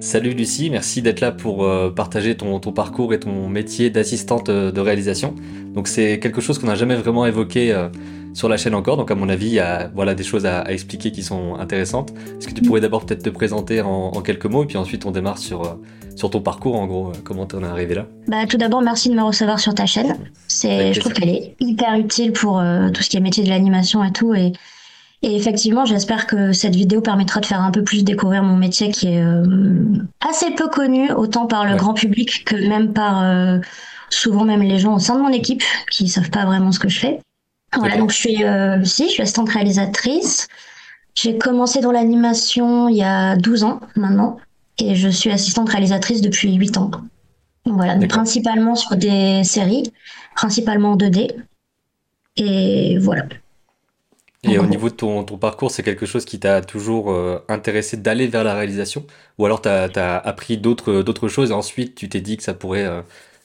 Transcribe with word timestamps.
Salut 0.00 0.30
Lucie, 0.30 0.70
merci 0.70 1.02
d'être 1.02 1.20
là 1.20 1.30
pour 1.30 1.62
euh, 1.62 1.90
partager 1.90 2.34
ton, 2.34 2.58
ton, 2.58 2.72
parcours 2.72 3.12
et 3.12 3.20
ton 3.20 3.50
métier 3.50 3.90
d'assistante 3.90 4.48
euh, 4.48 4.72
de 4.72 4.80
réalisation. 4.80 5.34
Donc 5.74 5.88
c'est 5.88 6.18
quelque 6.18 6.40
chose 6.40 6.58
qu'on 6.58 6.68
n'a 6.68 6.74
jamais 6.74 6.96
vraiment 6.96 7.26
évoqué 7.26 7.70
euh, 7.70 7.90
sur 8.32 8.48
la 8.48 8.56
chaîne 8.56 8.74
encore, 8.74 8.96
donc 8.96 9.10
à 9.10 9.14
mon 9.14 9.28
avis 9.28 9.48
il 9.48 9.52
y 9.52 9.60
a 9.60 9.90
voilà, 9.94 10.14
des 10.14 10.22
choses 10.24 10.46
à, 10.46 10.64
expliquer 10.72 11.12
qui 11.12 11.22
sont 11.22 11.56
intéressantes. 11.56 12.14
Est-ce 12.38 12.48
que 12.48 12.54
tu 12.54 12.62
pourrais 12.62 12.80
d'abord 12.80 13.04
peut-être 13.04 13.22
te 13.22 13.28
présenter 13.28 13.82
en, 13.82 14.10
quelques 14.22 14.46
mots 14.46 14.64
et 14.64 14.66
puis 14.66 14.78
ensuite 14.78 15.04
on 15.04 15.10
démarre 15.10 15.36
sur, 15.36 15.76
sur 16.16 16.30
ton 16.30 16.40
parcours 16.40 16.76
en 16.76 16.86
gros, 16.86 17.12
comment 17.22 17.44
tu 17.44 17.56
en 17.56 17.62
es 17.62 17.66
arrivé 17.66 17.94
là? 17.94 18.06
Bah, 18.26 18.46
Tout 18.48 18.56
d'abord 18.56 18.80
merci 18.80 19.10
de 19.10 19.14
me 19.14 19.22
recevoir 19.22 19.60
sur 19.60 19.74
ta 19.74 19.84
chaîne. 19.84 20.16
C'est, 20.48 20.94
je 20.94 21.00
trouve 21.00 21.12
qu'elle 21.12 21.28
est 21.28 21.56
hyper 21.60 21.94
utile 21.96 22.32
pour 22.32 22.62
tout 22.94 23.02
ce 23.02 23.10
qui 23.10 23.18
est 23.18 23.20
métier 23.20 23.44
de 23.44 23.50
l'animation 23.50 24.02
et 24.02 24.12
tout. 24.12 24.32
Et 24.32 24.54
et 25.22 25.36
effectivement, 25.36 25.84
j'espère 25.84 26.26
que 26.26 26.52
cette 26.52 26.74
vidéo 26.74 27.02
permettra 27.02 27.40
de 27.40 27.46
faire 27.46 27.60
un 27.60 27.70
peu 27.70 27.84
plus 27.84 28.04
découvrir 28.04 28.42
mon 28.42 28.56
métier 28.56 28.90
qui 28.90 29.08
est 29.08 29.22
euh, 29.22 29.84
assez 30.26 30.50
peu 30.52 30.68
connu, 30.68 31.12
autant 31.12 31.46
par 31.46 31.66
le 31.66 31.76
grand 31.76 31.92
public 31.92 32.44
que 32.46 32.56
même 32.56 32.94
par 32.94 33.22
euh, 33.22 33.58
souvent 34.08 34.44
même 34.44 34.62
les 34.62 34.78
gens 34.78 34.94
au 34.94 34.98
sein 34.98 35.16
de 35.16 35.20
mon 35.20 35.28
équipe 35.28 35.62
qui 35.90 36.08
savent 36.08 36.30
pas 36.30 36.46
vraiment 36.46 36.72
ce 36.72 36.78
que 36.78 36.88
je 36.88 36.98
fais. 36.98 37.20
Voilà, 37.76 37.98
donc 37.98 38.10
je 38.10 38.16
suis 38.16 38.44
euh, 38.44 38.82
si, 38.82 39.08
je 39.08 39.12
suis 39.12 39.22
assistante 39.22 39.50
réalisatrice. 39.50 40.48
J'ai 41.14 41.36
commencé 41.36 41.80
dans 41.80 41.92
l'animation 41.92 42.88
il 42.88 42.96
y 42.96 43.02
a 43.02 43.36
12 43.36 43.64
ans 43.64 43.80
maintenant 43.96 44.38
et 44.78 44.94
je 44.94 45.08
suis 45.10 45.30
assistante 45.30 45.68
réalisatrice 45.68 46.22
depuis 46.22 46.54
8 46.54 46.78
ans. 46.78 46.90
Voilà, 47.66 47.96
principalement 48.08 48.74
sur 48.74 48.96
des 48.96 49.44
séries, 49.44 49.92
principalement 50.34 50.92
en 50.92 50.96
2D. 50.96 51.30
Et 52.36 52.96
voilà. 52.98 53.24
Et 54.42 54.58
au 54.58 54.66
niveau 54.66 54.88
de 54.88 54.94
ton, 54.94 55.22
ton 55.22 55.36
parcours, 55.36 55.70
c'est 55.70 55.82
quelque 55.82 56.06
chose 56.06 56.24
qui 56.24 56.40
t'a 56.40 56.62
toujours 56.62 57.12
euh, 57.12 57.44
intéressé 57.48 57.98
d'aller 57.98 58.26
vers 58.26 58.42
la 58.42 58.54
réalisation? 58.54 59.06
Ou 59.38 59.44
alors 59.44 59.60
tu 59.60 59.68
as, 59.68 60.16
appris 60.16 60.56
d'autres, 60.56 61.02
d'autres 61.02 61.28
choses 61.28 61.50
et 61.50 61.54
ensuite 61.54 61.94
tu 61.94 62.08
t'es 62.08 62.22
dit 62.22 62.38
que 62.38 62.42
ça 62.42 62.54
pourrait 62.54 62.86
euh, 62.86 63.02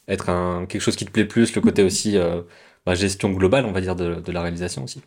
être 0.07 0.29
un, 0.29 0.65
quelque 0.65 0.81
chose 0.81 0.95
qui 0.95 1.05
te 1.05 1.11
plaît 1.11 1.25
plus, 1.25 1.53
le 1.53 1.61
côté 1.61 1.83
aussi 1.83 2.17
euh, 2.17 2.41
bah, 2.85 2.95
gestion 2.95 3.29
globale, 3.31 3.65
on 3.65 3.73
va 3.73 3.81
dire, 3.81 3.95
de, 3.95 4.21
de 4.21 4.31
la 4.31 4.41
réalisation 4.41 4.85
aussi? 4.85 5.01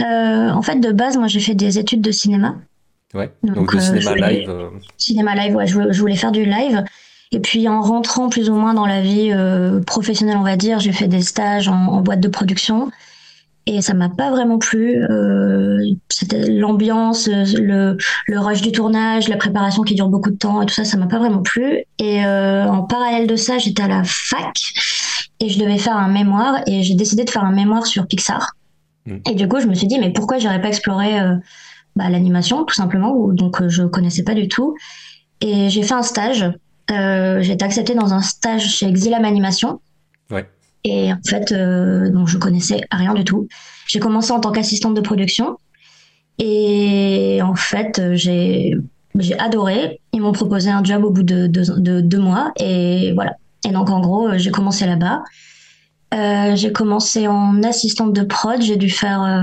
En 0.00 0.62
fait, 0.62 0.76
de 0.76 0.92
base, 0.92 1.18
moi 1.18 1.26
j'ai 1.26 1.40
fait 1.40 1.54
des 1.56 1.78
études 1.78 2.00
de 2.00 2.12
cinéma. 2.12 2.56
Ouais, 3.12 3.30
donc, 3.42 3.74
de 3.74 3.80
cinéma 3.80 4.14
live. 4.14 4.70
Cinéma 4.96 5.34
live, 5.34 5.56
ouais, 5.56 5.66
je, 5.66 5.92
je, 5.92 6.00
voulais 6.00 6.16
faire 6.16 6.32
du 6.32 6.44
live. 6.44 6.84
Et 7.32 7.40
puis 7.40 7.68
en 7.68 7.82
rentrant 7.82 8.28
plus 8.28 8.48
ou 8.48 8.54
moins 8.54 8.74
dans 8.74 8.86
la 8.86 9.02
vie 9.02 9.34
professionnelle, 9.86 10.36
on 10.38 10.44
va 10.44 10.56
dire, 10.56 10.78
j'ai 10.78 10.92
fait 10.92 11.08
des 11.08 11.22
stages 11.22 11.68
en, 11.68 11.74
en 11.74 12.00
boîte 12.00 12.20
de 12.20 12.28
production 12.28 12.90
et 13.68 13.82
ça 13.82 13.92
m'a 13.92 14.08
pas 14.08 14.30
vraiment 14.30 14.58
plu. 14.58 15.04
Euh, 15.04 15.78
c'était 16.08 16.48
l'ambiance, 16.48 17.28
le, 17.28 17.98
le 18.26 18.40
rush 18.40 18.62
du 18.62 18.72
tournage, 18.72 19.28
la 19.28 19.36
préparation 19.36 19.82
qui 19.82 19.94
dure 19.94 20.08
beaucoup 20.08 20.30
de 20.30 20.36
temps 20.36 20.62
et 20.62 20.66
tout 20.66 20.72
ça, 20.72 20.84
ça 20.84 20.96
m'a 20.96 21.06
pas 21.06 21.18
vraiment 21.18 21.42
plu. 21.42 21.84
Et 21.98 22.24
euh, 22.24 22.66
en 22.66 22.82
parallèle 22.84 23.26
de 23.26 23.36
ça, 23.36 23.58
j'étais 23.58 23.82
à 23.82 23.88
la 23.88 24.04
fac 24.04 24.56
et 25.40 25.50
je 25.50 25.58
devais 25.58 25.76
faire 25.76 25.98
un 25.98 26.08
mémoire 26.08 26.62
et 26.66 26.82
j'ai 26.82 26.94
décidé 26.94 27.24
de 27.24 27.30
faire 27.30 27.44
un 27.44 27.52
mémoire 27.52 27.86
sur 27.86 28.06
Pixar. 28.06 28.52
Mm. 29.04 29.16
Et 29.30 29.34
du 29.34 29.46
coup, 29.46 29.60
je 29.60 29.66
me 29.66 29.74
suis 29.74 29.86
dit 29.86 29.98
mais 29.98 30.14
pourquoi 30.14 30.38
j'aurais 30.38 30.62
pas 30.62 30.68
exploré 30.68 31.20
euh, 31.20 31.34
bah, 31.94 32.08
l'animation 32.08 32.64
tout 32.64 32.74
simplement 32.74 33.28
donc 33.28 33.68
je 33.68 33.82
connaissais 33.82 34.24
pas 34.24 34.34
du 34.34 34.48
tout. 34.48 34.76
Et 35.42 35.68
j'ai 35.68 35.82
fait 35.82 35.94
un 35.94 36.02
stage. 36.02 36.50
j'ai 36.88 37.52
été 37.52 37.64
acceptée 37.66 37.94
dans 37.94 38.14
un 38.14 38.22
stage 38.22 38.66
chez 38.66 38.86
Exilam 38.86 39.26
Animation. 39.26 39.80
Et 40.84 41.12
en 41.12 41.20
fait, 41.26 41.52
euh, 41.52 42.10
donc 42.10 42.28
je 42.28 42.38
connaissais 42.38 42.82
rien 42.90 43.14
du 43.14 43.24
tout. 43.24 43.48
J'ai 43.86 44.00
commencé 44.00 44.32
en 44.32 44.40
tant 44.40 44.52
qu'assistante 44.52 44.94
de 44.94 45.00
production. 45.00 45.58
Et 46.38 47.40
en 47.42 47.54
fait, 47.54 48.00
j'ai 48.14 48.76
j'ai 49.18 49.38
adoré. 49.38 50.00
Ils 50.12 50.20
m'ont 50.20 50.32
proposé 50.32 50.70
un 50.70 50.82
job 50.84 51.04
au 51.04 51.10
bout 51.10 51.22
de 51.22 51.46
deux, 51.46 52.18
mois. 52.18 52.52
Et 52.56 53.12
voilà. 53.14 53.36
Et 53.66 53.70
donc, 53.70 53.90
en 53.90 54.00
gros, 54.00 54.36
j'ai 54.36 54.50
commencé 54.50 54.86
là-bas. 54.86 55.22
Euh, 56.14 56.56
j'ai 56.56 56.72
commencé 56.72 57.26
en 57.28 57.62
assistante 57.62 58.12
de 58.12 58.22
prod. 58.22 58.60
J'ai 58.62 58.76
dû 58.76 58.90
faire 58.90 59.22
euh, 59.22 59.42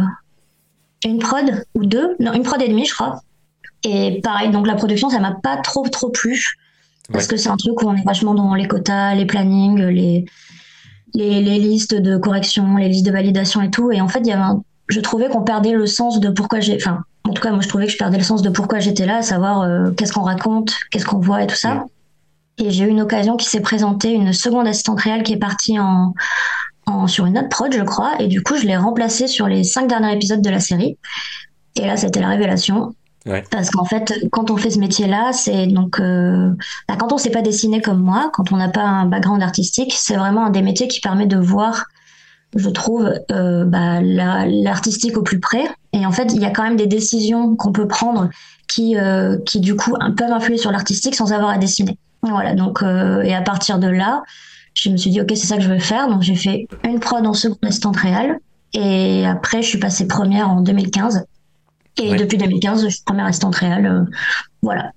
une 1.04 1.20
prod 1.20 1.66
ou 1.76 1.86
deux. 1.86 2.16
Non, 2.20 2.34
une 2.34 2.44
prod 2.44 2.62
et 2.62 2.68
demie, 2.68 2.86
je 2.86 2.94
crois. 2.94 3.22
Et 3.84 4.20
pareil, 4.22 4.50
donc 4.50 4.66
la 4.66 4.76
production, 4.76 5.10
ça 5.10 5.20
m'a 5.20 5.34
pas 5.34 5.58
trop, 5.58 5.88
trop 5.90 6.10
plu. 6.10 6.58
Parce 7.12 7.28
que 7.28 7.38
c'est 7.38 7.50
un 7.50 7.58
truc 7.58 7.84
où 7.84 7.88
on 7.88 7.96
est 7.96 8.04
vachement 8.04 8.34
dans 8.34 8.56
les 8.56 8.68
quotas, 8.68 9.14
les 9.14 9.26
plannings, 9.26 9.80
les, 9.80 10.26
les, 11.14 11.42
listes 11.42 11.96
de 11.96 12.18
correction, 12.18 12.78
les 12.78 12.90
listes 12.90 13.06
de 13.06 13.12
validation 13.12 13.62
et 13.62 13.70
tout. 13.70 13.92
Et 13.92 14.02
en 14.02 14.08
fait, 14.08 14.20
il 14.20 14.28
y 14.28 14.32
avait 14.32 14.44
je 14.88 15.00
trouvais 15.00 15.30
qu'on 15.30 15.42
perdait 15.42 15.72
le 15.72 15.88
sens 15.88 16.20
de 16.20 16.30
pourquoi 16.30 16.60
j'ai. 16.60 16.76
Enfin, 16.76 17.04
en 17.28 17.34
tout 17.34 17.42
cas, 17.42 17.52
moi, 17.52 17.62
je 17.62 17.68
trouvais 17.68 17.86
que 17.86 17.92
je 17.92 17.98
perdais 17.98 18.18
le 18.18 18.24
sens 18.24 18.42
de 18.42 18.50
pourquoi 18.50 18.80
j'étais 18.80 19.06
là, 19.06 19.18
à 19.18 19.22
savoir 19.22 19.62
euh, 19.62 19.92
qu'est-ce 19.92 20.14
qu'on 20.14 20.22
raconte, 20.22 20.76
qu'est-ce 20.92 21.06
qu'on 21.06 21.20
voit 21.20 21.44
et 21.44 21.48
tout 21.48 21.56
ça. 21.56 21.86
Et 22.58 22.70
j'ai 22.70 22.86
eu 22.86 22.88
une 22.88 23.02
occasion 23.02 23.36
qui 23.36 23.48
s'est 23.48 23.62
présentée, 23.62 24.14
une 24.14 24.32
seconde 24.32 24.68
assistante 24.68 25.02
réelle 25.02 25.24
qui 25.24 25.34
est 25.34 25.38
partie 25.38 25.80
en, 25.80 26.14
en, 26.86 27.08
sur 27.08 27.26
une 27.26 27.38
autre 27.38 27.50
prod, 27.50 27.74
je 27.74 27.82
crois. 27.82 28.14
Et 28.20 28.28
du 28.28 28.44
coup, 28.44 28.56
je 28.56 28.66
l'ai 28.66 28.78
remplacée 28.78 29.28
sur 29.28 29.48
les 29.48 29.64
cinq 29.64 29.88
derniers 29.88 30.14
épisodes 30.14 30.42
de 30.42 30.50
la 30.50 30.60
série. 30.60 30.98
Et 31.76 31.86
là, 31.88 31.98
c'était 31.98 32.22
la 32.22 32.30
révélation. 32.30 32.94
Parce 33.50 33.72
qu'en 33.72 33.86
fait, 33.86 34.14
quand 34.32 34.52
on 34.52 34.58
fait 34.58 34.70
ce 34.70 34.80
métier-là, 34.80 35.32
c'est 35.34 35.66
donc 35.66 36.00
euh, 36.00 36.52
bah, 36.88 36.96
quand 36.98 37.12
on 37.12 37.18
sait 37.18 37.32
pas 37.32 37.42
dessiner 37.42 37.82
comme 37.82 38.00
moi, 38.00 38.30
quand 38.34 38.52
on 38.52 38.58
n'a 38.58 38.70
pas 38.70 38.84
un 38.84 39.06
background 39.06 39.42
artistique, 39.42 39.94
c'est 39.98 40.16
vraiment 40.16 40.46
un 40.46 40.50
des 40.52 40.62
métiers 40.62 40.88
qui 40.88 41.02
permet 41.02 41.26
de 41.26 41.38
voir, 41.38 41.86
je 42.56 42.70
trouve, 42.70 43.12
euh, 43.32 43.66
bah, 43.66 44.02
l'artistique 44.02 45.18
au 45.18 45.24
plus 45.24 45.40
près. 45.40 45.64
Et 45.92 46.06
en 46.06 46.12
fait, 46.12 46.34
il 46.34 46.42
y 46.42 46.46
a 46.46 46.52
quand 46.52 46.62
même 46.62 46.76
des 46.76 46.86
décisions 46.86 47.56
qu'on 47.56 47.72
peut 47.72 47.88
prendre 47.88 48.30
qui, 48.68 48.96
euh, 48.96 49.40
qui 49.44 49.60
du 49.60 49.76
coup 49.76 49.96
peuvent 50.16 50.32
influer 50.32 50.58
sur 50.58 50.72
l'artistique 50.72 51.16
sans 51.16 51.34
avoir 51.34 51.50
à 51.50 51.58
dessiner. 51.58 51.98
Voilà. 52.22 52.54
Donc, 52.54 52.84
et 52.84 53.34
à 53.34 53.42
partir 53.42 53.80
de 53.80 53.88
là, 53.88 54.22
je 54.76 54.90
me 54.90 54.98
suis 54.98 55.10
dit 55.10 55.22
ok, 55.22 55.30
c'est 55.30 55.48
ça 55.48 55.58
que 55.58 55.64
je 55.64 55.70
veux 55.70 55.80
faire. 55.80 56.10
Donc 56.10 56.22
j'ai 56.22 56.36
fait 56.36 56.68
une 56.84 57.00
prod 57.00 57.26
en 57.26 57.34
seconde 57.34 57.58
assistante 57.64 57.98
réelle. 57.98 58.38
Et 58.74 59.26
après, 59.26 59.64
je 59.64 59.68
suis 59.68 59.80
passée 59.80 60.06
première 60.06 60.50
en 60.50 60.62
2015. 60.62 61.26
Et 61.98 62.16
depuis 62.16 62.38
2015, 62.38 62.84
je 62.84 62.90
suis 62.90 63.04
première 63.04 63.26
assistante 63.26 63.56
réelle. 63.56 63.86
Euh, 63.86 64.04
voilà. 64.62 64.92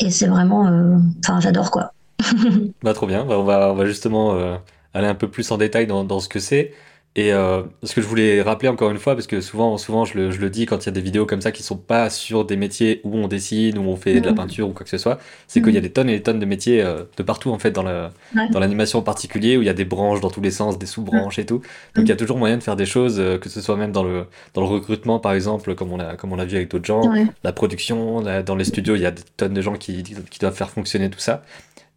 Et 0.00 0.10
c'est 0.10 0.26
vraiment. 0.26 0.66
Euh, 0.66 0.96
enfin, 1.24 1.40
j'adore 1.40 1.70
quoi. 1.70 1.92
bah, 2.82 2.94
trop 2.94 3.06
bien. 3.06 3.24
Bah, 3.24 3.38
on, 3.38 3.44
va, 3.44 3.72
on 3.72 3.74
va 3.74 3.84
justement 3.86 4.34
euh, 4.34 4.56
aller 4.94 5.06
un 5.06 5.14
peu 5.14 5.28
plus 5.28 5.50
en 5.50 5.58
détail 5.58 5.86
dans, 5.86 6.04
dans 6.04 6.20
ce 6.20 6.28
que 6.28 6.38
c'est. 6.38 6.72
Et 7.16 7.32
euh, 7.32 7.62
ce 7.82 7.94
que 7.94 8.00
je 8.00 8.06
voulais 8.06 8.42
rappeler 8.42 8.68
encore 8.68 8.90
une 8.90 8.98
fois, 8.98 9.14
parce 9.14 9.26
que 9.26 9.40
souvent, 9.40 9.76
souvent 9.76 10.04
je 10.04 10.16
le, 10.16 10.30
je 10.30 10.40
le 10.40 10.50
dis 10.50 10.66
quand 10.66 10.84
il 10.84 10.86
y 10.86 10.88
a 10.88 10.92
des 10.92 11.00
vidéos 11.00 11.26
comme 11.26 11.40
ça 11.40 11.50
qui 11.50 11.64
sont 11.64 11.76
pas 11.76 12.10
sur 12.10 12.44
des 12.44 12.56
métiers 12.56 13.00
où 13.02 13.16
on 13.16 13.26
dessine, 13.26 13.76
où 13.78 13.82
on 13.82 13.96
fait 13.96 14.20
de 14.20 14.26
la 14.26 14.34
peinture 14.34 14.68
ou 14.68 14.72
quoi 14.72 14.84
que 14.84 14.90
ce 14.90 14.98
soit, 14.98 15.18
c'est 15.48 15.60
qu'il 15.60 15.74
y 15.74 15.78
a 15.78 15.80
des 15.80 15.90
tonnes 15.90 16.08
et 16.10 16.18
des 16.18 16.22
tonnes 16.22 16.38
de 16.38 16.46
métiers 16.46 16.80
de 17.16 17.22
partout 17.24 17.50
en 17.50 17.58
fait 17.58 17.72
dans 17.72 17.82
la, 17.82 18.12
dans 18.52 18.60
l'animation 18.60 19.00
en 19.00 19.02
particulier, 19.02 19.56
où 19.56 19.62
il 19.62 19.66
y 19.66 19.70
a 19.70 19.74
des 19.74 19.84
branches 19.84 20.20
dans 20.20 20.30
tous 20.30 20.40
les 20.40 20.52
sens, 20.52 20.78
des 20.78 20.86
sous-branches 20.86 21.40
et 21.40 21.46
tout. 21.46 21.60
Donc 21.96 22.04
il 22.04 22.08
y 22.08 22.12
a 22.12 22.16
toujours 22.16 22.38
moyen 22.38 22.56
de 22.56 22.62
faire 22.62 22.76
des 22.76 22.86
choses, 22.86 23.16
que 23.40 23.48
ce 23.48 23.60
soit 23.60 23.76
même 23.76 23.90
dans 23.90 24.04
le, 24.04 24.26
dans 24.54 24.60
le 24.60 24.68
recrutement 24.68 25.18
par 25.18 25.32
exemple, 25.32 25.74
comme 25.74 25.92
on 25.92 25.98
a, 25.98 26.14
comme 26.14 26.32
on 26.32 26.38
a 26.38 26.44
vu 26.44 26.56
avec 26.56 26.70
d'autres 26.70 26.86
gens, 26.86 27.02
la 27.42 27.52
production, 27.52 28.22
dans 28.22 28.54
les 28.54 28.64
studios, 28.64 28.94
il 28.94 29.02
y 29.02 29.06
a 29.06 29.10
des 29.10 29.22
tonnes 29.36 29.54
de 29.54 29.62
gens 29.62 29.74
qui, 29.74 30.04
qui 30.04 30.38
doivent 30.38 30.54
faire 30.54 30.70
fonctionner 30.70 31.10
tout 31.10 31.18
ça. 31.18 31.42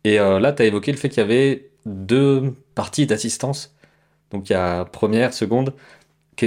Et 0.04 0.20
euh, 0.20 0.40
là, 0.40 0.52
tu 0.52 0.64
as 0.64 0.66
évoqué 0.66 0.92
le 0.92 0.98
fait 0.98 1.10
qu'il 1.10 1.20
y 1.20 1.24
avait 1.24 1.70
deux 1.86 2.56
parties 2.76 3.06
d'assistance 3.06 3.76
donc 4.32 4.50
il 4.50 4.54
y 4.54 4.56
a 4.56 4.86
première, 4.86 5.34
seconde. 5.34 5.74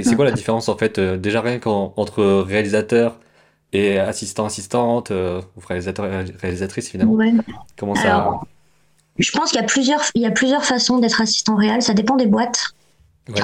C'est 0.03 0.15
quoi 0.15 0.25
la 0.25 0.31
différence 0.31 0.67
en 0.67 0.77
fait 0.77 0.99
euh, 0.99 1.17
Déjà 1.17 1.41
rien 1.41 1.59
qu'entre 1.59 2.23
réalisateur 2.41 3.19
et 3.71 3.99
assistant, 3.99 4.45
assistante, 4.45 5.11
euh, 5.11 5.41
ou 5.55 5.61
réalisateur, 5.65 6.05
réalisatrice 6.41 6.89
évidemment. 6.89 7.17
Comment 7.77 7.95
ça 7.95 8.39
Je 9.17 9.31
pense 9.31 9.51
qu'il 9.51 9.59
y 9.59 9.63
a 9.63 9.67
plusieurs, 9.67 10.01
il 10.15 10.21
y 10.21 10.25
a 10.25 10.31
plusieurs 10.31 10.65
façons 10.65 10.99
d'être 10.99 11.21
assistant 11.21 11.55
réel. 11.55 11.81
Ça 11.81 11.93
dépend 11.93 12.15
des 12.15 12.27
boîtes. 12.27 12.69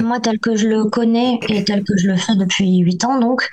Moi, 0.00 0.20
tel 0.20 0.38
que 0.38 0.54
je 0.54 0.68
le 0.68 0.84
connais 0.84 1.40
et 1.48 1.64
tel 1.64 1.82
que 1.82 1.96
je 1.96 2.06
le 2.06 2.16
fais 2.16 2.36
depuis 2.36 2.78
8 2.78 3.04
ans, 3.04 3.18
donc. 3.18 3.48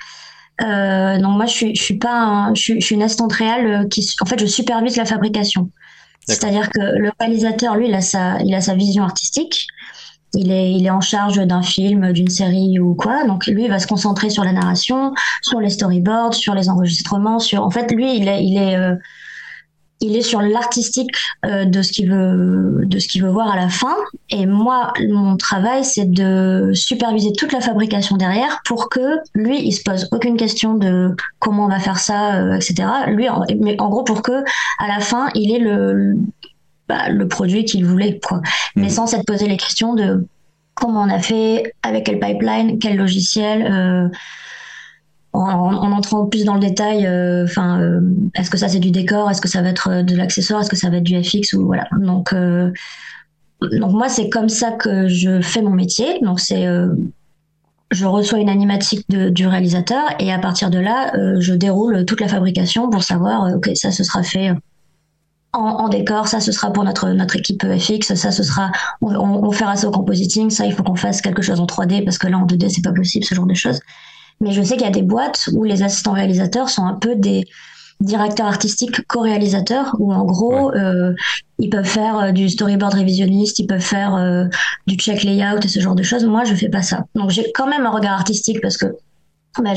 Euh, 0.62 1.18
donc 1.18 1.36
moi, 1.36 1.46
je 1.46 1.52
suis, 1.52 1.74
je 1.74 1.82
suis 1.82 1.96
pas, 1.96 2.52
je, 2.54 2.78
suis, 2.78 2.94
une 2.94 3.02
assistante 3.02 3.32
réelle 3.32 3.88
qui, 3.88 4.06
en 4.20 4.26
fait, 4.26 4.38
je 4.38 4.46
supervise 4.46 4.96
la 4.96 5.06
fabrication. 5.06 5.70
C'est-à-dire 6.26 6.70
que 6.70 6.80
le 6.80 7.10
réalisateur, 7.18 7.76
lui, 7.76 7.88
il 7.88 7.94
a 7.94 8.02
sa, 8.02 8.40
il 8.42 8.54
a 8.54 8.60
sa 8.60 8.74
vision 8.74 9.02
artistique 9.02 9.66
il 10.34 10.52
est, 10.52 10.72
il 10.72 10.86
est 10.86 10.90
en 10.90 11.00
charge 11.00 11.36
d'un 11.38 11.62
film, 11.62 12.12
d'une 12.12 12.28
série 12.28 12.78
ou 12.78 12.94
quoi. 12.94 13.24
Donc 13.24 13.46
lui, 13.46 13.64
il 13.64 13.70
va 13.70 13.78
se 13.78 13.86
concentrer 13.86 14.30
sur 14.30 14.44
la 14.44 14.52
narration, 14.52 15.12
sur 15.42 15.60
les 15.60 15.70
storyboards, 15.70 16.34
sur 16.34 16.54
les 16.54 16.68
enregistrements, 16.68 17.38
sur. 17.38 17.64
En 17.64 17.70
fait, 17.70 17.90
lui, 17.92 18.16
il 18.16 18.28
est, 18.28 18.44
il 18.44 18.56
est, 18.56 18.76
euh, 18.76 18.94
il 20.00 20.16
est 20.16 20.22
sur 20.22 20.40
l'artistique 20.40 21.10
euh, 21.44 21.64
de 21.64 21.82
ce 21.82 21.92
qu'il 21.92 22.10
veut, 22.10 22.86
veut 22.86 23.28
voir 23.28 23.50
à 23.50 23.56
la 23.56 23.68
fin. 23.68 23.94
Et 24.30 24.46
moi, 24.46 24.92
mon 25.08 25.36
travail, 25.36 25.84
c'est 25.84 26.10
de 26.10 26.70
superviser 26.72 27.32
toute 27.32 27.52
la 27.52 27.60
fabrication 27.60 28.16
derrière 28.16 28.60
pour 28.64 28.88
que 28.88 29.18
lui, 29.34 29.60
il 29.60 29.72
se 29.72 29.82
pose 29.82 30.08
aucune 30.12 30.36
question 30.36 30.74
de 30.74 31.14
comment 31.38 31.66
on 31.66 31.68
va 31.68 31.78
faire 31.78 31.98
ça, 31.98 32.36
euh, 32.36 32.54
etc. 32.54 32.88
Lui, 33.08 33.26
mais 33.58 33.80
en 33.80 33.90
gros, 33.90 34.04
pour 34.04 34.22
que 34.22 34.44
à 34.78 34.88
la 34.88 35.00
fin, 35.00 35.28
il 35.34 35.54
ait 35.54 35.58
le 35.58 36.16
bah, 36.90 37.08
le 37.08 37.28
produit 37.28 37.64
qu'il 37.64 37.84
voulait, 37.84 38.20
quoi. 38.22 38.42
Mais 38.76 38.84
mhm. 38.84 38.90
sans 38.90 39.06
s'être 39.06 39.24
posé 39.24 39.48
les 39.48 39.56
questions 39.56 39.94
de 39.94 40.26
comment 40.74 41.02
on 41.02 41.08
a 41.08 41.18
fait, 41.18 41.74
avec 41.82 42.04
quel 42.04 42.18
pipeline, 42.18 42.78
quel 42.78 42.96
logiciel, 42.96 43.66
euh, 43.70 44.08
en, 45.32 45.42
en, 45.42 45.92
entrant 45.92 46.26
plus 46.26 46.44
dans 46.44 46.54
le 46.54 46.60
détail, 46.60 47.06
enfin, 47.44 48.00
est-ce 48.34 48.50
que 48.50 48.56
ça 48.58 48.68
c'est 48.68 48.80
du 48.80 48.90
décor, 48.90 49.30
est-ce 49.30 49.40
que 49.40 49.48
ça 49.48 49.62
va 49.62 49.68
être 49.68 50.02
de 50.02 50.16
l'accessoire, 50.16 50.60
est-ce 50.60 50.70
que 50.70 50.76
ça 50.76 50.90
va 50.90 50.96
être 50.96 51.04
du 51.04 51.22
FX 51.22 51.52
ou 51.52 51.66
voilà. 51.66 51.86
Donc, 51.92 52.34
donc 52.34 53.92
moi 53.92 54.08
c'est 54.08 54.28
comme 54.28 54.48
ça 54.48 54.72
que 54.72 55.06
je 55.06 55.40
fais 55.40 55.62
mon 55.62 55.70
métier. 55.70 56.18
Donc 56.22 56.40
c'est 56.40 56.66
je 57.90 58.06
reçois 58.06 58.38
une 58.38 58.48
animatique 58.48 59.04
de, 59.08 59.28
du 59.28 59.46
réalisateur 59.46 60.04
et 60.18 60.32
à 60.32 60.38
partir 60.38 60.70
de 60.70 60.78
là, 60.78 61.12
euh, 61.16 61.40
je 61.40 61.54
déroule 61.54 62.04
toute 62.04 62.20
la 62.20 62.28
fabrication 62.28 62.88
pour 62.88 63.02
savoir, 63.02 63.44
euh, 63.44 63.56
ok, 63.56 63.70
ça 63.74 63.90
ce 63.90 64.04
sera 64.04 64.22
fait 64.22 64.50
en, 65.52 65.60
en, 65.60 65.88
décor, 65.88 66.28
ça 66.28 66.40
ce 66.40 66.52
sera 66.52 66.72
pour 66.72 66.84
notre 66.84 67.08
notre 67.10 67.36
équipe 67.36 67.64
FX, 67.64 68.14
ça 68.14 68.30
ce 68.30 68.42
sera, 68.42 68.70
on, 69.00 69.14
on 69.14 69.50
fera 69.50 69.76
ça 69.76 69.88
au 69.88 69.90
compositing, 69.90 70.50
ça 70.50 70.66
il 70.66 70.72
faut 70.72 70.82
qu'on 70.82 70.96
fasse 70.96 71.20
quelque 71.20 71.42
chose 71.42 71.60
en 71.60 71.66
3D 71.66 72.04
parce 72.04 72.18
que 72.18 72.28
là 72.28 72.38
en 72.38 72.46
2D 72.46 72.68
c'est 72.68 72.82
pas 72.82 72.92
possible 72.92 73.24
ce 73.24 73.34
genre 73.34 73.46
de 73.46 73.54
choses. 73.54 73.80
Mais 74.40 74.52
je 74.52 74.62
sais 74.62 74.76
qu'il 74.76 74.86
y 74.86 74.88
a 74.88 74.92
des 74.92 75.02
boîtes 75.02 75.50
où 75.52 75.64
les 75.64 75.82
assistants 75.82 76.12
réalisateurs 76.12 76.70
sont 76.70 76.86
un 76.86 76.94
peu 76.94 77.14
des 77.14 77.46
directeur 78.00 78.46
artistique 78.46 79.06
co-réalisateur 79.06 79.94
où 79.98 80.12
en 80.12 80.24
gros 80.24 80.72
euh, 80.72 81.12
ils 81.58 81.68
peuvent 81.68 81.84
faire 81.84 82.18
euh, 82.18 82.32
du 82.32 82.48
storyboard 82.48 82.94
révisionniste, 82.94 83.58
ils 83.58 83.66
peuvent 83.66 83.80
faire 83.80 84.14
euh, 84.14 84.46
du 84.86 84.96
check 84.96 85.22
layout 85.22 85.60
et 85.62 85.68
ce 85.68 85.80
genre 85.80 85.94
de 85.94 86.02
choses. 86.02 86.24
Moi, 86.24 86.44
je 86.44 86.54
fais 86.54 86.68
pas 86.68 86.82
ça. 86.82 87.04
Donc 87.14 87.30
j'ai 87.30 87.52
quand 87.52 87.66
même 87.66 87.84
un 87.84 87.90
regard 87.90 88.14
artistique 88.14 88.60
parce 88.62 88.78
que 88.78 88.86
bah, 89.62 89.72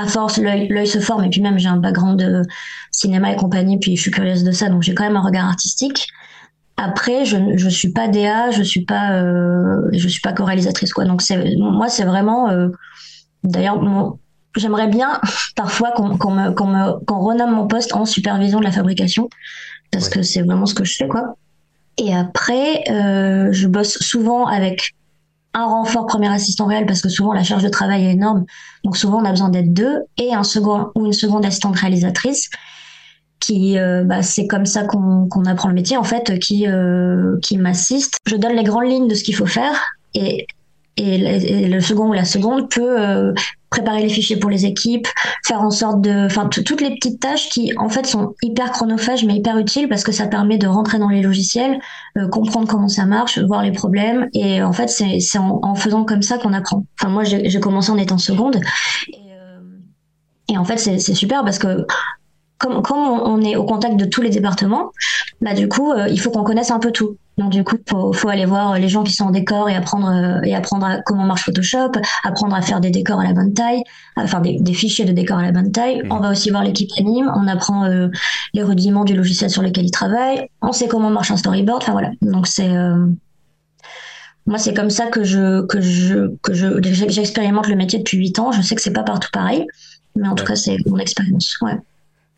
à 0.00 0.06
force 0.06 0.38
l'œil 0.38 0.86
se 0.86 1.00
forme 1.00 1.24
et 1.24 1.30
puis 1.30 1.40
même 1.40 1.58
j'ai 1.58 1.68
un 1.68 1.76
background 1.76 2.18
de 2.18 2.42
cinéma 2.90 3.32
et 3.32 3.36
compagnie 3.36 3.78
puis 3.78 3.96
je 3.96 4.02
suis 4.02 4.10
curieuse 4.10 4.44
de 4.44 4.50
ça 4.50 4.68
donc 4.68 4.82
j'ai 4.82 4.94
quand 4.94 5.04
même 5.04 5.16
un 5.16 5.22
regard 5.22 5.46
artistique. 5.46 6.08
Après, 6.76 7.26
je 7.26 7.36
je 7.56 7.68
suis 7.68 7.92
pas 7.92 8.08
DA, 8.08 8.50
je 8.52 8.62
suis 8.62 8.84
pas 8.86 9.22
je 9.92 10.08
suis 10.08 10.20
pas 10.20 10.32
co-réalisatrice 10.32 10.92
quoi. 10.92 11.04
Donc 11.04 11.22
moi 11.58 11.88
c'est 11.88 12.04
vraiment 12.04 12.48
d'ailleurs 13.44 13.80
mon 13.80 14.18
j'aimerais 14.56 14.88
bien 14.88 15.20
parfois 15.56 15.92
qu'on 15.92 16.08
me, 16.08 16.50
qu'on 17.04 17.20
renomme 17.20 17.54
mon 17.54 17.66
poste 17.66 17.94
en 17.94 18.04
supervision 18.04 18.58
de 18.58 18.64
la 18.64 18.72
fabrication 18.72 19.28
parce 19.90 20.08
que 20.08 20.22
c'est 20.22 20.42
vraiment 20.42 20.66
ce 20.66 20.74
que 20.74 20.84
je 20.84 20.96
fais 20.96 21.08
quoi. 21.08 21.36
Et 21.98 22.14
après, 22.14 22.84
euh, 22.90 23.48
je 23.52 23.66
bosse 23.66 23.98
souvent 23.98 24.46
avec 24.46 24.94
un 25.54 25.66
renfort 25.66 26.06
premier 26.06 26.28
assistant 26.28 26.66
réel 26.66 26.86
parce 26.86 27.02
que 27.02 27.08
souvent 27.08 27.32
la 27.32 27.42
charge 27.42 27.62
de 27.62 27.68
travail 27.68 28.06
est 28.06 28.12
énorme. 28.12 28.44
Donc 28.84 28.96
souvent 28.96 29.20
on 29.20 29.24
a 29.24 29.30
besoin 29.30 29.48
d'être 29.48 29.72
deux 29.72 29.98
et 30.16 30.32
un 30.32 30.44
second 30.44 30.90
ou 30.94 31.06
une 31.06 31.12
seconde 31.12 31.44
assistante 31.44 31.76
réalisatrice 31.76 32.50
qui 33.40 33.78
euh, 33.78 34.04
bah, 34.04 34.22
c'est 34.22 34.46
comme 34.46 34.66
ça 34.66 34.84
qu'on 34.84 35.26
qu'on 35.28 35.44
apprend 35.46 35.68
le 35.68 35.74
métier 35.74 35.96
en 35.96 36.04
fait 36.04 36.38
qui 36.38 36.66
euh, 36.66 37.38
qui 37.42 37.56
m'assiste. 37.56 38.18
Je 38.26 38.36
donne 38.36 38.54
les 38.54 38.64
grandes 38.64 38.86
lignes 38.86 39.08
de 39.08 39.14
ce 39.14 39.24
qu'il 39.24 39.34
faut 39.34 39.46
faire 39.46 39.74
et 40.14 40.46
et, 40.96 41.68
le 41.68 41.80
second 41.80 42.08
ou 42.08 42.12
la 42.12 42.24
seconde 42.24 42.68
peut 42.68 43.00
euh, 43.00 43.32
préparer 43.70 44.02
les 44.02 44.08
fichiers 44.08 44.36
pour 44.36 44.50
les 44.50 44.66
équipes, 44.66 45.06
faire 45.46 45.60
en 45.60 45.70
sorte 45.70 46.00
de, 46.00 46.26
enfin 46.26 46.48
toutes 46.48 46.80
les 46.80 46.94
petites 46.94 47.20
tâches 47.20 47.48
qui 47.48 47.72
en 47.78 47.88
fait 47.88 48.06
sont 48.06 48.34
hyper 48.42 48.72
chronophages 48.72 49.24
mais 49.24 49.36
hyper 49.36 49.58
utiles 49.58 49.88
parce 49.88 50.02
que 50.02 50.12
ça 50.12 50.26
permet 50.26 50.58
de 50.58 50.66
rentrer 50.66 50.98
dans 50.98 51.08
les 51.08 51.22
logiciels, 51.22 51.80
euh, 52.18 52.28
comprendre 52.28 52.68
comment 52.68 52.88
ça 52.88 53.06
marche, 53.06 53.38
voir 53.38 53.62
les 53.62 53.72
problèmes 53.72 54.28
et 54.34 54.62
en 54.62 54.72
fait 54.72 54.88
c'est 54.88 55.38
en, 55.38 55.60
en, 55.62 55.74
faisant 55.74 56.04
comme 56.04 56.22
ça 56.22 56.38
qu'on 56.38 56.52
apprend. 56.52 56.84
Enfin 57.00 57.10
moi 57.10 57.24
j'ai 57.24 57.60
commencé 57.60 57.90
en 57.90 57.96
étant 57.96 58.18
seconde 58.18 58.56
et, 59.08 59.14
euh, 59.32 59.60
et 60.48 60.58
en 60.58 60.64
fait 60.64 60.78
c'est 60.78 61.14
super 61.14 61.44
parce 61.44 61.58
que 61.58 61.86
comme, 62.60 62.82
comme 62.82 62.98
on 62.98 63.40
est 63.40 63.56
au 63.56 63.64
contact 63.64 63.96
de 63.96 64.04
tous 64.04 64.20
les 64.20 64.30
départements, 64.30 64.92
bah 65.40 65.54
du 65.54 65.66
coup, 65.66 65.90
euh, 65.90 66.06
il 66.08 66.20
faut 66.20 66.30
qu'on 66.30 66.44
connaisse 66.44 66.70
un 66.70 66.78
peu 66.78 66.92
tout. 66.92 67.16
Donc 67.38 67.50
du 67.50 67.64
coup, 67.64 67.76
faut, 67.88 68.12
faut 68.12 68.28
aller 68.28 68.44
voir 68.44 68.78
les 68.78 68.88
gens 68.90 69.02
qui 69.02 69.12
sont 69.12 69.24
en 69.24 69.30
décor 69.30 69.70
et 69.70 69.74
apprendre 69.74 70.08
euh, 70.08 70.42
et 70.44 70.54
apprendre 70.54 70.84
à 70.84 71.00
comment 71.00 71.24
marche 71.24 71.44
Photoshop, 71.46 71.92
apprendre 72.22 72.54
à 72.54 72.60
faire 72.60 72.80
des 72.80 72.90
décors 72.90 73.18
à 73.18 73.24
la 73.24 73.32
bonne 73.32 73.54
taille, 73.54 73.82
enfin 74.16 74.40
des, 74.40 74.58
des 74.60 74.74
fichiers 74.74 75.06
de 75.06 75.12
décors 75.12 75.38
à 75.38 75.42
la 75.42 75.52
bonne 75.52 75.72
taille. 75.72 76.02
Mmh. 76.02 76.12
On 76.12 76.20
va 76.20 76.30
aussi 76.30 76.50
voir 76.50 76.62
l'équipe 76.62 76.90
anime, 76.98 77.32
on 77.34 77.48
apprend 77.48 77.86
euh, 77.86 78.08
les 78.52 78.62
rudiments 78.62 79.04
du 79.04 79.16
logiciel 79.16 79.48
sur 79.48 79.62
lequel 79.62 79.86
ils 79.86 79.90
travaillent, 79.90 80.48
on 80.60 80.72
sait 80.72 80.86
comment 80.86 81.08
marche 81.08 81.30
un 81.30 81.38
storyboard. 81.38 81.82
Enfin 81.82 81.92
voilà. 81.92 82.10
Donc 82.20 82.46
c'est 82.46 82.68
moi, 84.46 84.58
c'est 84.58 84.74
comme 84.74 84.90
ça 84.90 85.06
que 85.06 85.24
je 85.24 85.64
que 85.66 85.80
je 85.80 86.34
que 86.42 86.52
je 86.52 86.80
j'expérimente 86.82 87.68
le 87.68 87.76
métier 87.76 88.00
depuis 88.00 88.18
8 88.18 88.38
ans. 88.40 88.52
Je 88.52 88.60
sais 88.60 88.74
que 88.74 88.82
c'est 88.82 88.92
pas 88.92 89.04
partout 89.04 89.28
pareil, 89.32 89.66
mais 90.16 90.28
en 90.28 90.34
tout 90.34 90.44
cas, 90.44 90.56
c'est 90.56 90.76
mon 90.86 90.98
expérience. 90.98 91.56
Ouais. 91.62 91.78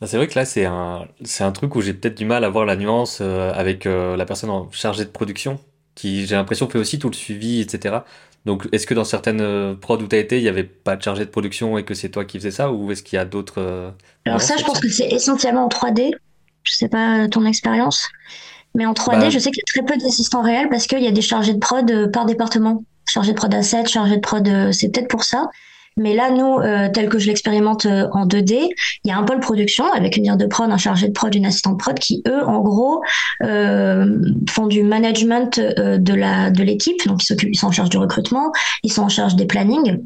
C'est 0.07 0.17
vrai 0.17 0.27
que 0.27 0.39
là, 0.39 0.45
c'est 0.45 0.65
un, 0.65 1.07
c'est 1.25 1.45
un 1.45 1.53
truc 1.53 1.77
où 1.77 1.81
j'ai 1.81 1.95
peut-être 1.95 2.17
du 2.17 2.25
mal 2.25 2.45
à 2.45 2.49
voir 2.49 2.65
la 2.65 2.77
nuance 2.77 3.19
euh, 3.21 3.53
avec 3.55 3.87
euh, 3.87 4.17
la 4.17 4.25
personne 4.25 4.51
en 4.51 4.71
chargée 4.73 5.05
de 5.05 5.11
production, 5.11 5.61
qui, 5.95 6.27
j'ai 6.27 6.35
l'impression, 6.35 6.69
fait 6.69 6.79
aussi 6.79 6.99
tout 6.99 7.09
le 7.09 7.15
suivi, 7.15 7.61
etc. 7.61 7.99
Donc, 8.45 8.69
est-ce 8.73 8.87
que 8.87 8.95
dans 8.95 9.05
certaines 9.05 9.41
euh, 9.41 9.75
prods 9.75 9.99
où 9.99 10.09
tu 10.09 10.17
as 10.17 10.19
été, 10.19 10.39
il 10.39 10.43
n'y 10.43 10.49
avait 10.49 10.65
pas 10.65 10.97
de 10.97 11.03
chargé 11.03 11.25
de 11.25 11.31
production 11.31 11.79
et 11.79 11.85
que 11.85 11.95
c'est 11.95 12.09
toi 12.09 12.25
qui 12.25 12.39
faisais 12.39 12.51
ça, 12.51 12.73
ou 12.73 12.91
est-ce 12.91 13.03
qu'il 13.03 13.17
y 13.17 13.21
a 13.21 13.25
d'autres. 13.25 13.93
Alors, 14.27 14.41
ça, 14.41 14.57
je 14.57 14.65
pense 14.65 14.81
que 14.81 14.89
c'est 14.89 15.09
essentiellement 15.09 15.67
en 15.67 15.69
3D. 15.69 16.11
Je 16.65 16.73
sais 16.73 16.89
pas 16.89 17.29
ton 17.29 17.45
expérience. 17.45 18.09
Mais 18.75 18.87
en 18.87 18.95
3D, 18.95 19.21
bah, 19.21 19.31
je 19.31 19.39
sais 19.39 19.51
qu'il 19.51 19.63
y 19.67 19.71
a 19.71 19.85
très 19.85 19.95
peu 19.95 20.01
d'assistants 20.01 20.43
réels 20.43 20.69
parce 20.69 20.87
qu'il 20.87 21.03
y 21.03 21.07
a 21.07 21.13
des 21.13 21.23
chargés 21.23 21.55
de 21.55 21.59
prod 21.59 22.11
par 22.13 22.25
département. 22.25 22.83
Chargé 23.07 23.33
de 23.33 23.37
prod 23.37 23.53
asset, 23.55 23.87
chargé 23.87 24.17
de 24.17 24.21
prod, 24.21 24.49
c'est 24.73 24.89
peut-être 24.89 25.09
pour 25.09 25.23
ça. 25.23 25.49
Mais 25.97 26.15
là, 26.15 26.31
nous, 26.31 26.59
euh, 26.59 26.89
tel 26.93 27.09
que 27.09 27.19
je 27.19 27.27
l'expérimente 27.27 27.87
euh, 27.87 28.09
en 28.13 28.27
2D, 28.27 28.69
il 29.05 29.09
y 29.09 29.11
a 29.11 29.19
un 29.19 29.25
pôle 29.25 29.41
production 29.41 29.91
avec 29.93 30.17
une 30.17 30.23
dire 30.23 30.37
de 30.37 30.47
prod, 30.47 30.71
un 30.71 30.79
chargé 30.79 31.09
de 31.09 31.13
prod, 31.13 31.35
une 31.35 31.47
assistante 31.47 31.79
prod 31.79 31.99
qui, 31.99 32.23
eux, 32.27 32.45
en 32.47 32.61
gros, 32.61 33.03
euh, 33.43 34.23
font 34.49 34.67
du 34.67 34.83
management 34.83 35.61
de 35.61 36.15
la 36.15 36.51
de 36.51 36.63
l'équipe. 36.63 37.07
Donc, 37.07 37.23
ils 37.23 37.27
s'occupent, 37.27 37.51
ils 37.53 37.59
sont 37.59 37.69
en 37.69 37.73
charge 37.73 37.91
du 37.91 37.99
recrutement, 37.99 38.53
ils 38.83 38.93
sont 38.93 39.03
en 39.03 39.09
charge 39.09 39.37
des 39.37 39.47
plannings, 39.47 40.01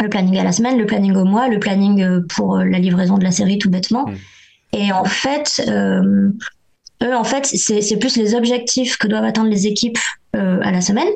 le 0.00 0.08
planning 0.08 0.38
à 0.38 0.44
la 0.44 0.52
semaine, 0.52 0.78
le 0.78 0.86
planning 0.86 1.14
au 1.16 1.24
mois, 1.24 1.48
le 1.48 1.58
planning 1.58 2.22
pour 2.28 2.58
la 2.58 2.78
livraison 2.78 3.18
de 3.18 3.24
la 3.24 3.32
série, 3.32 3.58
tout 3.58 3.70
bêtement. 3.70 4.06
Mmh. 4.06 4.14
Et 4.76 4.92
en 4.92 5.04
fait, 5.04 5.62
eux, 5.68 7.14
en 7.14 7.24
fait, 7.24 7.46
c'est 7.46 7.96
plus 7.98 8.16
les 8.16 8.34
objectifs 8.34 8.96
que 8.96 9.06
doivent 9.06 9.24
atteindre 9.24 9.50
les 9.50 9.66
équipes 9.66 9.98
à 10.32 10.70
la 10.70 10.80
semaine. 10.80 11.08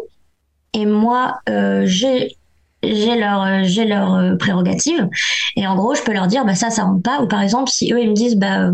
Et 0.75 0.87
moi, 0.87 1.41
j'ai 1.85 2.38
j'ai 2.83 3.19
leur 3.19 3.43
euh, 3.43 3.61
j'ai 3.65 3.85
leur 3.85 4.15
euh, 4.15 4.37
prérogative. 4.37 5.09
Et 5.57 5.67
en 5.67 5.75
gros 5.77 5.95
je 5.95 6.03
peux 6.03 6.13
leur 6.13 6.27
dire 6.27 6.45
bah 6.45 6.55
ça 6.55 6.71
ça 6.71 6.85
rentre 6.85 7.03
pas. 7.03 7.21
Ou 7.23 7.29
par 7.29 7.43
exemple 7.43 7.71
si 7.71 7.93
eux 7.93 8.01
ils 8.01 8.11
me 8.11 8.15
disent 8.15 8.37
bah 8.37 8.71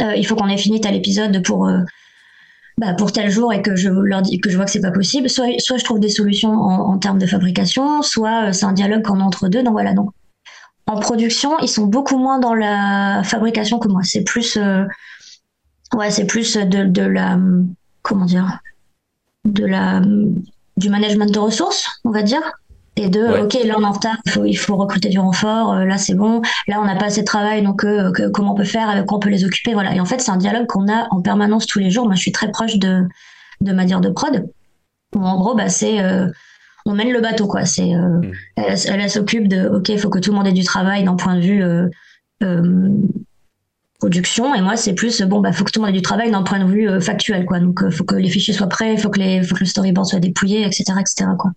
euh, 0.00 0.14
il 0.16 0.26
faut 0.26 0.34
qu'on 0.34 0.48
ait 0.48 0.56
fini 0.56 0.80
tel 0.80 0.94
épisode 0.94 1.42
pour 1.44 1.70
bah, 2.78 2.94
pour 2.94 3.12
tel 3.12 3.30
jour 3.30 3.52
et 3.52 3.62
que 3.62 3.76
je 3.76 3.90
leur 3.90 4.22
dis 4.22 4.40
que 4.40 4.50
je 4.50 4.56
vois 4.56 4.64
que 4.64 4.70
c'est 4.70 4.80
pas 4.80 4.90
possible 4.90 5.28
soit 5.28 5.46
soit 5.58 5.76
je 5.76 5.84
trouve 5.84 6.00
des 6.00 6.08
solutions 6.08 6.52
en, 6.52 6.92
en 6.92 6.98
termes 6.98 7.18
de 7.18 7.26
fabrication 7.26 8.02
soit 8.02 8.52
c'est 8.52 8.64
un 8.64 8.72
dialogue 8.72 9.02
qu'on 9.02 9.20
a 9.20 9.24
entre 9.24 9.48
deux 9.48 9.62
donc 9.62 9.72
voilà. 9.72 9.92
Donc 9.92 10.10
en 10.86 10.98
production 10.98 11.58
ils 11.60 11.68
sont 11.68 11.86
beaucoup 11.86 12.18
moins 12.18 12.38
dans 12.38 12.54
la 12.54 13.22
fabrication 13.24 13.78
que 13.78 13.88
moi. 13.88 14.02
C'est 14.02 14.24
plus 14.24 14.58
ouais 15.94 16.10
c'est 16.10 16.26
plus 16.26 16.56
de, 16.56 16.84
de 16.84 17.02
la 17.02 17.38
comment 18.02 18.24
dire 18.24 18.58
de 19.44 19.64
la 19.66 20.00
du 20.76 20.88
management 20.88 21.32
de 21.32 21.38
ressources 21.38 21.88
on 22.04 22.10
va 22.10 22.22
dire 22.22 22.42
et 23.00 23.08
de 23.08 23.44
ok 23.44 23.54
là 23.64 23.74
on 23.78 23.82
est 23.82 23.86
en 23.86 23.92
retard 23.92 24.16
il 24.26 24.30
faut 24.30 24.44
il 24.44 24.54
faut 24.54 24.76
recruter 24.76 25.08
du 25.08 25.18
renfort 25.18 25.72
euh, 25.72 25.84
là 25.84 25.96
c'est 25.96 26.14
bon. 26.14 26.42
Là 26.68 26.80
on 26.80 26.84
n'a 26.84 26.96
pas 26.96 27.06
assez 27.06 27.22
de 27.22 27.26
travail 27.26 27.62
donc 27.62 27.84
euh, 27.84 28.12
comment 28.32 28.52
on 28.52 28.56
peut 28.56 28.64
faire 28.64 28.88
avec 28.88 29.06
quoi 29.06 29.16
on 29.16 29.20
peut 29.20 29.30
les 29.30 29.44
occuper 29.44 29.72
voilà. 29.72 29.94
Et 29.94 30.00
en 30.00 30.04
fait 30.04 30.20
c'est 30.20 30.30
un 30.30 30.36
dialogue 30.36 30.66
qu'on 30.66 30.88
a 30.88 31.08
en 31.10 31.22
permanence 31.22 31.66
tous 31.66 31.78
les 31.78 31.90
jours. 31.90 32.06
Moi 32.06 32.14
je 32.14 32.20
suis 32.20 32.32
très 32.32 32.50
proche 32.50 32.76
de 32.76 33.02
de 33.60 33.72
ma 33.72 33.84
dire 33.84 34.00
de 34.00 34.10
prod 34.10 34.48
où 35.14 35.20
en 35.20 35.38
gros 35.38 35.54
bah 35.54 35.68
c'est 35.68 36.00
euh, 36.00 36.28
on 36.86 36.94
mène 36.94 37.10
le 37.10 37.20
bateau 37.20 37.46
quoi. 37.46 37.64
C'est 37.64 37.94
mm. 37.94 38.32
elle, 38.56 39.00
elle, 39.00 39.10
s'occupe 39.10 39.48
de 39.48 39.68
ok 39.68 39.88
il 39.88 39.98
faut 39.98 40.10
que 40.10 40.18
tout 40.18 40.30
le 40.30 40.36
monde 40.36 40.46
ait 40.46 40.52
du 40.52 40.64
travail 40.64 41.04
d'un 41.04 41.16
point 41.16 41.36
de 41.36 41.40
vue 41.40 41.64
production. 43.98 44.54
Et 44.54 44.60
moi 44.60 44.76
c'est 44.76 44.94
plus 44.94 45.22
bon 45.22 45.40
bah 45.40 45.52
faut 45.52 45.64
que 45.64 45.72
tout 45.72 45.80
le 45.80 45.86
monde 45.86 45.94
ait 45.94 45.98
du 45.98 46.02
travail 46.02 46.30
d'un 46.30 46.42
point 46.42 46.58
de 46.58 46.70
vue 46.70 47.00
factuel 47.00 47.46
quoi. 47.46 47.60
Donc 47.60 47.88
faut 47.90 48.04
que 48.04 48.16
les 48.16 48.28
fichiers 48.28 48.54
soient 48.54 48.68
prêts 48.68 48.96
faut 48.98 49.10
que 49.10 49.20
les 49.20 49.42
faut 49.42 49.54
que 49.54 49.60
le 49.60 49.66
storyboard 49.66 50.06
soit 50.06 50.20
dépouillé 50.20 50.66
etc 50.66 50.84
etc 51.00 51.30
quoi. 51.38 51.52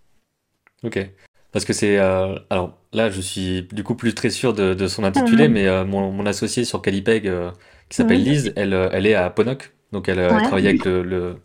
Ok. 0.83 1.09
Parce 1.53 1.65
que 1.65 1.71
c'est. 1.71 1.99
Euh, 1.99 2.35
alors 2.49 2.79
là, 2.91 3.11
je 3.11 3.21
suis 3.21 3.67
du 3.71 3.83
coup 3.83 3.93
plus 3.95 4.15
très 4.15 4.31
sûr 4.31 4.53
de, 4.53 4.73
de 4.73 4.87
son 4.87 5.03
intitulé, 5.03 5.47
mhm. 5.47 5.53
mais 5.53 5.67
euh, 5.67 5.85
mon, 5.85 6.11
mon, 6.11 6.25
associé 6.25 6.65
sur 6.65 6.81
Calipeg, 6.81 7.27
euh, 7.27 7.51
qui 7.89 7.95
s'appelle 7.95 8.23
Lise, 8.23 8.51
elle, 8.55 8.73
elle 8.91 9.05
est 9.05 9.13
à 9.13 9.29
Ponoc. 9.29 9.71
Donc 9.91 10.09
elle, 10.09 10.17
elle 10.17 10.41
travaille 10.41 10.67
avec 10.67 10.83
le, 10.83 11.03
le 11.03 11.35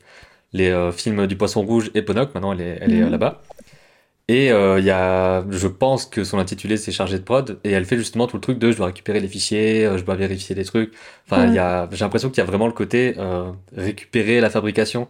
les 0.54 0.74
films 0.92 1.26
du 1.26 1.36
Poisson 1.36 1.60
Rouge 1.60 1.90
et 1.94 2.00
Ponoc. 2.00 2.34
Maintenant, 2.34 2.54
elle 2.54 2.62
est, 2.62 2.78
elle 2.80 2.94
est 2.94 3.02
mhm. 3.02 3.10
là-bas. 3.10 3.42
Et 4.28 4.46
il 4.46 4.84
y 4.84 4.90
a, 4.90 5.44
je 5.50 5.68
pense 5.68 6.06
que 6.06 6.24
son 6.24 6.38
intitulé 6.38 6.76
c'est 6.78 6.92
chargé 6.92 7.18
de 7.18 7.24
prod 7.24 7.58
et 7.64 7.70
elle 7.70 7.84
fait 7.84 7.96
justement 7.96 8.26
tout 8.26 8.36
le 8.36 8.42
truc 8.42 8.58
de 8.58 8.70
je 8.72 8.76
dois 8.76 8.86
récupérer 8.86 9.20
les 9.20 9.28
fichiers, 9.28 9.90
je 9.96 10.02
dois 10.04 10.16
vérifier 10.16 10.54
les 10.54 10.64
trucs. 10.64 10.94
Enfin, 11.26 11.46
il 11.46 11.54
y 11.54 11.58
a, 11.58 11.86
j'ai 11.92 12.04
l'impression 12.04 12.30
qu'il 12.30 12.38
y 12.38 12.40
a 12.40 12.46
vraiment 12.46 12.66
le 12.66 12.72
côté 12.72 13.14
récupérer 13.76 14.40
la 14.40 14.48
fabrication 14.48 15.08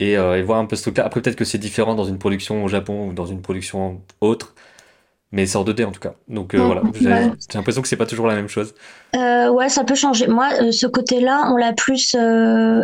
et, 0.00 0.16
euh, 0.16 0.38
et, 0.38 0.42
voir 0.42 0.58
un 0.58 0.66
peu 0.66 0.76
ce 0.76 0.82
truc-là. 0.82 1.04
Après, 1.04 1.20
peut-être 1.20 1.36
que 1.36 1.44
c'est 1.44 1.58
différent 1.58 1.94
dans 1.94 2.04
une 2.04 2.18
production 2.18 2.64
au 2.64 2.68
Japon 2.68 3.08
ou 3.08 3.12
dans 3.12 3.26
une 3.26 3.42
production 3.42 4.00
autre, 4.20 4.54
mais 5.32 5.46
c'est 5.46 5.56
en 5.56 5.64
2D 5.64 5.84
en 5.84 5.92
tout 5.92 6.00
cas. 6.00 6.14
Donc 6.28 6.54
euh, 6.54 6.64
voilà, 6.64 6.82
j'ai 7.00 7.08
l'impression 7.54 7.82
que 7.82 7.88
c'est 7.88 7.96
pas 7.96 8.06
toujours 8.06 8.26
la 8.26 8.34
même 8.34 8.48
chose. 8.48 8.74
Euh, 9.14 9.50
ouais, 9.50 9.68
ça 9.68 9.84
peut 9.84 9.94
changer. 9.94 10.26
Moi, 10.26 10.72
ce 10.72 10.86
côté-là, 10.86 11.50
on 11.52 11.56
l'a 11.56 11.72
plus 11.72 12.14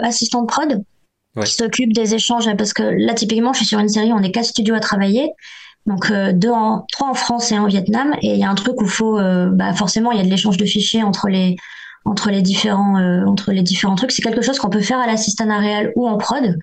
assistant 0.03 0.43
de 0.43 0.47
prod. 0.47 0.85
qui 1.45 1.53
s'occupe 1.53 1.93
des 1.93 2.15
échanges 2.15 2.49
parce 2.57 2.73
que 2.73 2.83
là 2.83 3.15
typiquement 3.15 3.53
je 3.53 3.59
suis 3.59 3.67
sur 3.67 3.79
une 3.79 3.89
série 3.89 4.13
on 4.13 4.21
est 4.21 4.33
quatre 4.33 4.47
studios 4.47 4.75
à 4.75 4.81
travailler 4.81 5.31
Donc 5.87 6.13
deux 6.13 6.51
en, 6.51 6.85
trois 6.91 7.09
en 7.09 7.15
France 7.15 7.53
et 7.53 7.57
un 7.57 7.63
en 7.63 7.67
Vietnam. 7.67 8.15
Et 8.23 8.35
il 8.35 8.39
y 8.39 8.45
a 8.45 8.51
un 8.51 8.55
truc 8.55 8.81
où 8.81 8.87
faut, 8.87 9.19
bah 9.53 9.73
forcément, 9.75 10.13
il 10.13 10.19
y 10.19 10.21
a 10.21 10.25
de 10.25 10.31
l'échange 10.31 10.57
de 10.57 10.65
fichiers 10.65 11.03
entre 11.03 11.29
les 11.29 11.57
entre 12.07 12.31
les 12.31 12.41
différents 12.41 13.25
entre 13.27 13.51
les 13.51 13.63
différents 13.63 13.97
trucs. 13.97 14.13
C'est 14.13 14.23
quelque 14.23 14.43
chose 14.43 14.59
qu'on 14.61 14.71
peut 14.71 14.81
faire 14.81 15.01
à 15.01 15.07
l'assistant 15.07 15.59
réel 15.59 15.93
ou 15.97 16.07
en 16.07 16.17
prod. 16.19 16.57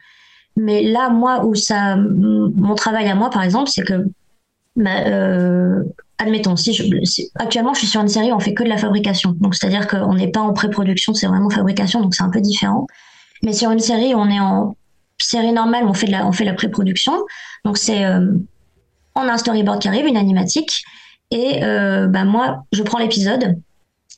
Mais 0.58 0.84
là, 0.84 1.10
moi, 1.10 1.46
où 1.46 1.56
ça, 1.56 1.96
mon 1.96 2.76
travail 2.76 3.08
à 3.08 3.16
moi, 3.16 3.30
par 3.30 3.44
exemple, 3.44 3.70
c'est 3.70 3.84
que 3.84 4.06
bah, 4.76 5.06
euh, 5.06 5.84
admettons, 6.18 6.56
si, 6.56 6.74
je, 6.74 6.84
actuellement 7.36 7.74
je 7.74 7.80
suis 7.80 7.88
sur 7.88 8.02
une 8.02 8.08
série 8.08 8.32
on 8.32 8.40
fait 8.40 8.54
que 8.54 8.64
de 8.64 8.70
la 8.70 8.78
fabrication, 8.78 9.32
donc 9.40 9.56
c'est-à-dire 9.56 9.88
qu'on 9.88 10.14
n'est 10.14 10.30
pas 10.30 10.42
en 10.42 10.54
pré-production, 10.54 11.14
c'est 11.14 11.28
vraiment 11.28 11.50
fabrication, 11.50 12.02
donc 12.02 12.16
c'est 12.16 12.24
un 12.24 12.30
peu 12.30 12.42
différent. 12.42 12.88
Mais 13.44 13.54
sur 13.54 13.72
une 13.72 13.80
série 13.80 14.14
on 14.16 14.30
est 14.30 14.40
en 14.40 14.76
série 15.20 15.52
normale, 15.52 15.86
on 15.86 15.94
fait 15.94 16.08
de 16.08 16.12
la, 16.12 16.28
on 16.28 16.32
fait 16.32 16.46
la 16.46 16.54
pré-production, 16.54 17.14
donc 17.66 17.78
c'est 17.78 18.06
euh, 18.06 18.32
on 19.16 19.22
a 19.22 19.34
un 19.34 19.38
storyboard 19.38 19.82
qui 19.82 19.88
arrive, 19.88 20.06
une 20.06 20.18
animatique, 20.18 20.84
et 21.32 21.64
euh, 21.64 22.08
bah 22.08 22.24
moi 22.24 22.64
je 22.72 22.84
prends 22.84 23.00
l'épisode, 23.00 23.56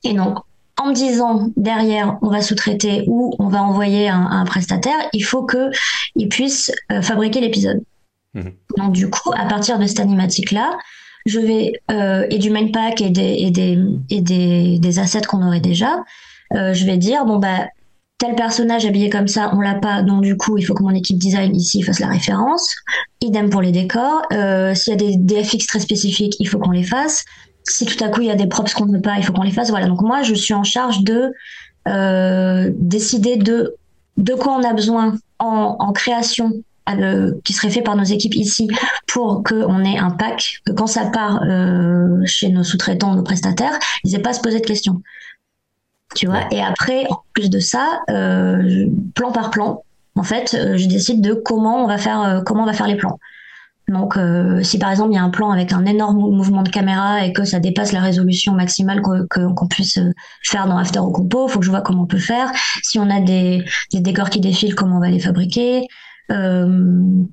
et 0.04 0.12
donc 0.12 0.38
en 0.80 0.88
me 0.88 0.94
disant 0.94 1.48
derrière 1.56 2.18
on 2.22 2.30
va 2.30 2.40
sous-traiter 2.42 3.04
ou 3.06 3.34
on 3.38 3.48
va 3.48 3.62
envoyer 3.62 4.08
un, 4.08 4.26
un 4.26 4.44
prestataire, 4.44 4.98
il 5.12 5.22
faut 5.22 5.42
que 5.42 5.70
il 6.16 6.28
puisse 6.28 6.72
euh, 6.90 7.02
fabriquer 7.02 7.40
l'épisode. 7.40 7.82
Mhm. 8.34 8.52
Donc 8.78 8.92
du 8.92 9.10
coup, 9.10 9.32
à 9.36 9.46
partir 9.46 9.78
de 9.78 9.86
cette 9.86 10.00
animatique-là, 10.00 10.78
je 11.26 11.38
vais 11.38 11.72
euh, 11.90 12.26
et 12.30 12.38
du 12.38 12.50
main 12.50 12.68
pack 12.72 13.00
et 13.00 13.10
des 13.10 13.36
et 13.40 13.50
des 13.50 13.78
et 14.08 14.20
des, 14.20 14.78
des 14.78 14.98
assets 14.98 15.22
qu'on 15.22 15.46
aurait 15.46 15.60
déjà, 15.60 16.04
euh, 16.54 16.72
je 16.72 16.84
vais 16.86 16.96
dire 16.96 17.24
bon 17.26 17.38
bah 17.38 17.66
tel 18.18 18.34
personnage 18.34 18.84
habillé 18.84 19.08
comme 19.08 19.28
ça, 19.28 19.50
on 19.54 19.60
l'a 19.60 19.74
pas, 19.74 20.02
donc 20.02 20.22
du 20.22 20.36
coup 20.36 20.58
il 20.58 20.62
faut 20.62 20.74
que 20.74 20.82
mon 20.82 20.94
équipe 20.94 21.18
design 21.18 21.56
ici 21.56 21.82
fasse 21.82 22.00
la 22.00 22.08
référence. 22.08 22.74
Idem 23.22 23.48
pour 23.48 23.62
les 23.62 23.72
décors. 23.72 24.22
Euh, 24.32 24.74
S'il 24.74 24.92
y 24.92 24.94
a 24.94 24.98
des, 24.98 25.16
des 25.16 25.42
FX 25.42 25.66
très 25.66 25.80
spécifiques, 25.80 26.36
il 26.38 26.46
faut 26.46 26.58
qu'on 26.58 26.70
les 26.70 26.84
fasse. 26.84 27.24
Si 27.64 27.86
tout 27.86 28.02
à 28.02 28.08
coup 28.08 28.20
il 28.20 28.26
y 28.26 28.30
a 28.30 28.36
des 28.36 28.46
props 28.46 28.72
qu'on 28.74 28.86
ne 28.86 28.92
veut 28.92 29.02
pas, 29.02 29.16
il 29.18 29.24
faut 29.24 29.32
qu'on 29.32 29.42
les 29.42 29.52
fasse. 29.52 29.70
Voilà. 29.70 29.86
Donc 29.86 30.02
moi 30.02 30.22
je 30.22 30.34
suis 30.34 30.54
en 30.54 30.64
charge 30.64 31.02
de 31.02 31.32
euh, 31.88 32.70
décider 32.74 33.36
de 33.36 33.74
de 34.16 34.34
quoi 34.34 34.52
on 34.52 34.62
a 34.62 34.72
besoin 34.72 35.14
en, 35.38 35.92
création 35.92 36.62
qui 37.44 37.52
serait 37.52 37.70
fait 37.70 37.82
par 37.82 37.96
nos 37.96 38.04
équipes 38.04 38.34
ici 38.34 38.68
pour 39.06 39.42
qu'on 39.44 39.84
ait 39.84 39.98
un 39.98 40.10
pack, 40.10 40.60
que 40.66 40.72
quand 40.72 40.86
ça 40.86 41.06
part 41.06 41.42
euh, 41.44 42.20
chez 42.24 42.48
nos 42.48 42.64
sous-traitants, 42.64 43.14
nos 43.14 43.22
prestataires, 43.22 43.78
ils 44.04 44.12
n'aient 44.12 44.18
pas 44.18 44.30
à 44.30 44.34
se 44.34 44.40
poser 44.40 44.60
de 44.60 44.66
questions. 44.66 45.02
Tu 46.16 46.26
vois? 46.26 46.42
Et 46.50 46.60
après, 46.60 47.06
en 47.08 47.22
plus 47.32 47.48
de 47.50 47.60
ça, 47.60 48.00
euh, 48.10 48.86
plan 49.14 49.30
par 49.30 49.50
plan, 49.50 49.84
en 50.16 50.24
fait, 50.24 50.54
euh, 50.54 50.76
je 50.76 50.86
décide 50.86 51.20
de 51.20 51.34
comment 51.34 51.84
on 51.84 51.86
va 51.86 51.98
faire, 51.98 52.42
comment 52.44 52.64
on 52.64 52.66
va 52.66 52.72
faire 52.72 52.88
les 52.88 52.96
plans. 52.96 53.18
Donc, 53.90 54.16
si 54.62 54.78
par 54.78 54.92
exemple 54.92 55.10
il 55.10 55.16
y 55.16 55.18
a 55.18 55.22
un 55.22 55.30
plan 55.30 55.50
avec 55.50 55.72
un 55.72 55.84
énorme 55.84 56.16
mouvement 56.16 56.62
de 56.62 56.68
caméra 56.68 57.24
et 57.26 57.32
que 57.32 57.44
ça 57.44 57.58
dépasse 57.58 57.90
la 57.90 58.00
résolution 58.00 58.52
maximale 58.52 59.02
qu'on 59.02 59.66
puisse 59.66 59.98
faire 60.44 60.68
dans 60.68 60.78
After 60.78 61.00
au 61.00 61.10
Compo, 61.10 61.48
faut 61.48 61.58
que 61.58 61.66
je 61.66 61.70
vois 61.70 61.80
comment 61.80 62.04
on 62.04 62.06
peut 62.06 62.18
faire. 62.18 62.52
Si 62.84 63.00
on 63.00 63.10
a 63.10 63.20
des, 63.20 63.64
décors 63.92 64.30
qui 64.30 64.38
défilent, 64.38 64.76
comment 64.76 64.98
on 64.98 65.00
va 65.00 65.10
les 65.10 65.18
fabriquer. 65.18 65.88
Euh, 66.30 67.24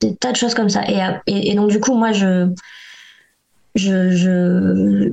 des 0.00 0.14
tas 0.14 0.30
de 0.30 0.36
choses 0.36 0.54
comme 0.54 0.68
ça. 0.68 0.82
Et, 0.88 1.50
et, 1.50 1.54
donc, 1.56 1.70
du 1.70 1.80
coup, 1.80 1.94
moi, 1.94 2.12
je, 2.12 2.48
je, 3.74 4.10
je, 4.10 5.12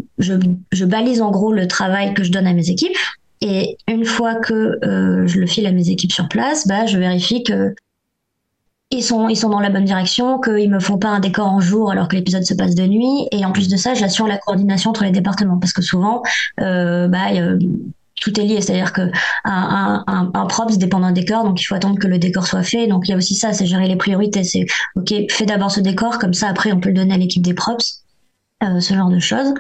je, 0.72 0.86
balise 0.86 1.22
en 1.22 1.32
gros 1.32 1.52
le 1.52 1.68
travail 1.68 2.14
que 2.14 2.24
je 2.24 2.32
donne 2.32 2.46
à 2.46 2.54
mes 2.54 2.70
équipes. 2.70 2.96
Et 3.42 3.78
une 3.88 4.06
fois 4.06 4.36
que 4.36 4.78
euh, 4.84 5.26
je 5.26 5.40
le 5.40 5.48
file 5.48 5.66
à 5.66 5.72
mes 5.72 5.90
équipes 5.90 6.12
sur 6.12 6.28
place, 6.28 6.68
bah, 6.68 6.86
je 6.86 6.98
vérifie 6.98 7.44
que 7.44 7.74
ils 8.92 9.04
sont, 9.04 9.30
ils 9.30 9.36
sont 9.36 9.50
dans 9.50 9.60
la 9.60 9.70
bonne 9.70 9.86
direction, 9.86 10.40
qu'ils 10.40 10.70
me 10.70 10.80
font 10.80 10.98
pas 10.98 11.10
un 11.10 11.20
décor 11.20 11.48
en 11.48 11.60
jour 11.60 11.92
alors 11.92 12.08
que 12.08 12.16
l'épisode 12.16 12.44
se 12.44 12.54
passe 12.56 12.74
de 12.76 12.84
nuit. 12.88 13.28
Et 13.32 13.46
en 13.46 13.52
plus 13.52 13.68
de 13.68 13.78
ça, 13.78 13.94
j'assure 13.94 14.28
la 14.28 14.38
coordination 14.38 14.90
entre 14.90 15.04
les 15.04 15.12
départements 15.12 15.60
parce 15.60 15.74
que 15.74 15.82
souvent, 15.82 16.24
euh, 16.60 17.08
bah, 17.08 17.28
tout 18.20 18.40
est 18.40 18.44
lié, 18.44 18.62
c'est-à-dire 18.62 18.92
que 18.92 19.12
un, 19.46 20.04
un, 20.08 20.32
un, 20.34 20.46
props 20.48 20.78
dépend 20.78 21.00
d'un 21.00 21.12
décor, 21.12 21.44
donc 21.44 21.62
il 21.62 21.66
faut 21.66 21.76
attendre 21.76 22.00
que 22.00 22.08
le 22.08 22.18
décor 22.18 22.48
soit 22.48 22.64
fait. 22.64 22.88
Donc 22.88 23.08
il 23.08 23.12
y 23.12 23.14
a 23.14 23.18
aussi 23.18 23.36
ça, 23.36 23.54
c'est 23.54 23.66
gérer 23.66 23.88
les 23.88 23.96
priorités. 23.96 24.44
C'est 24.44 24.66
ok, 24.96 25.14
fais 25.30 25.46
d'abord 25.46 25.72
ce 25.72 25.80
décor, 25.80 26.18
comme 26.18 26.34
ça 26.34 26.48
après 26.48 26.72
on 26.72 26.80
peut 26.80 26.90
le 26.90 26.96
donner 26.96 27.14
à 27.14 27.18
l'équipe 27.18 27.44
des 27.44 27.54
props, 27.54 28.04
euh, 28.64 28.80
ce 28.80 28.94
genre 28.94 29.10
de 29.10 29.20
choses. 29.20 29.54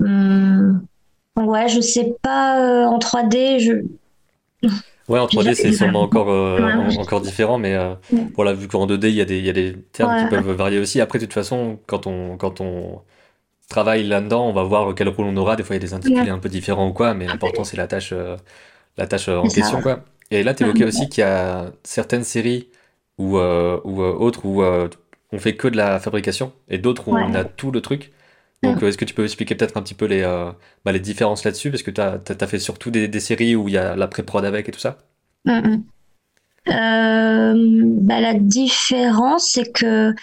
Hum, 0.00 0.86
ouais, 1.36 1.68
je 1.68 1.80
sais 1.80 2.14
pas 2.22 2.60
euh, 2.60 2.84
en 2.86 2.98
3D, 2.98 3.58
je. 3.60 4.68
Ouais, 5.08 5.18
en 5.18 5.26
3D, 5.26 5.54
c'est 5.54 5.72
sûrement 5.72 6.02
encore, 6.02 6.30
euh, 6.30 6.90
encore 6.98 7.20
différent, 7.22 7.58
mais 7.58 7.74
euh, 7.74 7.94
voilà, 8.36 8.52
vu 8.52 8.68
qu'en 8.68 8.86
2D, 8.86 9.08
il 9.08 9.14
y, 9.14 9.20
a 9.20 9.24
des, 9.24 9.38
il 9.38 9.44
y 9.44 9.48
a 9.48 9.52
des 9.54 9.74
termes 9.92 10.10
qui 10.18 10.26
peuvent 10.26 10.50
varier 10.50 10.78
aussi. 10.78 11.00
Après, 11.00 11.18
de 11.18 11.24
toute 11.24 11.32
façon, 11.34 11.78
quand 11.86 12.06
on, 12.06 12.36
quand 12.36 12.60
on 12.60 13.00
travaille 13.68 14.04
là-dedans, 14.06 14.46
on 14.48 14.52
va 14.52 14.62
voir 14.64 14.94
quel 14.94 15.08
rôle 15.08 15.26
on 15.26 15.36
aura. 15.36 15.56
Des 15.56 15.62
fois, 15.62 15.76
il 15.76 15.82
y 15.82 15.84
a 15.84 15.86
des 15.88 15.94
intitulés 15.94 16.30
un 16.30 16.38
peu 16.38 16.48
différents 16.50 16.88
ou 16.88 16.92
quoi, 16.92 17.14
mais 17.14 17.26
l'important, 17.26 17.64
c'est 17.64 17.76
la 17.78 17.86
tâche, 17.86 18.10
euh, 18.12 18.36
la 18.98 19.06
tâche 19.06 19.28
en 19.28 19.48
question, 19.48 19.80
quoi. 19.82 20.04
Et 20.30 20.42
là, 20.42 20.54
tu 20.54 20.62
évoquais 20.64 20.84
aussi 20.84 21.08
qu'il 21.08 21.22
y 21.22 21.24
a 21.26 21.72
certaines 21.84 22.24
séries 22.24 22.68
ou, 23.18 23.38
ou 23.38 24.02
autres 24.02 24.44
où 24.46 24.62
on 25.32 25.38
fait 25.38 25.56
que 25.56 25.68
de 25.68 25.76
la 25.76 25.98
fabrication 26.00 26.52
et 26.68 26.78
d'autres 26.78 27.08
où 27.08 27.14
on 27.16 27.34
a 27.34 27.44
tout 27.44 27.70
le 27.70 27.80
truc. 27.80 28.12
Donc, 28.62 28.82
est-ce 28.82 28.98
que 28.98 29.04
tu 29.04 29.14
peux 29.14 29.24
expliquer 29.24 29.54
peut-être 29.54 29.76
un 29.76 29.82
petit 29.82 29.94
peu 29.94 30.06
les, 30.06 30.22
bah, 30.84 30.92
les 30.92 31.00
différences 31.00 31.44
là-dessus? 31.44 31.70
Parce 31.70 31.82
que 31.82 31.90
tu 31.90 32.00
as, 32.00 32.20
as, 32.28 32.46
fait 32.46 32.58
surtout 32.58 32.90
des, 32.90 33.06
des, 33.06 33.20
séries 33.20 33.54
où 33.54 33.68
il 33.68 33.74
y 33.74 33.78
a 33.78 33.94
la 33.94 34.08
pré-prod 34.08 34.44
avec 34.44 34.68
et 34.68 34.72
tout 34.72 34.80
ça? 34.80 34.98
bah, 36.66 38.20
la 38.20 38.34
différence, 38.34 39.50
c'est 39.52 39.72
que 39.72 40.14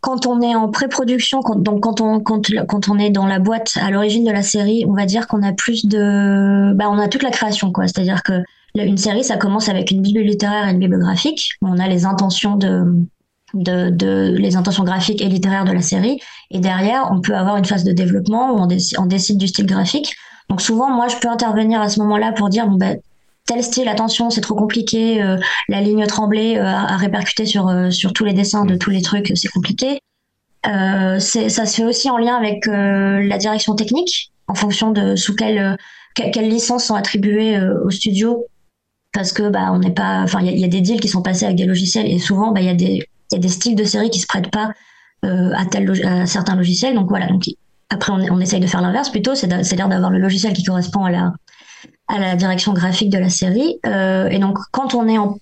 quand 0.00 0.26
on 0.26 0.40
est 0.40 0.54
en 0.54 0.68
pré-production, 0.68 1.40
donc 1.56 1.82
quand 1.82 2.00
on, 2.00 2.20
quand, 2.20 2.42
quand 2.68 2.88
on 2.88 2.98
est 2.98 3.10
dans 3.10 3.26
la 3.26 3.38
boîte 3.38 3.76
à 3.80 3.90
l'origine 3.90 4.24
de 4.24 4.30
la 4.30 4.42
série, 4.42 4.84
on 4.86 4.92
va 4.92 5.04
dire 5.06 5.26
qu'on 5.26 5.42
a 5.42 5.52
plus 5.52 5.86
de, 5.86 6.72
bah, 6.74 6.86
on 6.88 6.98
a 6.98 7.08
toute 7.08 7.22
la 7.22 7.30
création, 7.30 7.72
quoi. 7.72 7.88
C'est-à-dire 7.88 8.22
que 8.22 8.42
une 8.74 8.98
série, 8.98 9.24
ça 9.24 9.36
commence 9.36 9.68
avec 9.68 9.90
une 9.90 10.02
bible 10.02 10.20
littéraire 10.20 10.68
et 10.68 10.72
une 10.72 10.78
bible 10.78 10.98
graphique. 10.98 11.54
On 11.62 11.78
a 11.78 11.88
les 11.88 12.04
intentions 12.04 12.56
de, 12.56 12.84
de, 13.62 13.90
de, 13.90 14.34
les 14.38 14.56
intentions 14.56 14.84
graphiques 14.84 15.22
et 15.22 15.28
littéraires 15.28 15.64
de 15.64 15.72
la 15.72 15.82
série. 15.82 16.20
Et 16.50 16.60
derrière, 16.60 17.08
on 17.12 17.20
peut 17.20 17.34
avoir 17.34 17.56
une 17.56 17.64
phase 17.64 17.84
de 17.84 17.92
développement 17.92 18.52
où 18.52 18.58
on, 18.58 18.68
on 18.98 19.06
décide 19.06 19.38
du 19.38 19.48
style 19.48 19.66
graphique. 19.66 20.14
Donc 20.48 20.60
souvent, 20.60 20.90
moi, 20.90 21.08
je 21.08 21.16
peux 21.16 21.28
intervenir 21.28 21.80
à 21.80 21.88
ce 21.88 21.98
moment-là 22.00 22.32
pour 22.32 22.48
dire, 22.48 22.66
bon, 22.66 22.76
ben, 22.76 22.98
tel 23.46 23.62
style, 23.62 23.88
attention, 23.88 24.28
c'est 24.28 24.40
trop 24.40 24.54
compliqué, 24.54 25.22
euh, 25.22 25.38
la 25.68 25.80
ligne 25.80 26.06
tremblée 26.06 26.56
euh, 26.56 26.64
à, 26.64 26.96
répercuter 26.96 27.46
sur, 27.46 27.68
euh, 27.68 27.90
sur 27.90 28.12
tous 28.12 28.24
les 28.24 28.32
dessins 28.32 28.64
de 28.64 28.76
tous 28.76 28.90
les 28.90 29.02
trucs, 29.02 29.32
c'est 29.34 29.48
compliqué. 29.48 30.00
ça 30.64 31.18
se 31.20 31.74
fait 31.76 31.84
aussi 31.84 32.10
en 32.10 32.18
lien 32.18 32.36
avec 32.36 32.66
la 32.66 33.38
direction 33.38 33.74
technique, 33.74 34.32
en 34.48 34.54
fonction 34.54 34.90
de 34.90 35.16
sous 35.16 35.34
quelle, 35.34 35.76
quelles 36.14 36.48
licences 36.48 36.84
sont 36.84 36.96
attribuées 36.96 37.58
au 37.84 37.90
studio, 37.90 38.46
parce 39.12 39.32
que 39.32 39.48
bah 39.48 39.70
on 39.72 39.78
n'est 39.78 39.94
pas, 39.94 40.22
enfin 40.22 40.40
il 40.42 40.58
y, 40.58 40.64
a 40.64 40.68
des 40.68 40.80
deals 40.80 41.00
qui 41.00 41.08
sont 41.08 41.22
passés 41.22 41.44
avec 41.44 41.56
des 41.56 41.64
logiciels 41.64 42.06
et 42.06 42.18
souvent 42.18 42.50
bah 42.50 42.60
il 42.60 42.66
y 42.66 42.70
a 42.70 42.74
des 42.74 43.08
y 43.32 43.36
a 43.36 43.38
des 43.38 43.48
styles 43.48 43.76
de 43.76 43.84
séries 43.84 44.10
qui 44.10 44.20
se 44.20 44.26
prêtent 44.26 44.50
pas 44.50 44.70
à 45.22 45.64
tel 45.66 45.90
à 46.06 46.26
certains 46.26 46.54
logiciels, 46.54 46.94
donc 46.94 47.08
voilà 47.08 47.26
donc 47.26 47.42
après 47.90 48.12
on, 48.12 48.40
essaye 48.40 48.60
de 48.60 48.66
faire 48.66 48.80
l'inverse 48.80 49.10
plutôt, 49.10 49.34
c'est-à-dire 49.34 49.88
d'avoir 49.88 50.10
le 50.10 50.18
logiciel 50.18 50.52
qui 50.52 50.62
correspond 50.62 51.04
à 51.04 51.10
la 51.10 51.32
à 52.08 52.18
la 52.18 52.36
direction 52.36 52.72
graphique 52.72 53.10
de 53.10 53.18
la 53.18 53.28
série. 53.28 53.78
Euh, 53.86 54.28
et 54.28 54.38
donc, 54.38 54.58
quand 54.70 54.94
on 54.94 55.08
est 55.08 55.18
en, 55.18 55.38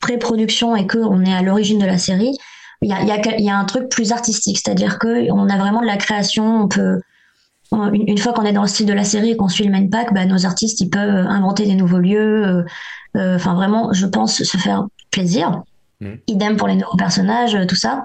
pré-production 0.00 0.76
et 0.76 0.86
qu'on 0.86 1.24
est 1.24 1.34
à 1.34 1.42
l'origine 1.42 1.80
de 1.80 1.86
la 1.86 1.98
série, 1.98 2.32
il 2.82 2.88
y 2.88 2.92
a, 2.92 3.02
y, 3.02 3.42
y 3.42 3.50
a, 3.50 3.58
un 3.58 3.64
truc 3.64 3.88
plus 3.88 4.12
artistique, 4.12 4.60
c'est-à-dire 4.62 5.00
qu'on 5.00 5.48
a 5.48 5.58
vraiment 5.58 5.80
de 5.80 5.86
la 5.86 5.96
création. 5.96 6.62
On 6.62 6.68
peut, 6.68 7.00
une, 7.72 8.16
fois 8.16 8.32
qu'on 8.32 8.44
est 8.44 8.52
dans 8.52 8.62
le 8.62 8.68
style 8.68 8.86
de 8.86 8.92
la 8.92 9.02
série 9.02 9.32
et 9.32 9.36
qu'on 9.36 9.48
suit 9.48 9.64
le 9.64 9.72
main 9.72 9.88
pack, 9.88 10.14
bah, 10.14 10.24
nos 10.24 10.46
artistes 10.46 10.80
ils 10.80 10.88
peuvent 10.88 11.26
inventer 11.26 11.66
des 11.66 11.74
nouveaux 11.74 11.98
lieux. 11.98 12.46
Euh, 12.46 12.64
euh, 13.16 13.34
enfin, 13.34 13.54
vraiment, 13.54 13.92
je 13.92 14.06
pense 14.06 14.40
se 14.40 14.56
faire 14.56 14.86
plaisir. 15.10 15.62
Mmh. 16.00 16.14
Idem 16.28 16.56
pour 16.56 16.68
les 16.68 16.76
nouveaux 16.76 16.96
personnages, 16.96 17.56
tout 17.66 17.74
ça. 17.76 18.04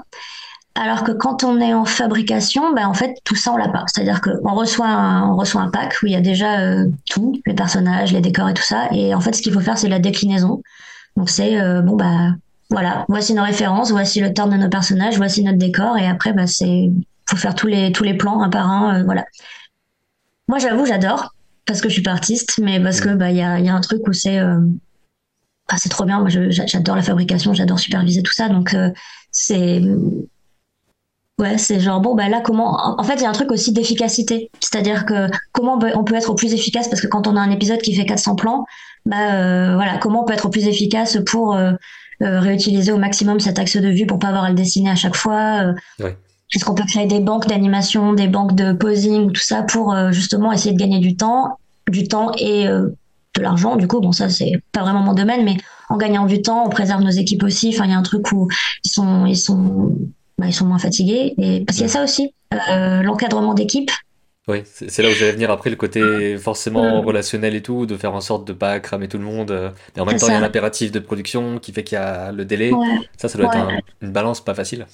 Alors 0.76 1.04
que 1.04 1.12
quand 1.12 1.44
on 1.44 1.60
est 1.60 1.74
en 1.74 1.86
fabrication, 1.86 2.74
ben 2.74 2.88
en 2.88 2.96
fait 2.96 3.14
tout 3.24 3.36
ça 3.36 3.52
on 3.52 3.58
l'a 3.58 3.70
pas. 3.70 3.84
C'est-à-dire 3.88 4.22
qu'on 4.22 4.56
reçoit 4.56 4.88
un, 4.88 5.32
on 5.32 5.36
reçoit 5.36 5.62
un 5.62 5.70
pack 5.70 5.96
où 6.02 6.08
il 6.08 6.14
y 6.14 6.16
a 6.16 6.22
déjà 6.22 6.62
euh, 6.62 6.88
tout, 7.08 7.40
les 7.46 7.54
personnages, 7.54 8.12
les 8.12 8.22
décors 8.22 8.50
et 8.50 8.56
tout 8.56 8.64
ça. 8.64 8.88
Et 8.92 9.14
en 9.14 9.22
fait 9.22 9.34
ce 9.34 9.44
qu'il 9.44 9.54
faut 9.54 9.60
faire 9.60 9.78
c'est 9.78 9.90
la 9.90 10.00
déclinaison. 10.00 10.64
Donc 11.16 11.30
c'est 11.30 11.62
euh, 11.62 11.82
bon 11.82 11.96
bah 11.96 12.32
voilà, 12.72 13.06
voici 13.08 13.36
nos 13.36 13.44
références, 13.44 13.92
voici 13.92 14.20
le 14.20 14.34
turn 14.34 14.50
de 14.50 14.58
nos 14.58 14.70
personnages, 14.70 15.18
voici 15.18 15.44
notre 15.44 15.60
décor 15.60 15.96
et 15.98 16.08
après 16.08 16.34
bah 16.34 16.48
c'est 16.48 16.92
faut 17.30 17.38
faire 17.38 17.54
tous 17.54 17.68
les 17.68 17.92
tous 17.92 18.04
les 18.04 18.16
plans 18.16 18.42
un 18.42 18.50
par 18.50 18.68
un, 18.68 19.02
euh, 19.02 19.04
voilà. 19.04 19.26
Moi 20.48 20.58
j'avoue 20.58 20.88
j'adore 20.88 21.36
parce 21.68 21.82
que 21.82 21.90
je 21.90 21.94
suis 21.94 22.04
pas 22.04 22.12
artiste, 22.12 22.60
mais 22.60 22.80
parce 22.82 23.00
que 23.00 23.10
bah 23.10 23.30
il 23.30 23.38
y 23.38 23.44
a, 23.44 23.60
y 23.60 23.70
a 23.70 23.76
un 23.76 23.82
truc 23.82 24.02
où 24.08 24.14
c'est 24.14 24.40
ah, 25.70 25.78
c'est 25.78 25.90
trop 25.90 26.06
bien. 26.06 26.20
Moi 26.20 26.30
j'adore 26.30 26.96
la 26.96 27.02
fabrication, 27.02 27.54
j'adore 27.54 27.80
superviser 27.80 28.22
tout 28.22 28.34
ça, 28.34 28.50
donc 28.50 28.76
c'est 29.32 29.82
Ouais, 31.40 31.58
c'est 31.58 31.80
genre 31.80 32.00
bon 32.00 32.14
bah 32.14 32.30
là 32.30 32.42
comment 32.42 33.00
en 33.00 33.04
fait 33.04 33.16
il 33.16 33.24
y 33.24 33.26
a 33.26 33.30
un 33.30 33.34
truc 33.34 33.52
aussi 33.52 33.74
d'efficacité, 33.74 34.52
c'est-à-dire 34.60 35.04
que 35.08 35.28
comment 35.52 35.80
on 35.96 36.04
peut 36.04 36.16
être 36.16 36.30
au 36.30 36.36
plus 36.36 36.54
efficace 36.54 36.88
parce 36.88 37.02
que 37.02 37.08
quand 37.08 37.26
on 37.26 37.36
a 37.36 37.40
un 37.40 37.50
épisode 37.50 37.80
qui 37.80 37.96
fait 37.96 38.06
400 38.06 38.36
plans, 38.36 38.66
bah 39.08 39.74
voilà, 39.76 39.98
comment 39.98 40.22
on 40.22 40.26
peut 40.26 40.34
être 40.34 40.50
plus 40.50 40.68
efficace 40.68 41.18
pour 41.26 41.58
réutiliser 42.20 42.92
au 42.92 42.98
maximum 42.98 43.40
cet 43.40 43.58
axe 43.58 43.78
de 43.78 43.90
vue 43.90 44.06
pour 44.06 44.20
pas 44.20 44.28
avoir 44.28 44.44
à 44.44 44.50
le 44.50 44.56
dessiner 44.56 44.92
à 44.92 44.96
chaque 44.96 45.16
fois. 45.16 45.74
Est-ce 46.00 46.64
qu'on 46.64 46.76
peut 46.76 46.86
créer 46.86 47.08
des 47.08 47.20
banques 47.20 47.48
d'animation, 47.48 48.14
des 48.14 48.28
banques 48.28 48.54
de 48.54 48.72
posing, 48.72 49.32
tout 49.32 49.42
ça 49.42 49.64
pour 49.64 49.96
justement 50.12 50.52
essayer 50.52 50.76
de 50.76 50.80
gagner 50.80 51.00
du 51.00 51.16
temps, 51.16 51.58
du 51.90 52.08
temps 52.08 52.32
et 52.38 52.68
de 53.36 53.42
l'argent. 53.42 53.76
Du 53.76 53.88
coup, 53.88 54.00
bon, 54.00 54.12
ça 54.12 54.30
c'est 54.30 54.52
pas 54.72 54.82
vraiment 54.82 55.02
mon 55.02 55.14
domaine, 55.14 55.44
mais 55.44 55.58
en 55.90 55.98
gagnant 55.98 56.26
du 56.26 56.42
temps, 56.42 56.66
on 56.66 56.70
préserve 56.70 57.02
nos 57.02 57.10
équipes 57.10 57.44
aussi. 57.44 57.70
Enfin, 57.74 57.86
il 57.86 57.92
y 57.92 57.94
a 57.94 57.98
un 57.98 58.04
truc 58.04 58.32
où 58.32 58.48
ils 58.84 58.90
sont, 58.90 59.26
ils 59.26 59.38
sont, 59.38 59.96
bah, 60.38 60.48
ils 60.48 60.54
sont 60.54 60.66
moins 60.66 60.80
fatigués. 60.80 61.34
Et 61.38 61.64
parce 61.66 61.78
qu'il 61.78 61.88
y 61.88 61.90
a 61.90 61.94
ça 61.94 62.04
aussi, 62.04 62.34
euh, 62.54 63.02
l'encadrement 63.02 63.54
d'équipe. 63.54 63.92
Oui, 64.50 64.64
c'est 64.66 65.02
là 65.02 65.10
où 65.10 65.14
j'allais 65.14 65.32
venir 65.32 65.50
après, 65.52 65.70
le 65.70 65.78
côté 65.78 66.38
forcément 66.38 67.02
relationnel 67.02 67.56
et 67.56 67.62
tout, 67.62 67.86
de 67.86 67.96
faire 67.96 68.14
en 68.14 68.20
sorte 68.20 68.46
de 68.46 68.52
pas 68.52 68.82
cramer 68.82 69.08
tout 69.08 69.18
le 69.18 69.24
monde. 69.24 69.74
Mais 69.96 70.02
en 70.02 70.06
même 70.06 70.18
temps, 70.18 70.28
il 70.28 70.34
y 70.34 70.36
a 70.36 70.42
l'impératif 70.42 70.92
de 70.92 71.00
production 71.00 71.60
qui 71.60 71.72
fait 71.72 71.86
qu'il 71.86 71.96
y 71.96 72.02
a 72.02 72.34
le 72.34 72.44
délai. 72.44 72.72
Ça, 73.16 73.30
ça 73.30 73.38
doit 73.38 73.56
être 73.56 73.68
une 74.02 74.12
balance 74.12 74.44
pas 74.44 74.54
facile. 74.54 74.86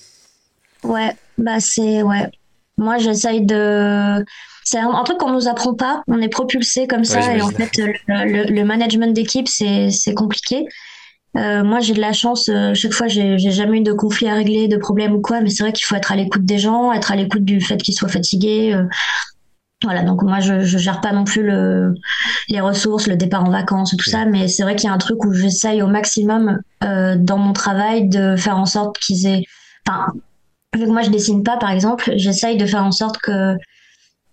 Ouais, 0.84 1.16
bah 1.40 1.60
c'est 1.60 2.04
ouais. 2.04 2.30
Moi, 2.78 3.00
j'essaye 3.00 3.42
de 3.42 4.24
c'est 4.64 4.80
un, 4.80 5.04
truc 5.04 5.18
qu'on 5.18 5.32
nous 5.32 5.48
apprend 5.48 5.74
pas. 5.74 6.04
On 6.08 6.22
est 6.22 6.30
propulsé 6.30 6.88
comme 6.88 7.04
ça 7.04 7.36
et 7.36 7.42
en 7.42 7.50
fait 7.50 7.72
le, 7.78 8.64
management 8.64 9.14
d'équipe 9.14 9.48
c'est 9.48 9.90
c'est 9.90 10.14
compliqué. 10.14 10.68
Euh, 11.38 11.64
moi 11.64 11.80
j'ai 11.80 11.94
de 11.94 12.02
la 12.02 12.14
chance. 12.14 12.50
Euh, 12.50 12.74
chaque 12.74 12.94
fois 12.94 13.08
j'ai 13.08 13.38
j'ai 13.38 13.52
jamais 13.52 13.80
eu 13.80 13.84
de 13.84 13.94
conflit 13.94 14.28
à 14.28 14.34
régler, 14.34 14.68
de 14.68 14.78
problème 14.78 15.14
ou 15.14 15.22
quoi. 15.22 15.42
Mais 15.42 15.50
c'est 15.50 15.64
vrai 15.64 15.74
qu'il 15.74 15.86
faut 15.86 15.96
être 15.96 16.12
à 16.12 16.16
l'écoute 16.16 16.46
des 16.46 16.60
gens, 16.60 16.92
être 16.92 17.12
à 17.12 17.16
l'écoute 17.16 17.44
du 17.44 17.62
fait 17.62 17.78
qu'ils 17.78 17.94
soient 17.94 18.10
fatigués. 18.10 18.74
Euh. 18.74 18.84
voilà, 19.84 20.04
donc 20.04 20.24
moi 20.24 20.40
je, 20.40 20.62
je 20.62 20.78
gère 20.78 21.02
pas 21.02 21.14
non 21.14 21.24
plus 21.24 21.44
le, 21.44 21.96
les 22.50 22.62
ressources, 22.62 23.08
le 23.08 23.16
départ 23.16 23.46
en 23.46 23.52
vacances, 23.52 23.96
tout 23.98 24.10
ça, 24.10 24.26
mais 24.26 24.48
c'est 24.48 24.64
vrai 24.64 24.76
qu'il 24.76 24.88
y 24.88 24.92
a 24.92 24.94
un 24.94 24.98
truc 24.98 25.24
où 25.26 25.34
j'essaye 25.34 25.82
au 25.82 25.88
maximum 25.88 26.60
dans 26.82 27.38
mon 27.38 27.54
travail 27.54 28.10
de 28.10 28.36
faire 28.36 28.58
en 28.58 28.66
sorte 28.66 28.98
qu'ils 28.98 29.26
aient, 29.26 29.44
enfin, 29.88 30.08
vu 30.76 30.86
que 30.86 30.92
moi 30.92 31.02
je 31.02 31.10
dessine 31.10 31.44
pas 31.44 31.58
par 31.58 31.72
exemple, 31.72 32.12
j'essaye 32.16 32.58
de 32.58 32.66
faire 32.66 32.84
en 32.84 32.92
sorte 32.92 33.18
que 33.18 33.56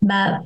bah, 0.02 0.40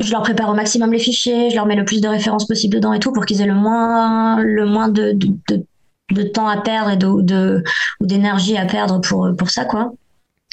je 0.00 0.10
leur 0.12 0.22
prépare 0.22 0.48
au 0.48 0.54
maximum 0.54 0.92
les 0.92 0.98
fichiers, 0.98 1.50
je 1.50 1.56
leur 1.56 1.66
mets 1.66 1.76
le 1.76 1.84
plus 1.84 2.00
de 2.00 2.08
références 2.08 2.46
possible 2.46 2.74
dedans 2.74 2.92
et 2.92 3.00
tout 3.00 3.12
pour 3.12 3.26
qu'ils 3.26 3.42
aient 3.42 3.46
le 3.46 3.54
moins, 3.54 4.40
le 4.40 4.64
moins 4.64 4.88
de, 4.88 5.12
de, 5.12 6.22
temps 6.22 6.48
à 6.48 6.60
perdre 6.60 6.90
et 6.90 6.96
de, 6.96 7.62
ou 8.00 8.06
d'énergie 8.06 8.56
à 8.56 8.64
perdre 8.66 9.00
pour, 9.00 9.28
pour 9.36 9.50
ça, 9.50 9.64
quoi. 9.64 9.92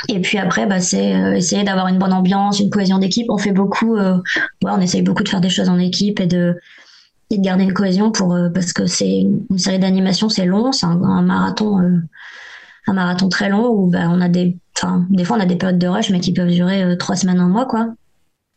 Et 0.09 0.21
puis 0.21 0.37
après, 0.37 0.67
bah, 0.67 0.79
c'est 0.79 1.15
euh, 1.15 1.35
essayer 1.35 1.63
d'avoir 1.63 1.87
une 1.87 1.97
bonne 1.97 2.13
ambiance, 2.13 2.59
une 2.59 2.69
cohésion 2.69 2.99
d'équipe. 2.99 3.27
On 3.29 3.37
fait 3.37 3.51
beaucoup, 3.51 3.95
euh, 3.95 4.17
ouais, 4.63 4.71
on 4.71 4.79
essaye 4.79 5.01
beaucoup 5.01 5.23
de 5.23 5.29
faire 5.29 5.41
des 5.41 5.49
choses 5.49 5.69
en 5.69 5.79
équipe 5.79 6.19
et 6.19 6.27
de, 6.27 6.55
et 7.31 7.37
de 7.37 7.43
garder 7.43 7.63
une 7.63 7.73
cohésion 7.73 8.11
pour, 8.11 8.33
euh, 8.33 8.49
parce 8.49 8.73
que 8.73 8.85
c'est 8.85 9.21
une 9.21 9.57
série 9.57 9.79
d'animation, 9.79 10.29
c'est 10.29 10.45
long, 10.45 10.71
c'est 10.71 10.85
un, 10.85 11.21
marathon, 11.23 11.79
un 12.87 12.93
marathon 12.93 13.27
très 13.29 13.49
long 13.49 13.67
où 13.69 13.87
bah, 13.87 14.07
on 14.09 14.21
a 14.21 14.29
des, 14.29 14.55
des 15.09 15.23
fois 15.25 15.37
on 15.37 15.39
a 15.39 15.45
des 15.45 15.55
périodes 15.55 15.79
de 15.79 15.87
rush, 15.87 16.11
mais 16.11 16.19
qui 16.19 16.31
peuvent 16.31 16.49
durer 16.49 16.95
trois 16.97 17.15
semaines, 17.15 17.39
un 17.39 17.47
mois, 17.47 17.65
quoi. 17.65 17.89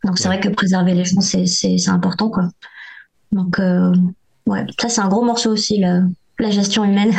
Donc 0.03 0.17
c'est 0.17 0.27
vrai 0.27 0.39
que 0.39 0.49
préserver 0.49 0.93
les 0.93 1.05
gens, 1.05 1.21
c'est 1.21 1.89
important, 1.89 2.29
quoi. 2.29 2.49
Donc, 3.31 3.59
euh, 3.59 3.93
ouais, 4.45 4.65
ça 4.79 4.89
c'est 4.89 5.01
un 5.01 5.07
gros 5.07 5.23
morceau 5.23 5.51
aussi, 5.51 5.79
la, 5.79 6.01
la 6.39 6.51
gestion 6.51 6.83
humaine. 6.83 7.13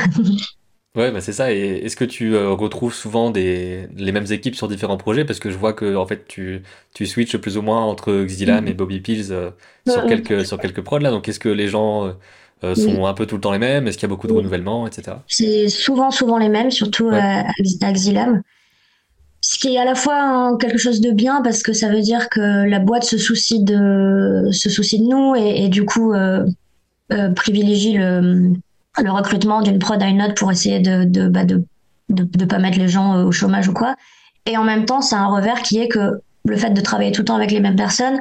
ouais, 0.97 1.11
bah 1.11 1.21
c'est 1.21 1.33
ça. 1.33 1.53
Et 1.53 1.85
est-ce 1.85 1.97
que 1.97 2.05
tu 2.05 2.35
euh, 2.35 2.51
retrouves 2.51 2.95
souvent 2.95 3.31
des, 3.31 3.89
les 3.97 4.13
mêmes 4.13 4.31
équipes 4.31 4.57
sur 4.57 4.69
différents 4.69 4.97
projets? 4.97 5.25
Parce 5.25 5.39
que 5.39 5.51
je 5.51 5.57
vois 5.57 5.73
que 5.73 5.97
en 5.97 6.07
fait, 6.07 6.27
tu, 6.27 6.63
tu 6.95 7.07
switches 7.07 7.37
plus 7.39 7.57
ou 7.57 7.63
moins 7.63 7.85
entre 7.85 8.25
Xilam 8.25 8.67
et 8.67 8.75
Bobby 8.75 9.01
Pills 9.01 9.29
euh, 9.31 9.51
sur, 9.89 10.07
quelques, 10.07 10.45
sur 10.45 10.59
quelques 10.59 10.83
prods 10.83 10.99
là. 10.99 11.11
Donc 11.11 11.29
est-ce 11.29 11.41
que 11.41 11.49
les 11.49 11.69
gens 11.69 12.15
sont 12.63 13.07
un 13.07 13.15
peu 13.15 13.27
tout 13.27 13.37
le 13.37 13.41
temps 13.41 13.53
les 13.53 13.59
mêmes? 13.59 13.87
Est-ce 13.87 13.97
qu'il 13.97 14.05
y 14.05 14.11
a 14.11 14.15
beaucoup 14.15 14.27
de 14.27 14.33
renouvellement, 14.33 14.87
etc. 14.87 15.17
C'est 15.29 15.69
souvent, 15.69 16.11
souvent 16.11 16.39
les 16.39 16.49
mêmes, 16.49 16.71
surtout 16.71 17.09
à, 17.11 17.45
à 17.49 17.93
Xilam. 17.93 18.43
Ce 19.43 19.59
qui 19.59 19.75
est 19.75 19.79
à 19.79 19.85
la 19.85 19.95
fois 19.95 20.57
quelque 20.59 20.79
chose 20.79 21.01
de 21.01 21.11
bien 21.11 21.43
parce 21.43 21.63
que 21.63 21.73
ça 21.73 21.89
veut 21.89 22.01
dire 22.01 22.29
que 22.29 22.41
la 22.41 22.79
boîte 22.79 23.05
se 23.05 23.19
soucie 23.19 23.63
de, 23.63 24.49
se 24.53 24.71
soucie 24.71 25.01
de 25.01 25.05
nous 25.05 25.35
et, 25.35 25.69
du 25.69 25.85
coup 25.85 26.13
euh, 26.13 26.47
euh, 27.13 27.31
privilégie 27.31 27.95
le, 27.95 28.55
le 29.03 29.11
recrutement 29.11 29.61
d'une 29.61 29.79
prod 29.79 30.01
à 30.01 30.07
une 30.07 30.23
autre 30.23 30.35
pour 30.35 30.51
essayer 30.53 30.79
de 30.79 31.05
de, 31.05 31.29
bah 31.29 31.45
de, 31.45 31.65
de 32.09 32.45
pas 32.45 32.59
mettre 32.59 32.79
les 32.79 32.89
gens 32.89 33.17
euh, 33.17 33.25
au 33.25 33.33
chômage 33.33 33.69
ou 33.69 33.73
quoi. 33.73 33.97
Et 34.47 34.57
en 34.57 34.65
même 34.65 34.85
temps, 34.85 35.01
c'est 35.01 35.17
un 35.17 35.27
revers 35.27 35.63
qui 35.63 35.79
est 35.79 35.89
que 35.89 36.21
le 36.45 36.57
fait 36.57 36.71
de 36.71 36.81
travailler 36.81 37.13
tout 37.13 37.23
le 37.23 37.27
temps 37.27 37.37
avec 37.37 37.51
les 37.51 37.61
mêmes 37.61 37.77
personnes, 37.77 38.19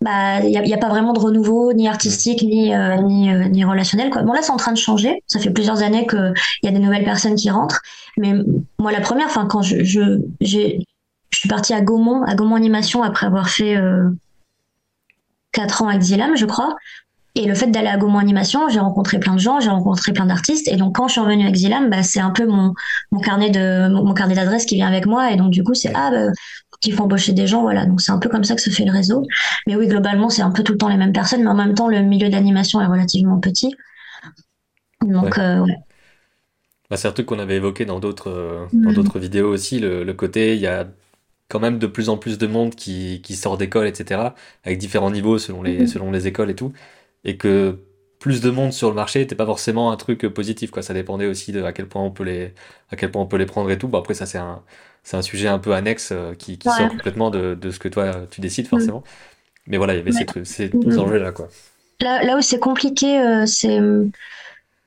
bah 0.00 0.40
il 0.40 0.50
y 0.50 0.74
a, 0.74 0.78
pas 0.78 0.88
vraiment 0.88 1.12
de 1.12 1.18
renouveau 1.18 1.72
ni 1.72 1.88
artistique 1.88 2.42
ni 2.42 2.74
euh, 2.74 2.96
ni, 3.02 3.32
euh, 3.32 3.48
ni 3.48 3.64
relationnel 3.64 4.10
quoi. 4.10 4.22
Bon 4.22 4.32
là 4.32 4.42
c'est 4.42 4.52
en 4.52 4.56
train 4.56 4.72
de 4.72 4.78
changer. 4.78 5.22
Ça 5.26 5.40
fait 5.40 5.50
plusieurs 5.50 5.82
années 5.82 6.06
que 6.06 6.32
il 6.62 6.66
y 6.66 6.68
a 6.68 6.72
des 6.72 6.78
nouvelles 6.78 7.04
personnes 7.04 7.34
qui 7.34 7.50
rentrent. 7.50 7.82
Mais 8.16 8.32
moi 8.78 8.92
la 8.92 9.00
première, 9.00 9.26
enfin 9.26 9.46
quand 9.46 9.62
je 9.62 9.82
je 9.82 10.20
j'ai 10.40 10.84
je 11.30 11.38
suis 11.38 11.48
partie 11.48 11.74
à 11.74 11.80
Gaumont 11.80 12.22
à 12.22 12.34
Gaumont 12.36 12.54
Animation 12.54 13.02
après 13.02 13.26
avoir 13.26 13.48
fait 13.48 13.76
euh, 13.76 14.08
4 15.52 15.82
ans 15.82 15.88
avec 15.88 16.02
Zilam 16.02 16.36
je 16.36 16.46
crois. 16.46 16.76
Et 17.34 17.46
le 17.46 17.54
fait 17.54 17.68
d'aller 17.68 17.88
à 17.88 17.96
Gaumont 17.96 18.18
Animation, 18.18 18.68
j'ai 18.68 18.80
rencontré 18.80 19.20
plein 19.20 19.34
de 19.34 19.38
gens, 19.38 19.60
j'ai 19.60 19.70
rencontré 19.70 20.12
plein 20.12 20.26
d'artistes. 20.26 20.66
Et 20.66 20.74
donc, 20.74 20.96
quand 20.96 21.06
je 21.06 21.12
suis 21.12 21.20
revenue 21.20 21.44
avec 21.44 21.54
Zilam, 21.54 21.88
bah, 21.88 22.02
c'est 22.02 22.18
un 22.18 22.30
peu 22.30 22.46
mon, 22.46 22.74
mon 23.12 23.20
carnet 23.20 23.50
de, 23.50 23.88
mon, 23.88 24.12
carnet 24.12 24.34
d'adresses 24.34 24.64
qui 24.64 24.74
vient 24.74 24.88
avec 24.88 25.06
moi. 25.06 25.30
Et 25.30 25.36
donc, 25.36 25.50
du 25.50 25.62
coup, 25.62 25.74
c'est, 25.74 25.92
ah, 25.94 26.10
bah, 26.10 26.32
qu'il 26.80 26.94
faut 26.94 27.04
embaucher 27.04 27.32
des 27.32 27.46
gens, 27.46 27.62
voilà. 27.62 27.86
Donc, 27.86 28.00
c'est 28.00 28.12
un 28.12 28.18
peu 28.18 28.28
comme 28.28 28.44
ça 28.44 28.54
que 28.54 28.60
se 28.60 28.70
fait 28.70 28.84
le 28.84 28.92
réseau. 28.92 29.24
Mais 29.66 29.76
oui, 29.76 29.86
globalement, 29.86 30.30
c'est 30.30 30.42
un 30.42 30.50
peu 30.50 30.62
tout 30.62 30.72
le 30.72 30.78
temps 30.78 30.88
les 30.88 30.96
mêmes 30.96 31.12
personnes. 31.12 31.42
Mais 31.42 31.50
en 31.50 31.54
même 31.54 31.74
temps, 31.74 31.88
le 31.88 32.02
milieu 32.02 32.28
d'animation 32.28 32.80
est 32.80 32.86
relativement 32.86 33.38
petit. 33.40 33.74
Donc, 35.02 35.36
ouais. 35.36 35.40
Euh, 35.40 35.64
ouais. 35.64 35.76
Bah, 36.90 36.96
c'est 36.96 37.08
un 37.08 37.12
truc 37.12 37.26
qu'on 37.26 37.38
avait 37.38 37.56
évoqué 37.56 37.84
dans 37.84 38.00
d'autres, 38.00 38.30
euh, 38.30 38.66
dans 38.72 38.90
mm. 38.90 38.94
d'autres 38.94 39.18
vidéos 39.18 39.52
aussi. 39.52 39.78
Le, 39.78 40.04
le 40.04 40.14
côté, 40.14 40.54
il 40.54 40.60
y 40.60 40.66
a 40.66 40.86
quand 41.48 41.60
même 41.60 41.78
de 41.78 41.86
plus 41.86 42.08
en 42.08 42.16
plus 42.16 42.38
de 42.38 42.46
monde 42.46 42.74
qui, 42.74 43.20
qui 43.22 43.34
sort 43.34 43.58
d'école, 43.58 43.86
etc., 43.86 44.20
avec 44.64 44.78
différents 44.78 45.10
niveaux 45.10 45.38
selon 45.38 45.62
les, 45.62 45.80
mm. 45.80 45.86
selon 45.86 46.10
les 46.10 46.26
écoles 46.26 46.50
et 46.50 46.54
tout 46.54 46.72
et 47.24 47.36
que 47.36 47.78
plus 48.18 48.40
de 48.40 48.50
monde 48.50 48.72
sur 48.72 48.88
le 48.88 48.94
marché 48.94 49.20
n'était 49.20 49.34
pas 49.34 49.46
forcément 49.46 49.90
un 49.90 49.96
truc 49.96 50.26
positif 50.28 50.70
quoi. 50.70 50.82
Ça 50.82 50.94
dépendait 50.94 51.26
aussi 51.26 51.52
de 51.52 51.62
à 51.62 51.72
quel 51.72 51.86
point 51.86 52.02
on 52.02 52.10
peut 52.10 52.24
les 52.24 52.54
à 52.90 52.96
quel 52.96 53.10
point 53.10 53.22
on 53.22 53.26
peut 53.26 53.36
les 53.36 53.46
prendre 53.46 53.70
et 53.70 53.78
tout. 53.78 53.88
Bon 53.88 53.98
après 53.98 54.14
ça 54.14 54.26
c'est 54.26 54.38
un 54.38 54.62
c'est 55.04 55.16
un 55.16 55.22
sujet 55.22 55.48
un 55.48 55.58
peu 55.58 55.72
annexe 55.72 56.10
euh, 56.12 56.34
qui, 56.34 56.58
qui 56.58 56.68
sort 56.68 56.88
complètement 56.88 57.30
de, 57.30 57.54
de, 57.54 57.70
ce 57.70 57.78
que 57.78 57.88
toi 57.88 58.26
tu 58.30 58.40
décides 58.40 58.66
mm. 58.66 58.68
forcément 58.68 59.02
mais 59.66 59.76
voilà 59.76 59.94
il 59.94 59.98
y 59.98 60.00
avait 60.00 60.12
ces 60.12 60.26
trucs 60.26 60.46
ces 60.46 60.68
mm. 60.68 60.98
enjeux 60.98 61.18
là 61.18 61.32
quoi. 61.32 61.48
Là, 62.00 62.22
là 62.22 62.36
où 62.36 62.40
c'est 62.40 62.58
compliqué 62.58 63.20
euh, 63.20 63.46
c'est 63.46 63.78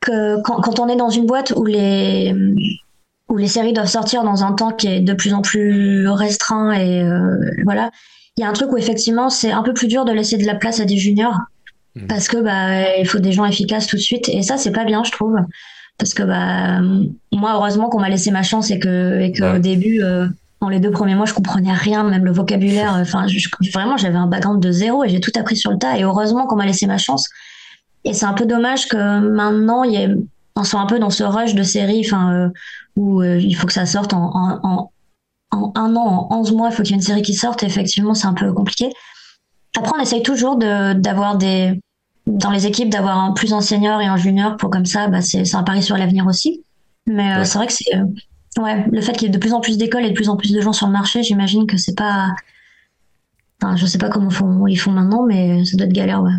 que 0.01 0.41
quand, 0.41 0.61
quand, 0.61 0.79
on 0.79 0.87
est 0.87 0.95
dans 0.95 1.09
une 1.09 1.25
boîte 1.25 1.53
où 1.55 1.65
les 1.65 2.35
où 3.29 3.37
les 3.37 3.47
séries 3.47 3.73
doivent 3.73 3.87
sortir 3.87 4.23
dans 4.23 4.43
un 4.43 4.51
temps 4.53 4.71
qui 4.71 4.87
est 4.87 5.01
de 5.01 5.13
plus 5.13 5.33
en 5.33 5.41
plus 5.41 6.07
restreint 6.09 6.73
et 6.73 7.01
euh, 7.03 7.37
voilà 7.63 7.91
il 8.37 8.41
y 8.41 8.43
a 8.43 8.49
un 8.49 8.53
truc 8.53 8.71
où 8.71 8.77
effectivement 8.77 9.29
c'est 9.29 9.51
un 9.51 9.63
peu 9.63 9.73
plus 9.73 9.87
dur 9.87 10.05
de 10.05 10.11
laisser 10.11 10.37
de 10.37 10.45
la 10.45 10.55
place 10.55 10.79
à 10.79 10.85
des 10.85 10.97
juniors 10.97 11.37
hmm. 11.95 12.07
parce 12.07 12.27
que 12.27 12.37
bah 12.37 12.97
il 12.97 13.07
faut 13.07 13.19
des 13.19 13.31
gens 13.31 13.45
efficaces 13.45 13.87
tout 13.87 13.95
de 13.95 14.01
suite 14.01 14.29
et 14.29 14.41
ça 14.41 14.57
c'est 14.57 14.71
pas 14.71 14.85
bien 14.85 15.03
je 15.03 15.11
trouve 15.11 15.35
parce 15.97 16.13
que 16.13 16.23
bah 16.23 16.81
moi 17.31 17.53
heureusement 17.55 17.89
qu'on 17.89 17.99
m'a 17.99 18.09
laissé 18.09 18.31
ma 18.31 18.43
chance 18.43 18.71
et 18.71 18.79
que 18.79 19.19
et 19.19 19.31
que 19.31 19.57
au 19.57 19.59
début 19.59 20.01
euh, 20.01 20.27
dans 20.61 20.69
les 20.69 20.79
deux 20.79 20.91
premiers 20.91 21.15
mois 21.15 21.25
je 21.25 21.33
comprenais 21.33 21.73
rien 21.73 22.03
même 22.03 22.25
le 22.25 22.31
vocabulaire 22.31 22.93
enfin 23.01 23.25
vraiment 23.73 23.97
j'avais 23.97 24.17
un 24.17 24.27
background 24.27 24.61
de 24.61 24.71
zéro 24.71 25.03
et 25.03 25.09
j'ai 25.09 25.19
tout 25.19 25.31
appris 25.35 25.57
sur 25.57 25.71
le 25.71 25.77
tas 25.77 25.97
et 25.97 26.03
heureusement 26.03 26.47
qu'on 26.47 26.55
m'a 26.55 26.65
laissé 26.65 26.87
ma 26.87 26.97
chance 26.97 27.29
et 28.03 28.13
c'est 28.13 28.25
un 28.25 28.33
peu 28.33 28.45
dommage 28.45 28.87
que 28.87 29.19
maintenant 29.19 29.83
il 29.83 29.93
y 29.93 29.97
ait 29.97 30.09
on 30.55 30.63
soit 30.63 30.81
un 30.81 30.85
peu 30.85 30.99
dans 30.99 31.09
ce 31.09 31.23
rush 31.23 31.55
de 31.55 31.63
série 31.63 32.01
enfin 32.05 32.33
euh, 32.33 32.49
où 32.95 33.21
euh, 33.21 33.37
il 33.39 33.53
faut 33.53 33.67
que 33.67 33.73
ça 33.73 33.85
sorte 33.85 34.13
en, 34.13 34.31
en, 34.35 34.59
en 34.63 34.91
en 35.51 35.71
un 35.75 35.95
an, 35.95 36.27
en 36.29 36.39
11 36.39 36.53
mois, 36.53 36.69
il 36.69 36.73
faut 36.73 36.83
qu'il 36.83 36.91
y 36.91 36.93
ait 36.93 37.01
une 37.01 37.05
série 37.05 37.21
qui 37.21 37.33
sorte. 37.33 37.63
Effectivement, 37.63 38.13
c'est 38.13 38.27
un 38.27 38.33
peu 38.33 38.51
compliqué. 38.53 38.89
Après, 39.77 39.91
on 39.97 40.01
essaye 40.01 40.23
toujours 40.23 40.57
d'avoir 40.57 41.37
des, 41.37 41.79
dans 42.27 42.51
les 42.51 42.67
équipes, 42.67 42.89
d'avoir 42.89 43.17
un 43.17 43.31
plus 43.33 43.53
en 43.53 43.61
senior 43.61 44.01
et 44.01 44.05
un 44.05 44.17
junior 44.17 44.57
pour 44.57 44.69
comme 44.69 44.85
ça, 44.85 45.07
bah, 45.07 45.21
c'est 45.21 45.55
un 45.55 45.63
pari 45.63 45.81
sur 45.81 45.97
l'avenir 45.97 46.27
aussi. 46.27 46.63
Mais 47.07 47.33
euh, 47.35 47.43
c'est 47.45 47.57
vrai 47.57 47.67
que 47.67 47.73
c'est, 47.73 47.95
euh, 47.95 48.61
ouais, 48.61 48.85
le 48.91 49.01
fait 49.01 49.13
qu'il 49.13 49.23
y 49.23 49.25
ait 49.25 49.33
de 49.33 49.39
plus 49.39 49.53
en 49.53 49.61
plus 49.61 49.77
d'écoles 49.77 50.05
et 50.05 50.09
de 50.09 50.15
plus 50.15 50.29
en 50.29 50.37
plus 50.37 50.51
de 50.51 50.61
gens 50.61 50.73
sur 50.73 50.87
le 50.87 50.93
marché, 50.93 51.23
j'imagine 51.23 51.65
que 51.65 51.77
c'est 51.77 51.97
pas, 51.97 52.29
enfin, 53.61 53.75
je 53.75 53.85
sais 53.85 53.97
pas 53.97 54.09
comment 54.09 54.29
font, 54.29 54.67
ils 54.67 54.77
font 54.77 54.91
maintenant, 54.91 55.25
mais 55.25 55.63
ça 55.65 55.77
doit 55.77 55.87
être 55.87 55.93
galère, 55.93 56.21
ouais. 56.21 56.31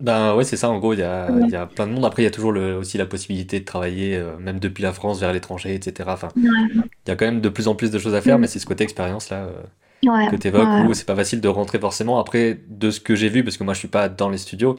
Ben 0.00 0.34
ouais, 0.34 0.44
c'est 0.44 0.56
ça, 0.56 0.68
en 0.70 0.78
gros, 0.80 0.92
il 0.92 0.98
y 1.00 1.02
a, 1.02 1.30
y 1.48 1.54
a 1.54 1.66
plein 1.66 1.86
de 1.86 1.92
monde. 1.92 2.04
Après, 2.04 2.22
il 2.22 2.24
y 2.24 2.28
a 2.28 2.30
toujours 2.30 2.52
le, 2.52 2.76
aussi 2.76 2.98
la 2.98 3.06
possibilité 3.06 3.60
de 3.60 3.64
travailler, 3.64 4.16
euh, 4.16 4.36
même 4.38 4.58
depuis 4.58 4.82
la 4.82 4.92
France, 4.92 5.20
vers 5.20 5.32
l'étranger, 5.32 5.74
etc. 5.74 6.10
Enfin, 6.12 6.28
il 6.36 7.08
y 7.08 7.10
a 7.10 7.16
quand 7.16 7.24
même 7.26 7.40
de 7.40 7.48
plus 7.48 7.68
en 7.68 7.74
plus 7.74 7.90
de 7.90 7.98
choses 7.98 8.14
à 8.14 8.20
faire, 8.20 8.38
mais 8.38 8.46
c'est 8.48 8.58
ce 8.58 8.66
côté 8.66 8.84
expérience-là 8.84 9.44
euh, 9.46 9.62
que 10.04 10.36
tu 10.36 10.48
évoques, 10.48 10.88
où 10.88 10.94
c'est 10.94 11.06
pas 11.06 11.16
facile 11.16 11.40
de 11.40 11.48
rentrer 11.48 11.78
forcément. 11.78 12.18
Après, 12.18 12.60
de 12.68 12.90
ce 12.90 13.00
que 13.00 13.14
j'ai 13.14 13.28
vu, 13.28 13.44
parce 13.44 13.56
que 13.56 13.64
moi, 13.64 13.74
je 13.74 13.78
suis 13.80 13.88
pas 13.88 14.08
dans 14.08 14.28
les 14.30 14.38
studios, 14.38 14.78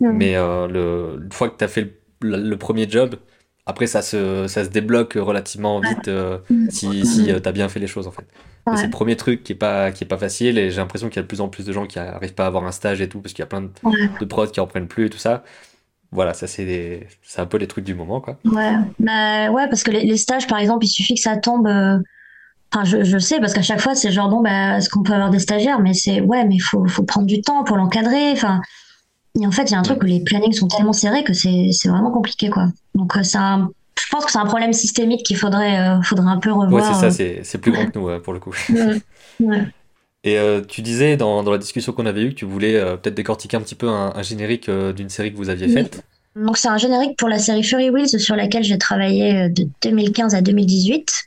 mais 0.00 0.36
euh, 0.36 0.66
le, 0.68 1.22
une 1.24 1.32
fois 1.32 1.48
que 1.48 1.56
tu 1.58 1.64
as 1.64 1.68
fait 1.68 2.00
le, 2.20 2.54
premier 2.56 2.88
job, 2.88 3.16
après, 3.66 3.86
ça 3.86 4.02
se, 4.02 4.46
ça 4.48 4.64
se 4.64 4.70
débloque 4.70 5.14
relativement 5.14 5.80
vite 5.80 6.10
si, 6.68 7.06
si 7.06 7.24
tu 7.26 7.30
as 7.48 7.52
bien 7.52 7.68
fait 7.68 7.80
les 7.80 7.86
choses, 7.86 8.06
en 8.06 8.12
fait. 8.12 8.26
C'est 8.76 8.84
le 8.84 8.90
premier 8.90 9.16
truc 9.16 9.42
qui 9.42 9.52
est 9.52 9.56
pas, 9.56 9.90
qui 9.90 10.04
est 10.04 10.06
pas 10.06 10.18
facile 10.18 10.56
et 10.56 10.70
j'ai 10.70 10.76
l'impression 10.76 11.08
qu'il 11.08 11.16
y 11.16 11.18
a 11.18 11.22
de 11.22 11.26
plus 11.26 11.40
en 11.40 11.48
plus 11.48 11.66
de 11.66 11.72
gens 11.72 11.86
qui 11.86 11.98
arrivent 11.98 12.34
pas 12.34 12.44
à 12.44 12.46
avoir 12.46 12.64
un 12.64 12.70
stage 12.72 13.00
et 13.00 13.08
tout 13.08 13.20
parce 13.20 13.32
qu'il 13.32 13.42
y 13.42 13.44
a 13.44 13.46
plein 13.46 13.62
de, 13.62 13.70
de 14.20 14.24
prods 14.24 14.46
qui 14.46 14.60
en 14.60 14.66
prennent 14.68 14.86
plus 14.86 15.06
et 15.06 15.10
tout 15.10 15.18
ça. 15.18 15.42
voilà, 16.12 16.34
ça 16.34 16.46
c'est 16.46 17.06
un 17.36 17.46
peu 17.46 17.56
les 17.56 17.66
trucs 17.66 17.84
du 17.84 17.94
moment, 17.94 18.20
quoi. 18.20 18.38
Ouais, 18.44 18.74
bah, 19.00 19.50
ouais, 19.50 19.68
parce 19.68 19.82
que 19.82 19.90
les, 19.90 20.04
les 20.04 20.16
stages, 20.16 20.46
par 20.46 20.58
exemple, 20.58 20.84
il 20.84 20.88
suffit 20.88 21.14
que 21.14 21.20
ça 21.20 21.36
tombe. 21.36 21.66
euh, 21.66 21.98
Enfin, 22.74 22.84
je, 22.84 23.04
je 23.04 23.18
sais, 23.18 23.38
parce 23.40 23.52
qu'à 23.52 23.62
chaque 23.62 23.80
fois, 23.80 23.94
c'est 23.94 24.10
genre, 24.10 24.28
bon, 24.28 24.40
bah, 24.42 24.78
est-ce 24.78 24.88
qu'on 24.88 25.02
peut 25.02 25.12
avoir 25.12 25.30
des 25.30 25.38
stagiaires? 25.38 25.78
Mais 25.80 25.92
c'est, 25.94 26.20
ouais, 26.20 26.44
mais 26.46 26.54
il 26.54 26.60
faut, 26.60 26.86
faut 26.86 27.02
prendre 27.02 27.26
du 27.26 27.42
temps 27.42 27.64
pour 27.64 27.76
l'encadrer. 27.76 28.30
Enfin, 28.32 28.60
et 29.40 29.46
en 29.46 29.50
fait, 29.50 29.64
il 29.64 29.72
y 29.72 29.74
a 29.74 29.78
un 29.78 29.82
truc 29.82 30.02
où 30.02 30.06
les 30.06 30.20
plannings 30.20 30.52
sont 30.52 30.68
tellement 30.68 30.92
serrés 30.92 31.22
que 31.24 31.32
c'est, 31.34 31.68
c'est 31.72 31.88
vraiment 31.88 32.10
compliqué, 32.10 32.48
quoi. 32.50 32.68
Donc, 32.94 33.16
euh, 33.16 33.22
je 33.22 34.06
pense 34.10 34.24
que 34.24 34.32
c'est 34.32 34.38
un 34.38 34.46
problème 34.46 34.72
systémique 34.72 35.22
qu'il 35.24 35.36
faudrait, 35.36 35.78
euh, 35.78 36.02
faudrait 36.02 36.30
un 36.30 36.38
peu 36.38 36.50
Ouais, 36.50 36.66
c'est 36.68 36.88
revoir. 36.88 37.00
ça, 37.12 37.22
euh. 37.22 37.40
c'est 37.42 37.58
plus 37.58 37.72
grand 37.72 37.86
que 37.90 37.98
nous, 37.98 38.20
pour 38.20 38.32
le 38.32 38.38
coup. 38.40 38.54
Ouais. 39.40 39.66
Et 40.24 40.38
euh, 40.38 40.60
tu 40.66 40.82
disais 40.82 41.16
dans, 41.16 41.42
dans 41.42 41.50
la 41.50 41.58
discussion 41.58 41.92
qu'on 41.92 42.06
avait 42.06 42.22
eue 42.22 42.28
que 42.30 42.34
tu 42.36 42.44
voulais 42.44 42.76
euh, 42.76 42.96
peut-être 42.96 43.14
décortiquer 43.16 43.56
un 43.56 43.60
petit 43.60 43.74
peu 43.74 43.88
un, 43.88 44.12
un 44.14 44.22
générique 44.22 44.68
euh, 44.68 44.92
d'une 44.92 45.08
série 45.08 45.32
que 45.32 45.36
vous 45.36 45.48
aviez 45.50 45.68
faite. 45.68 46.04
Donc, 46.36 46.56
c'est 46.56 46.68
un 46.68 46.78
générique 46.78 47.18
pour 47.18 47.28
la 47.28 47.38
série 47.38 47.62
Fury 47.64 47.90
Wheels 47.90 48.20
sur 48.20 48.36
laquelle 48.36 48.62
j'ai 48.62 48.78
travaillé 48.78 49.48
de 49.50 49.66
2015 49.82 50.34
à 50.34 50.40
2018. 50.40 51.24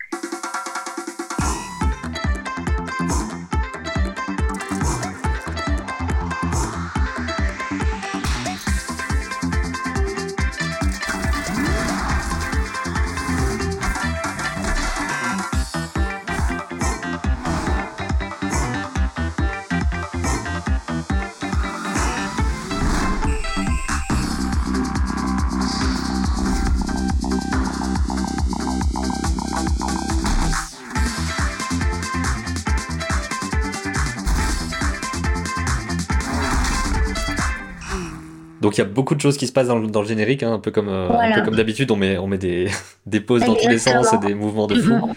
Donc 38.75 38.79
il 38.79 38.89
y 38.89 38.91
a 38.91 38.93
beaucoup 38.93 39.15
de 39.15 39.21
choses 39.21 39.37
qui 39.37 39.47
se 39.47 39.53
passent 39.53 39.69
dans 39.69 39.79
le, 39.79 39.87
dans 39.87 40.01
le 40.01 40.07
générique, 40.07 40.43
hein, 40.43 40.51
un 40.51 40.59
peu 40.59 40.69
comme, 40.69 40.89
euh, 40.89 41.07
un 41.09 41.31
peu 41.31 41.43
comme 41.43 41.55
d'habitude, 41.55 41.91
on 41.91 41.95
met, 41.95 42.17
on 42.17 42.27
met 42.27 42.37
des, 42.37 42.69
des 43.05 43.21
pauses 43.21 43.45
dans 43.45 43.55
tous 43.55 43.69
les 43.69 43.77
sens, 43.77 43.95
Exactement. 43.95 44.27
des 44.27 44.35
mouvements 44.35 44.67
de 44.67 44.75
fou. 44.75 44.93
Mhm. 44.93 45.13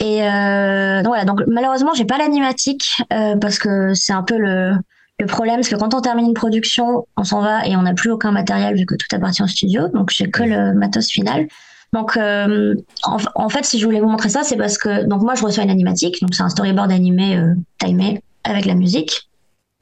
Et 0.00 0.22
euh, 0.22 1.02
donc 1.02 1.08
voilà, 1.08 1.26
donc 1.26 1.42
malheureusement, 1.46 1.92
j'ai 1.92 2.06
pas 2.06 2.16
l'animatique 2.16 2.96
euh, 3.12 3.36
parce 3.36 3.58
que 3.58 3.92
c'est 3.92 4.14
un 4.14 4.22
peu 4.22 4.38
le, 4.38 4.72
le 5.20 5.26
problème, 5.26 5.56
parce 5.56 5.68
que 5.68 5.76
quand 5.76 5.92
on 5.92 6.00
termine 6.00 6.28
une 6.28 6.34
production, 6.34 7.06
on 7.18 7.24
s'en 7.24 7.42
va 7.42 7.66
et 7.66 7.76
on 7.76 7.82
n'a 7.82 7.92
plus 7.92 8.10
aucun 8.10 8.32
matériel 8.32 8.74
vu 8.74 8.86
que 8.86 8.94
tout 8.94 9.06
appartient 9.14 9.42
au 9.42 9.46
studio, 9.46 9.88
donc 9.88 10.10
j'ai 10.10 10.30
que 10.30 10.42
le 10.42 10.72
matos 10.72 11.08
final. 11.08 11.48
Donc 11.92 12.16
euh, 12.16 12.74
en, 13.02 13.18
en 13.34 13.48
fait, 13.50 13.66
si 13.66 13.78
je 13.78 13.84
voulais 13.84 14.00
vous 14.00 14.08
montrer 14.08 14.30
ça, 14.30 14.44
c'est 14.44 14.56
parce 14.56 14.78
que 14.78 15.04
donc 15.04 15.20
moi 15.20 15.34
je 15.34 15.44
reçois 15.44 15.62
une 15.62 15.70
animatique, 15.70 16.22
donc 16.22 16.34
c'est 16.34 16.42
un 16.42 16.48
storyboard 16.48 16.90
animé 16.90 17.36
euh, 17.36 17.52
timé 17.78 18.22
avec 18.44 18.64
la 18.64 18.74
musique, 18.74 19.28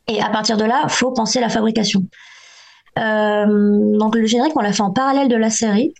et 0.08 0.20
à 0.20 0.28
partir 0.28 0.56
de 0.56 0.64
là, 0.64 0.86
faut 0.88 1.12
penser 1.12 1.38
la 1.38 1.48
fabrication. 1.48 2.02
Euh, 2.98 3.98
donc 3.98 4.16
le 4.16 4.26
générique, 4.26 4.56
on 4.56 4.60
l'a 4.60 4.72
fait 4.72 4.82
en 4.82 4.90
parallèle 4.90 5.28
de 5.28 5.36
la 5.36 5.50
série. 5.50 5.94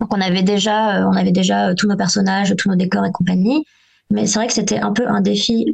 Donc 0.00 0.14
on 0.14 0.20
avait 0.20 0.42
déjà, 0.42 0.98
euh, 0.98 1.06
on 1.06 1.16
avait 1.16 1.32
déjà 1.32 1.68
euh, 1.68 1.74
tous 1.74 1.88
nos 1.88 1.96
personnages, 1.96 2.54
tous 2.56 2.68
nos 2.68 2.76
décors 2.76 3.04
et 3.04 3.12
compagnie. 3.12 3.64
Mais 4.10 4.26
c'est 4.26 4.38
vrai 4.38 4.46
que 4.46 4.52
c'était 4.52 4.78
un 4.78 4.92
peu 4.92 5.06
un 5.06 5.20
défi 5.20 5.66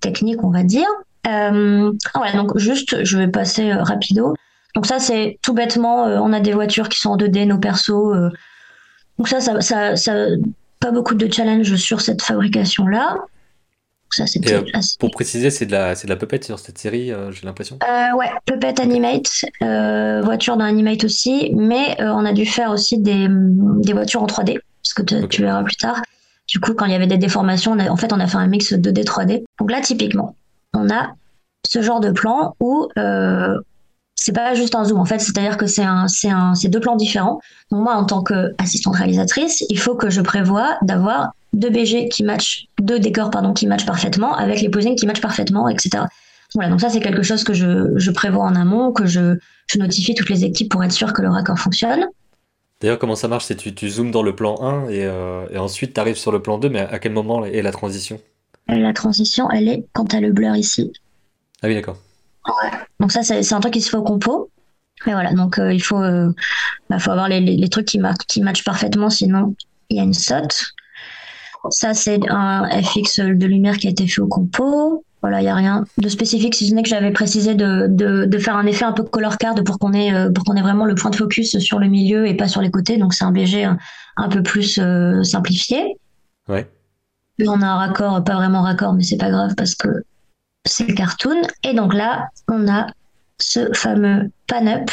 technique, 0.00 0.44
on 0.44 0.50
va 0.50 0.62
dire. 0.62 0.88
Euh, 1.26 1.90
ah 2.12 2.32
donc 2.32 2.58
juste, 2.58 3.02
je 3.02 3.16
vais 3.16 3.28
passer 3.28 3.70
euh, 3.70 3.82
rapido. 3.82 4.34
Donc 4.74 4.84
ça, 4.84 4.98
c'est 4.98 5.38
tout 5.40 5.54
bêtement, 5.54 6.02
on 6.02 6.34
a 6.34 6.40
des 6.40 6.52
voitures 6.52 6.90
qui 6.90 7.00
sont 7.00 7.10
en 7.10 7.16
2D, 7.16 7.46
nos 7.46 7.58
persos. 7.58 8.12
donc 9.16 9.28
ça, 9.28 9.40
ça, 9.40 9.60
ça, 9.62 9.96
ça, 9.96 10.12
pas 10.80 10.90
beaucoup 10.90 11.14
de 11.14 11.32
challenge 11.32 11.76
sur 11.76 12.02
cette 12.02 12.20
fabrication-là. 12.20 13.16
Ça, 14.14 14.24
euh, 14.52 14.62
assez 14.74 14.96
pour 14.98 15.10
préciser, 15.10 15.50
c'est 15.50 15.66
de 15.66 15.72
la, 15.72 15.94
c'est 15.94 16.06
de 16.06 16.10
la 16.12 16.16
puppet 16.16 16.40
sur 16.42 16.58
cette 16.58 16.78
série, 16.78 17.10
euh, 17.12 17.30
j'ai 17.32 17.44
l'impression. 17.46 17.78
euh, 17.88 18.16
ouais, 18.16 18.30
Puppet 18.46 18.80
Animate, 18.80 19.26
euh, 19.62 20.20
voiture 20.22 20.56
dans 20.56 20.64
Animate 20.64 21.04
aussi, 21.04 21.52
mais 21.56 21.96
on 22.00 22.24
a 22.24 22.32
dû 22.32 22.46
faire 22.46 22.70
aussi 22.70 22.98
des, 22.98 23.26
des 23.30 23.92
voitures 23.92 24.22
en 24.22 24.26
3D, 24.26 24.58
ce 24.82 24.94
que 24.94 25.02
tu 25.26 25.42
verras 25.42 25.62
plus 25.62 25.76
tard. 25.76 26.02
Du 26.48 26.60
coup, 26.60 26.74
quand 26.74 26.84
il 26.86 26.92
y 26.92 26.94
avait 26.94 27.06
des 27.06 27.16
déformations, 27.18 27.72
on 27.72 27.78
a- 27.78 27.88
en 27.90 27.96
fait, 27.96 28.12
on 28.12 28.20
a 28.20 28.26
fait 28.26 28.36
un 28.36 28.46
mix 28.46 28.72
2D 28.74 29.02
3D. 29.04 29.44
Donc 29.58 29.70
là, 29.70 29.80
typiquement, 29.80 30.36
on 30.74 30.90
a 30.90 31.14
ce 31.66 31.80
genre 31.82 32.00
de 32.00 32.10
plan 32.10 32.54
où 32.60 32.88
c'est 34.16 34.32
pas 34.32 34.54
juste 34.54 34.74
un 34.74 34.84
zoom, 34.84 35.00
en 35.00 35.04
fait, 35.04 35.18
c'est-à-dire 35.18 35.56
que 35.56 35.66
c'est 35.66 35.82
un, 35.82 36.06
c'est 36.08 36.30
un, 36.30 36.54
c'est 36.54 36.68
deux 36.68 36.80
plans 36.80 36.96
différents. 36.96 37.40
Donc 37.70 37.82
moi, 37.82 37.94
en 37.94 38.04
tant 38.04 38.22
qu'assistante 38.22 38.96
réalisatrice, 38.96 39.64
il 39.68 39.78
faut 39.78 39.96
que 39.96 40.08
je 40.08 40.20
prévoie 40.20 40.78
d'avoir 40.82 41.32
deux 41.54 41.70
BG 41.70 42.08
qui 42.08 42.24
matchent, 42.24 42.66
deux 42.80 42.98
décors 42.98 43.30
pardon 43.30 43.52
qui 43.52 43.66
matchent 43.66 43.86
parfaitement 43.86 44.34
avec 44.34 44.60
les 44.60 44.68
posings 44.68 44.96
qui 44.96 45.06
matchent 45.06 45.20
parfaitement, 45.20 45.68
etc. 45.68 46.04
Voilà, 46.54 46.70
donc 46.70 46.80
ça 46.80 46.88
c'est 46.88 47.00
quelque 47.00 47.22
chose 47.22 47.42
que 47.44 47.54
je, 47.54 47.96
je 47.96 48.10
prévois 48.10 48.44
en 48.44 48.54
amont, 48.54 48.92
que 48.92 49.06
je, 49.06 49.36
je 49.66 49.78
notifie 49.78 50.14
toutes 50.14 50.30
les 50.30 50.44
équipes 50.44 50.70
pour 50.70 50.84
être 50.84 50.92
sûr 50.92 51.12
que 51.12 51.22
le 51.22 51.28
raccord 51.28 51.58
fonctionne. 51.58 52.06
D'ailleurs, 52.80 52.98
comment 52.98 53.16
ça 53.16 53.28
marche? 53.28 53.46
C'est 53.46 53.56
tu, 53.56 53.74
tu 53.74 53.88
zoomes 53.88 54.10
dans 54.10 54.22
le 54.22 54.36
plan 54.36 54.60
1 54.60 54.88
et, 54.88 55.04
euh, 55.04 55.46
et 55.50 55.58
ensuite 55.58 55.94
tu 55.94 56.00
arrives 56.00 56.16
sur 56.16 56.32
le 56.32 56.42
plan 56.42 56.58
2, 56.58 56.68
mais 56.68 56.80
à, 56.80 56.98
quel 56.98 57.12
moment 57.12 57.44
est 57.44 57.62
la 57.62 57.72
transition? 57.72 58.20
La 58.68 58.92
transition, 58.92 59.50
elle 59.50 59.68
est 59.68 59.86
quand 59.92 60.06
t'as 60.06 60.20
le 60.20 60.32
blur 60.32 60.54
ici. 60.54 60.92
Ah 61.62 61.68
oui, 61.68 61.74
d'accord. 61.74 61.98
Donc 63.00 63.10
ça 63.10 63.22
c'est 63.22 63.52
un 63.52 63.60
truc 63.60 63.72
qui 63.72 63.80
se 63.80 63.90
fait 63.90 63.96
au 63.96 64.02
compo. 64.02 64.50
Mais 65.06 65.12
voilà, 65.12 65.32
donc 65.32 65.58
euh, 65.58 65.72
il 65.72 65.82
faut, 65.82 66.00
euh, 66.00 66.30
bah, 66.88 66.98
faut 66.98 67.10
avoir 67.10 67.28
les, 67.28 67.40
les, 67.40 67.56
les 67.56 67.68
trucs 67.68 67.86
qui, 67.86 68.00
qui 68.28 68.40
matchent 68.42 68.64
parfaitement, 68.64 69.10
sinon 69.10 69.54
il 69.90 69.96
y 69.96 70.00
a 70.00 70.04
une 70.04 70.14
saute. 70.14 70.64
Ça 71.70 71.94
c'est 71.94 72.20
un 72.28 72.68
FX 72.82 73.20
de 73.20 73.46
lumière 73.46 73.76
qui 73.78 73.86
a 73.86 73.90
été 73.90 74.06
fait 74.06 74.20
au 74.20 74.26
compo. 74.26 75.04
Voilà, 75.22 75.40
il 75.40 75.44
y 75.44 75.48
a 75.48 75.54
rien 75.54 75.86
de 75.96 76.08
spécifique, 76.10 76.54
si 76.54 76.68
ce 76.68 76.74
n'est 76.74 76.82
que 76.82 76.88
j'avais 76.90 77.10
précisé 77.10 77.54
de, 77.54 77.86
de, 77.88 78.26
de 78.26 78.38
faire 78.38 78.56
un 78.56 78.66
effet 78.66 78.84
un 78.84 78.92
peu 78.92 79.04
color 79.04 79.38
card 79.38 79.54
pour 79.64 79.78
qu'on 79.78 79.94
ait, 79.94 80.12
euh, 80.12 80.30
pour 80.30 80.44
qu'on 80.44 80.54
ait 80.54 80.60
vraiment 80.60 80.84
le 80.84 80.94
point 80.94 81.10
de 81.10 81.16
focus 81.16 81.58
sur 81.60 81.78
le 81.78 81.88
milieu 81.88 82.26
et 82.26 82.34
pas 82.34 82.46
sur 82.46 82.60
les 82.60 82.70
côtés. 82.70 82.98
Donc 82.98 83.14
c'est 83.14 83.24
un 83.24 83.32
BG 83.32 83.64
un, 83.64 83.78
un 84.18 84.28
peu 84.28 84.42
plus 84.42 84.78
euh, 84.78 85.22
simplifié. 85.22 85.96
Ouais. 86.46 86.68
On 87.46 87.62
a 87.62 87.66
un 87.66 87.76
raccord, 87.76 88.22
pas 88.22 88.34
vraiment 88.34 88.60
raccord, 88.60 88.92
mais 88.92 89.02
c'est 89.02 89.16
pas 89.16 89.30
grave 89.30 89.54
parce 89.56 89.74
que 89.74 89.88
c'est 90.66 90.86
le 90.86 90.94
cartoon. 90.94 91.40
Et 91.62 91.72
donc 91.72 91.94
là, 91.94 92.28
on 92.48 92.68
a 92.68 92.88
ce 93.40 93.72
fameux 93.72 94.30
pan-up 94.46 94.90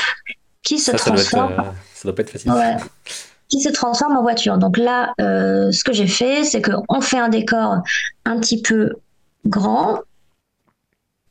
qui 0.63 0.79
se 0.79 0.91
Ça, 0.91 0.97
ça 0.97 1.11
doit 1.11 1.19
être, 1.19 1.29
transforme, 1.29 1.53
euh, 1.59 1.71
ça 1.93 2.03
doit 2.07 2.15
pas 2.15 2.21
être 2.21 2.29
facile. 2.29 2.51
ouais, 2.51 2.77
qui 3.51 3.59
se 3.59 3.69
transforme 3.69 4.15
en 4.15 4.21
voiture. 4.21 4.57
Donc 4.57 4.77
là, 4.77 5.13
euh, 5.19 5.71
ce 5.71 5.83
que 5.83 5.93
j'ai 5.93 6.07
fait, 6.07 6.43
c'est 6.45 6.61
qu'on 6.61 7.01
fait 7.01 7.19
un 7.19 7.29
décor 7.29 7.83
un 8.25 8.39
petit 8.39 8.61
peu 8.61 8.93
grand 9.45 9.99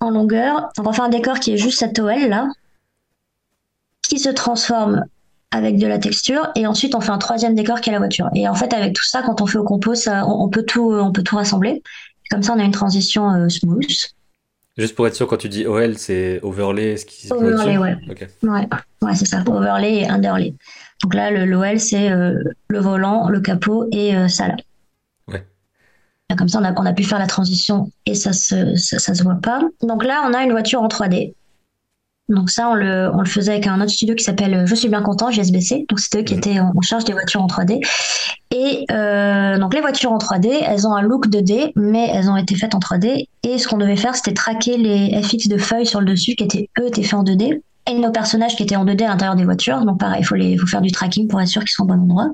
en 0.01 0.11
longueur. 0.11 0.69
Donc 0.77 0.87
on 0.87 0.93
fait 0.93 1.03
un 1.03 1.09
décor 1.09 1.41
qui 1.41 1.55
est 1.55 1.57
juste 1.57 1.79
cette 1.79 1.99
OL 1.99 2.29
là, 2.29 2.47
qui 4.03 4.19
se 4.19 4.29
transforme 4.29 5.05
avec 5.51 5.79
de 5.79 5.87
la 5.87 5.99
texture 5.99 6.49
et 6.55 6.67
ensuite 6.67 6.95
on 6.95 7.01
fait 7.01 7.11
un 7.11 7.19
troisième 7.19 7.55
décor 7.55 7.81
qui 7.81 7.89
est 7.89 7.93
la 7.93 7.99
voiture. 7.99 8.29
Et 8.35 8.47
en 8.47 8.55
fait 8.55 8.73
avec 8.75 8.95
tout 8.95 9.05
ça, 9.05 9.23
quand 9.23 9.41
on 9.41 9.47
fait 9.47 9.59
au 9.59 9.65
compo, 9.65 9.95
ça, 9.95 10.27
on, 10.27 10.45
on 10.45 10.49
peut 10.49 10.65
tout, 10.65 10.93
on 10.93 11.13
peut 11.13 11.23
tout 11.23 11.37
rassembler. 11.37 11.83
Comme 12.31 12.43
ça, 12.43 12.53
on 12.53 12.61
a 12.61 12.65
une 12.65 12.71
transition 12.71 13.33
euh, 13.33 13.49
smooth. 13.49 13.91
Juste 14.77 14.95
pour 14.95 15.07
être 15.07 15.17
sûr, 15.17 15.27
quand 15.27 15.37
tu 15.37 15.49
dis 15.49 15.67
OL, 15.67 15.99
c'est 15.99 16.39
overlay, 16.43 16.97
ce 16.97 17.05
qui 17.05 17.31
Overlay, 17.33 17.77
ouais. 17.77 17.97
Ouais, 18.43 18.69
ouais, 19.03 19.15
c'est 19.15 19.27
ça. 19.27 19.43
Overlay 19.47 20.03
et 20.03 20.09
underlay. 20.09 20.55
Donc 21.03 21.15
là, 21.15 21.31
le 21.31 21.45
l'OL, 21.47 21.81
c'est 21.81 22.11
euh, 22.11 22.35
le 22.69 22.79
volant, 22.79 23.29
le 23.29 23.41
capot 23.41 23.87
et 23.93 24.15
euh, 24.17 24.29
ça 24.29 24.49
là. 24.49 24.57
Ouais. 25.29 25.47
Et 26.31 26.37
Comme 26.37 26.49
ça, 26.49 26.59
on 26.61 26.65
a, 26.65 26.73
on 26.79 26.87
a 26.87 26.93
pu 26.93 27.05
faire 27.05 27.19
la 27.19 27.27
transition 27.27 27.91
et 28.07 28.15
ça 28.15 28.33
se, 28.33 28.77
ça, 28.77 28.99
ça 28.99 29.15
se 29.15 29.23
voit 29.23 29.39
pas. 29.43 29.63
Donc 29.83 30.05
là, 30.05 30.23
on 30.29 30.35
a 30.35 30.43
une 30.45 30.51
voiture 30.53 30.83
en 30.83 30.89
3D. 30.89 31.35
Donc 32.29 32.49
ça, 32.51 32.69
on 32.69 32.75
le, 32.75 33.11
on 33.13 33.19
le 33.21 33.27
faisait 33.29 33.53
avec 33.53 33.67
un 33.67 33.81
autre 33.81 33.91
studio 33.91 34.15
qui 34.15 34.23
s'appelle 34.23 34.55
euh, 34.55 34.67
Je 34.67 34.75
suis 34.77 34.89
bien 34.89 35.03
content, 35.03 35.31
JSBC. 35.33 35.87
Donc 35.89 35.99
c'était 35.99 36.21
eux 36.21 36.23
qui 36.23 36.35
Mhm. 36.35 36.39
étaient 36.39 36.61
en 36.61 36.73
en 36.77 36.81
charge 36.81 37.05
des 37.05 37.13
voitures 37.13 37.43
en 37.43 37.49
3D. 37.49 37.81
Et 38.53 38.85
euh, 38.93 39.59
donc 39.59 39.75
les 39.75 39.81
voitures 39.81 40.13
en 40.13 40.19
3D, 40.19 40.49
elles 40.65 40.87
ont 40.87 40.95
un 40.95 41.03
look 41.03 41.29
2D, 41.29 41.73
mais 41.77 42.09
elles 42.13 42.29
ont 42.31 42.37
été 42.37 42.55
faites 42.55 42.75
en 42.75 42.79
3D. 42.79 43.27
Et 43.43 43.59
ce 43.59 43.67
qu'on 43.67 43.79
devait 43.79 43.97
faire, 43.97 44.15
c'était 44.15 44.35
traquer 44.35 44.77
les 44.77 45.21
FX 45.23 45.49
de 45.49 45.57
feuilles 45.59 45.87
sur 45.87 46.01
le 46.01 46.07
dessus 46.07 46.37
qui 46.37 46.45
étaient 46.45 46.69
eux 46.79 46.87
étaient 46.87 47.03
faits 47.03 47.15
en 47.15 47.25
2D 47.25 47.63
et 47.91 47.95
nos 47.99 48.13
personnages 48.13 48.57
qui 48.57 48.63
étaient 48.63 48.77
en 48.77 48.85
2D 48.85 49.05
à 49.05 49.09
l'intérieur 49.09 49.37
des 49.37 49.45
voitures. 49.45 49.85
Donc 49.85 49.99
pareil, 50.01 50.21
il 50.23 50.25
faut 50.25 50.35
les, 50.37 50.57
faut 50.59 50.67
faire 50.67 50.81
du 50.83 50.93
tracking 50.93 51.29
pour 51.29 51.41
être 51.41 51.49
sûr 51.49 51.63
qu'ils 51.63 51.71
sont 51.73 51.85
au 51.85 51.87
bon 51.87 51.95
endroit. 52.01 52.31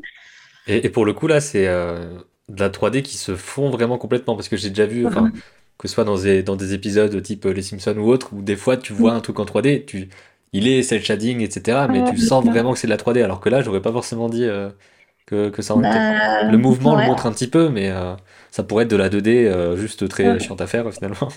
Et, 0.66 0.86
et 0.86 0.90
pour 0.90 1.04
le 1.04 1.12
coup, 1.12 1.26
là, 1.26 1.40
c'est 1.40 1.66
euh, 1.68 2.18
de 2.48 2.60
la 2.60 2.70
3D 2.70 3.02
qui 3.02 3.16
se 3.16 3.36
fond 3.36 3.70
vraiment 3.70 3.98
complètement. 3.98 4.36
Parce 4.36 4.48
que 4.48 4.56
j'ai 4.56 4.70
déjà 4.70 4.86
vu, 4.86 5.06
enfin, 5.06 5.30
que 5.78 5.88
ce 5.88 5.94
soit 5.94 6.04
dans 6.04 6.18
des, 6.18 6.42
dans 6.42 6.56
des 6.56 6.74
épisodes 6.74 7.20
type 7.22 7.46
euh, 7.46 7.52
Les 7.52 7.62
Simpsons 7.62 7.96
ou 7.98 8.08
autre, 8.10 8.32
où 8.34 8.42
des 8.42 8.56
fois 8.56 8.76
tu 8.76 8.92
vois 8.92 9.12
un 9.12 9.20
truc 9.20 9.38
en 9.40 9.44
3D, 9.44 9.84
tu, 9.84 10.08
il 10.52 10.68
est 10.68 10.82
cel 10.82 11.04
shading, 11.04 11.40
etc. 11.40 11.86
Mais 11.88 12.02
tu 12.04 12.16
sens 12.18 12.44
vraiment 12.44 12.72
que 12.72 12.78
c'est 12.78 12.86
de 12.88 12.92
la 12.92 12.96
3D. 12.98 13.22
Alors 13.22 13.40
que 13.40 13.48
là, 13.48 13.62
j'aurais 13.62 13.82
pas 13.82 13.92
forcément 13.92 14.28
dit. 14.28 14.44
euh, 14.44 14.70
que, 15.26 15.50
que 15.50 15.60
ça 15.60 15.74
en 15.74 15.80
bah, 15.80 16.44
Le 16.44 16.56
mouvement 16.56 16.96
le 16.96 17.04
montre 17.04 17.26
un 17.26 17.32
petit 17.32 17.48
peu, 17.48 17.68
mais 17.68 17.90
euh, 17.90 18.14
ça 18.52 18.62
pourrait 18.62 18.84
être 18.84 18.90
de 18.90 18.96
la 18.96 19.08
2D 19.08 19.28
euh, 19.28 19.76
juste 19.76 20.08
très 20.08 20.38
chiant 20.38 20.54
à 20.54 20.66
faire 20.66 20.90
finalement. 20.92 21.28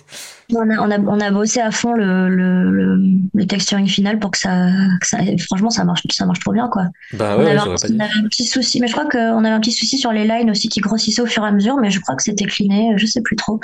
On 0.54 0.70
a, 0.70 0.78
on, 0.80 0.92
a, 0.92 1.00
on 1.00 1.20
a, 1.20 1.32
bossé 1.32 1.60
à 1.60 1.72
fond 1.72 1.94
le, 1.94 2.30
le, 2.30 2.98
le, 3.34 3.46
texturing 3.46 3.88
final 3.88 4.20
pour 4.20 4.32
que 4.32 4.38
ça, 4.38 4.70
que 5.02 5.08
ça, 5.08 5.18
Franchement, 5.48 5.72
ça 5.72 5.84
marche, 5.84 6.02
ça 6.12 6.26
marche 6.26 6.40
trop 6.40 6.54
bien 6.54 6.68
quoi. 6.68 6.84
Bah 7.14 7.38
ouais, 7.38 7.46
on, 7.46 7.48
avait 7.48 7.60
un, 7.60 7.68
on 7.68 8.00
avait 8.00 8.20
un 8.20 8.28
petit 8.30 8.46
souci, 8.46 8.80
mais 8.80 8.88
je 8.88 8.94
crois 8.94 9.10
qu'on 9.10 9.44
avait 9.44 9.54
un 9.54 9.60
petit 9.60 9.72
souci 9.72 9.98
sur 9.98 10.12
les 10.12 10.26
lines 10.26 10.52
aussi 10.52 10.70
qui 10.70 10.80
grossissaient 10.80 11.22
au 11.22 11.28
fur 11.28 11.44
et 11.44 11.48
à 11.48 11.52
mesure, 11.52 11.78
mais 11.78 11.90
je 11.90 12.00
crois 12.00 12.16
que 12.16 12.24
c'était 12.24 12.46
cliné, 12.46 12.94
je 12.98 13.06
sais 13.06 13.22
plus 13.22 13.36
trop. 13.36 13.60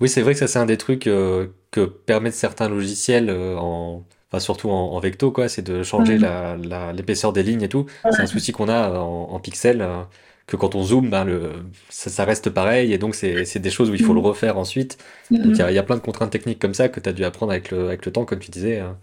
Oui, 0.00 0.08
c'est 0.08 0.22
vrai 0.22 0.32
que 0.34 0.38
ça, 0.38 0.46
c'est 0.46 0.60
un 0.60 0.66
des 0.66 0.76
trucs 0.76 1.00
que 1.00 1.84
permettent 2.06 2.34
certains 2.34 2.68
logiciels 2.68 3.30
en 3.30 4.04
enfin 4.28 4.40
surtout 4.40 4.70
en, 4.70 4.98
vecto 5.00 5.30
quoi, 5.30 5.48
c'est 5.48 5.62
de 5.62 5.82
changer 5.82 6.18
la, 6.18 6.56
l'épaisseur 6.92 7.32
des 7.32 7.42
lignes 7.42 7.62
et 7.62 7.68
tout. 7.68 7.86
C'est 8.10 8.22
un 8.22 8.26
souci 8.26 8.52
qu'on 8.52 8.68
a 8.68 8.90
en, 8.98 9.30
en 9.30 9.40
pixels, 9.40 9.80
euh, 9.80 10.02
que 10.46 10.56
quand 10.56 10.74
on 10.74 10.82
zoome, 10.82 11.10
ben 11.10 11.24
le, 11.24 11.52
ça, 11.90 12.24
reste 12.24 12.50
pareil, 12.50 12.92
et 12.92 12.98
donc 12.98 13.14
c'est, 13.14 13.58
des 13.58 13.70
choses 13.70 13.90
où 13.90 13.94
il 13.94 14.02
faut 14.02 14.14
le 14.14 14.20
refaire 14.20 14.58
ensuite. 14.58 14.98
Donc 15.30 15.46
il 15.46 15.58
y 15.58 15.62
a, 15.62 15.70
y 15.70 15.78
a, 15.78 15.82
plein 15.82 15.96
de 15.96 16.00
contraintes 16.00 16.30
techniques 16.30 16.58
comme 16.58 16.74
ça 16.74 16.88
que 16.88 17.00
tu 17.00 17.08
as 17.08 17.12
dû 17.12 17.24
apprendre 17.24 17.52
avec 17.52 17.70
le, 17.70 17.88
avec 17.88 18.06
le 18.06 18.12
temps, 18.12 18.24
comme 18.24 18.38
tu 18.38 18.50
disais. 18.50 18.80
Hein. 18.80 18.96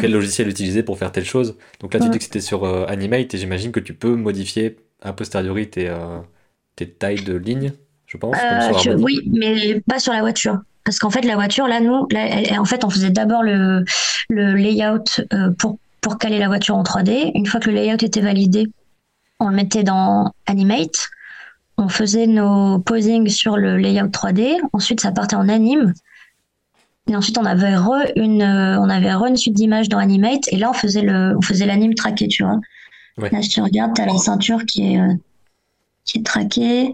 quel 0.00 0.10
logiciel 0.10 0.48
utiliser 0.48 0.82
pour 0.82 0.98
faire 0.98 1.12
telle 1.12 1.24
chose. 1.24 1.56
Donc 1.80 1.94
là, 1.94 2.00
tu 2.00 2.08
dis 2.08 2.18
que 2.18 2.24
c'était 2.24 2.40
sur 2.40 2.64
euh, 2.64 2.84
Animate, 2.88 3.32
et 3.34 3.38
j'imagine 3.38 3.70
que 3.70 3.80
tu 3.80 3.94
peux 3.94 4.16
modifier 4.16 4.76
a 5.02 5.12
posteriori 5.12 5.68
tes, 5.68 5.88
euh, 5.88 6.20
tes 6.76 6.88
tailles 6.88 7.22
de 7.22 7.34
lignes, 7.34 7.72
je 8.06 8.16
pense. 8.16 8.36
oui, 8.98 9.20
mais 9.32 9.80
pas 9.80 9.98
sur 9.98 10.12
la 10.12 10.20
voiture. 10.20 10.58
Parce 10.84 10.98
qu'en 10.98 11.10
fait, 11.10 11.22
la 11.22 11.36
voiture, 11.36 11.68
là, 11.68 11.80
nous, 11.80 11.94
en 11.94 12.64
fait, 12.64 12.84
on 12.84 12.90
faisait 12.90 13.10
d'abord 13.10 13.42
le, 13.42 13.84
le 14.28 14.54
layout 14.54 15.20
euh, 15.32 15.50
pour, 15.58 15.78
pour 16.00 16.18
caler 16.18 16.38
la 16.38 16.48
voiture 16.48 16.76
en 16.76 16.82
3D. 16.82 17.30
Une 17.34 17.46
fois 17.46 17.60
que 17.60 17.70
le 17.70 17.76
layout 17.76 18.02
était 18.02 18.20
validé, 18.20 18.66
on 19.38 19.48
le 19.48 19.54
mettait 19.54 19.84
dans 19.84 20.32
Animate. 20.46 21.08
On 21.78 21.88
faisait 21.88 22.26
nos 22.26 22.78
posings 22.80 23.28
sur 23.28 23.56
le 23.56 23.76
layout 23.76 24.08
3D. 24.08 24.56
Ensuite, 24.72 25.00
ça 25.00 25.12
partait 25.12 25.36
en 25.36 25.48
anime. 25.48 25.94
Et 27.08 27.16
ensuite, 27.16 27.38
on 27.38 27.44
avait 27.44 27.76
re 27.76 28.06
une, 28.16 28.42
on 28.42 28.88
avait 28.88 29.10
une 29.10 29.36
suite 29.36 29.54
d'images 29.54 29.88
dans 29.88 29.98
Animate. 29.98 30.48
Et 30.48 30.56
là, 30.56 30.70
on 30.70 30.74
faisait 30.74 31.02
le, 31.02 31.36
on 31.36 31.42
faisait 31.42 31.66
l'anime 31.66 31.94
traqué, 31.94 32.28
tu 32.28 32.44
vois. 32.44 32.60
Là, 33.18 33.42
si 33.42 33.48
tu 33.48 33.60
regardes, 33.60 33.94
tu 33.94 34.02
as 34.02 34.06
la 34.06 34.16
ceinture 34.16 34.64
qui 34.64 34.94
est, 34.94 35.00
euh, 35.00 35.14
qui 36.04 36.18
est 36.18 36.26
traquée. 36.26 36.92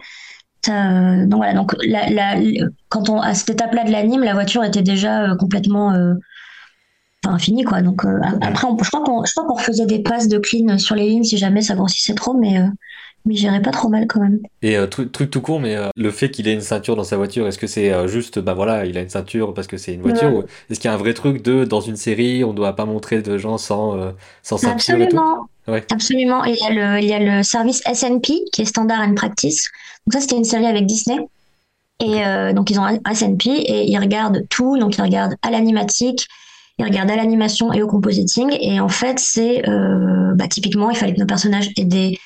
Euh, 0.68 1.27
donc 1.27 1.38
voilà, 1.38 1.55
donc 1.55 1.75
la, 1.87 2.35
quand 2.88 3.09
on 3.09 3.21
à 3.21 3.35
cette 3.35 3.51
étape-là 3.51 3.85
de 3.85 3.92
l'anime, 3.92 4.23
la 4.23 4.35
voiture 4.35 4.64
était 4.64 4.83
déjà 4.83 5.35
complètement 5.38 5.94
enfin 7.25 7.38
fini 7.38 7.64
quoi. 7.64 7.83
Donc 7.83 8.05
euh, 8.05 8.21
après, 8.40 8.68
je 8.83 8.88
crois 8.88 9.05
qu'on 9.05 9.25
je 9.25 9.33
crois 9.33 9.47
qu'on 9.47 9.57
faisait 9.57 9.87
des 9.87 10.01
passes 10.01 10.29
de 10.29 10.38
clean 10.38 10.79
sur 10.79 10.94
les 10.94 11.09
lignes 11.09 11.25
si 11.25 11.37
jamais 11.37 11.62
ça 11.62 11.75
grossissait 11.75 12.14
trop, 12.14 12.35
mais 12.35 12.59
euh, 12.59 12.66
mais 13.24 13.35
j'irais 13.35 13.61
pas 13.61 13.70
trop 13.70 13.88
mal 13.88 14.07
quand 14.07 14.20
même. 14.20 14.38
Et 14.62 14.76
euh, 14.76 14.87
truc, 14.87 15.12
truc, 15.12 15.31
tout 15.31 15.40
court, 15.40 15.61
mais 15.61 15.76
le 15.96 16.11
fait 16.11 16.31
qu'il 16.31 16.48
ait 16.48 16.52
une 16.52 16.61
ceinture 16.61 16.96
dans 16.96 17.04
sa 17.04 17.16
voiture, 17.16 17.46
est-ce 17.46 17.59
que 17.59 17.66
c'est 17.66 18.09
juste, 18.09 18.38
bah 18.38 18.54
voilà, 18.54 18.87
il 18.87 18.96
a 18.96 19.00
une 19.00 19.09
ceinture 19.09 19.54
parce 19.54 19.66
que 19.66 19.76
c'est 19.76 19.94
une 19.94 20.02
voiture, 20.02 20.33
ou 20.33 20.44
est-ce 20.70 20.81
qu'il 20.81 20.88
y 20.88 20.92
a 20.92 20.94
un 20.94 20.98
vrai 20.98 21.14
truc 21.14 21.42
de 21.42 21.64
dans 21.64 21.81
une 21.81 21.96
série, 21.96 22.44
on 22.44 22.52
doit 22.52 22.74
pas 22.74 22.85
montrer 22.85 23.22
de 23.22 23.38
gens 23.38 23.59
sans 23.59 24.12
sans 24.42 24.59
ceinture 24.59 24.74
Absolument. 24.74 25.48
Et 25.68 25.81
tout? 25.81 25.94
Absolument. 25.94 26.44
Et 26.46 26.52
il 26.52 26.57
y 26.57 26.66
a 26.66 26.70
le 26.70 27.02
il 27.02 27.09
y 27.09 27.12
a 27.12 27.18
le 27.18 27.42
service 27.42 27.83
SNP 27.92 28.44
qui 28.52 28.62
est 28.62 28.64
Standard 28.64 29.00
and 29.00 29.14
Practice. 29.14 29.70
Donc 30.07 30.14
ça 30.14 30.20
c'était 30.20 30.37
une 30.37 30.44
série 30.44 30.66
avec 30.66 30.87
Disney. 30.87 31.18
Et 32.00 32.22
donc 32.54 32.70
ils 32.70 32.78
ont 32.78 32.85
un 32.85 33.14
SNP 33.14 33.46
et 33.48 33.90
ils 33.90 33.98
regardent 33.98 34.46
tout, 34.48 34.78
donc 34.78 34.96
ils 34.96 35.02
regardent 35.02 35.35
à 35.42 35.50
l'animatique, 35.50 36.28
il 36.78 36.85
regarde 36.85 37.11
à 37.11 37.16
l'animation 37.16 37.72
et 37.72 37.83
au 37.83 37.88
compositing. 37.88 38.57
Et 38.61 38.81
en 38.81 38.88
fait, 38.88 39.18
c'est 39.18 39.68
euh, 39.68 40.33
bah, 40.35 40.46
typiquement, 40.48 40.90
il 40.90 40.96
fallait 40.96 41.14
que 41.14 41.20
nos 41.20 41.26
personnages 41.26 41.70
aient 41.76 41.85
des, 41.85 42.18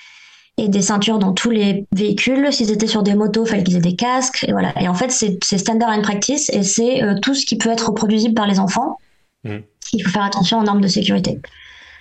aient 0.58 0.68
des 0.68 0.82
ceintures 0.82 1.18
dans 1.18 1.32
tous 1.32 1.50
les 1.50 1.86
véhicules. 1.94 2.52
S'ils 2.52 2.70
étaient 2.70 2.86
sur 2.86 3.02
des 3.02 3.14
motos, 3.14 3.44
il 3.44 3.48
fallait 3.48 3.64
qu'ils 3.64 3.76
aient 3.76 3.80
des 3.80 3.96
casques. 3.96 4.44
Et 4.46 4.52
voilà. 4.52 4.72
Et 4.80 4.88
en 4.88 4.94
fait, 4.94 5.10
c'est 5.10 5.58
standard 5.58 5.90
and 5.90 6.02
practice 6.02 6.50
et 6.50 6.62
c'est 6.62 7.02
euh, 7.02 7.14
tout 7.20 7.34
ce 7.34 7.46
qui 7.46 7.56
peut 7.56 7.70
être 7.70 7.88
reproduisible 7.88 8.34
par 8.34 8.46
les 8.46 8.58
enfants. 8.58 8.98
Mmh. 9.44 9.56
Il 9.92 10.04
faut 10.04 10.10
faire 10.10 10.22
attention 10.22 10.60
aux 10.60 10.62
normes 10.62 10.80
de 10.80 10.88
sécurité. 10.88 11.40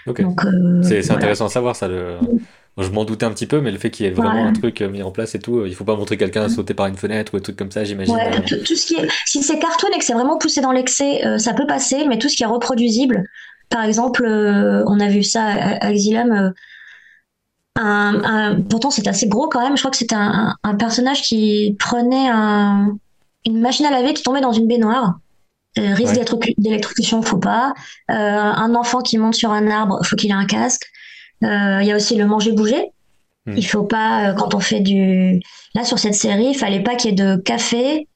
Donc, 0.06 0.46
euh, 0.46 0.82
c'est 0.82 1.12
intéressant 1.12 1.46
à 1.46 1.50
savoir 1.50 1.76
ça. 1.76 1.88
Le... 1.88 2.18
Mmh 2.22 2.40
je 2.78 2.90
m'en 2.90 3.04
doutais 3.04 3.26
un 3.26 3.32
petit 3.32 3.48
peu, 3.48 3.60
mais 3.60 3.70
le 3.70 3.78
fait 3.78 3.92
qu'il 3.92 4.06
y 4.06 4.10
ait 4.10 4.14
vraiment 4.14 4.46
un 4.46 4.54
truc 4.54 4.82
euh, 4.82 4.90
mis 4.90 5.04
en 5.04 5.12
place 5.12 5.36
et 5.36 5.40
tout, 5.40 5.66
il 5.66 5.76
faut 5.76 5.84
pas 5.84 5.98
montrer 5.98 6.16
quelqu'un 6.16 6.48
sauter 6.48 6.74
par 6.74 6.88
une 6.88 6.96
fenêtre 6.96 7.34
ou 7.34 7.38
des 7.38 7.44
trucs 7.44 7.58
comme 7.58 7.70
ça, 7.70 7.84
j'imagine. 7.84 8.16
Ouais, 8.16 8.32
tout, 8.46 8.76
ce 8.76 8.86
qui 8.86 8.96
est, 8.96 9.10
si 9.26 9.44
c'est 9.44 9.60
cartoon 9.60 9.90
et 9.94 10.00
que 10.00 10.06
c'est 10.06 10.14
vraiment 10.14 10.38
poussé 10.38 10.62
dans 10.62 10.72
l'excès, 10.72 11.22
ça 11.38 11.54
peut 11.54 11.68
passer, 11.68 12.06
mais 12.08 12.18
tout 12.18 12.30
ce 12.30 12.38
qui 12.38 12.44
est 12.44 12.48
reproduisible, 12.48 13.26
par 13.70 13.84
exemple, 13.84 14.26
on 14.26 15.00
a 15.02 15.08
vu 15.10 15.22
ça 15.22 15.44
à, 15.44 15.92
Xilam, 15.92 16.54
un, 17.82 18.62
pourtant 18.62 18.92
c'est 18.92 19.08
assez 19.08 19.28
gros 19.28 19.48
quand 19.48 19.62
même, 19.62 19.76
je 19.76 19.82
crois 19.82 19.92
que 19.92 19.98
c'était 19.98 20.16
un, 20.16 20.56
personnage 20.78 21.22
qui 21.22 21.76
prenait 21.80 22.30
une 22.30 23.60
machine 23.62 23.86
à 23.86 23.92
laver 23.92 24.14
qui 24.14 24.24
tombait 24.24 24.42
dans 24.42 24.54
une 24.54 24.68
baignoire. 24.68 25.20
risque 25.76 26.20
d'électrocution, 26.58 27.22
faut 27.22 27.38
pas. 27.38 27.74
un 28.08 28.76
enfant 28.76 29.02
qui 29.02 29.18
monte 29.18 29.36
sur 29.36 29.52
un 29.52 29.68
arbre, 29.68 30.00
faut 30.06 30.16
qu'il 30.16 30.30
ait 30.30 30.34
un 30.34 30.46
casque. 30.46 30.88
Euh, 31.44 31.80
il 31.82 31.88
y 31.88 31.92
a 31.92 31.96
aussi 31.96 32.16
le 32.16 32.26
manger-bouger. 32.26 32.92
Hmm. 33.46 33.54
Il 33.58 33.66
faut 33.66 33.84
pas, 33.84 34.30
euh, 34.30 34.34
quand 34.34 34.54
on 34.54 34.60
fait 34.60 34.80
du. 34.80 35.42
Là, 35.74 35.84
sur 35.84 36.00
cette 36.00 36.14
série, 36.14 36.50
il 36.50 36.58
fallait 36.58 36.84
pas 36.84 36.96
qu'il 36.96 37.12
y 37.12 37.14
ait 37.14 37.16
de 37.16 37.38
café. 37.38 38.08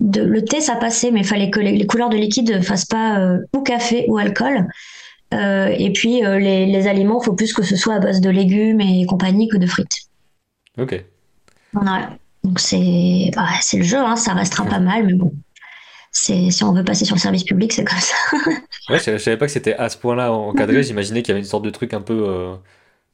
De... 0.00 0.22
Le 0.22 0.44
thé, 0.44 0.60
ça 0.60 0.76
passait, 0.76 1.10
mais 1.10 1.20
il 1.20 1.26
fallait 1.26 1.50
que 1.50 1.60
les, 1.60 1.86
couleurs 1.86 2.08
de 2.08 2.16
liquide 2.16 2.50
ne 2.50 2.60
fassent 2.60 2.86
pas 2.86 3.18
euh, 3.20 3.38
ou 3.54 3.62
café 3.62 4.06
ou 4.08 4.18
alcool. 4.18 4.66
Et 5.76 5.92
puis, 5.92 6.20
les, 6.20 6.66
les, 6.66 6.86
aliments, 6.86 7.20
il 7.20 7.24
faut 7.24 7.32
plus 7.32 7.52
que 7.52 7.62
ce 7.62 7.76
soit 7.76 7.94
à 7.94 7.98
base 7.98 8.20
de 8.20 8.30
légumes 8.30 8.80
et 8.80 9.06
compagnie 9.06 9.48
que 9.48 9.56
de 9.56 9.66
frites. 9.66 9.98
Ok. 10.78 10.92
Ouais. 11.74 11.82
Donc, 12.42 12.60
c'est 12.60 13.30
bah, 13.34 13.48
le 13.72 13.82
jeu, 13.82 13.98
hein, 13.98 14.16
ça 14.16 14.34
restera 14.34 14.64
pas 14.64 14.80
mal, 14.80 15.06
mais 15.06 15.14
bon 15.14 15.32
si 16.14 16.64
on 16.64 16.72
veut 16.72 16.84
passer 16.84 17.04
sur 17.04 17.16
le 17.16 17.20
service 17.20 17.44
public, 17.44 17.72
c'est 17.72 17.84
comme 17.84 17.98
ça. 17.98 18.14
ouais, 18.90 18.98
je, 18.98 19.18
savais 19.18 19.36
pas 19.36 19.46
que 19.46 19.52
c'était 19.52 19.74
à 19.74 19.88
ce 19.88 19.98
point-là 19.98 20.32
encadré. 20.32 20.80
Mm-hmm. 20.80 20.86
J'imaginais 20.86 21.22
qu'il 21.22 21.30
y 21.30 21.32
avait 21.32 21.40
une 21.40 21.46
sorte 21.46 21.64
de 21.64 21.70
truc 21.70 21.92
un 21.92 22.00
peu 22.00 22.24
euh, 22.28 22.54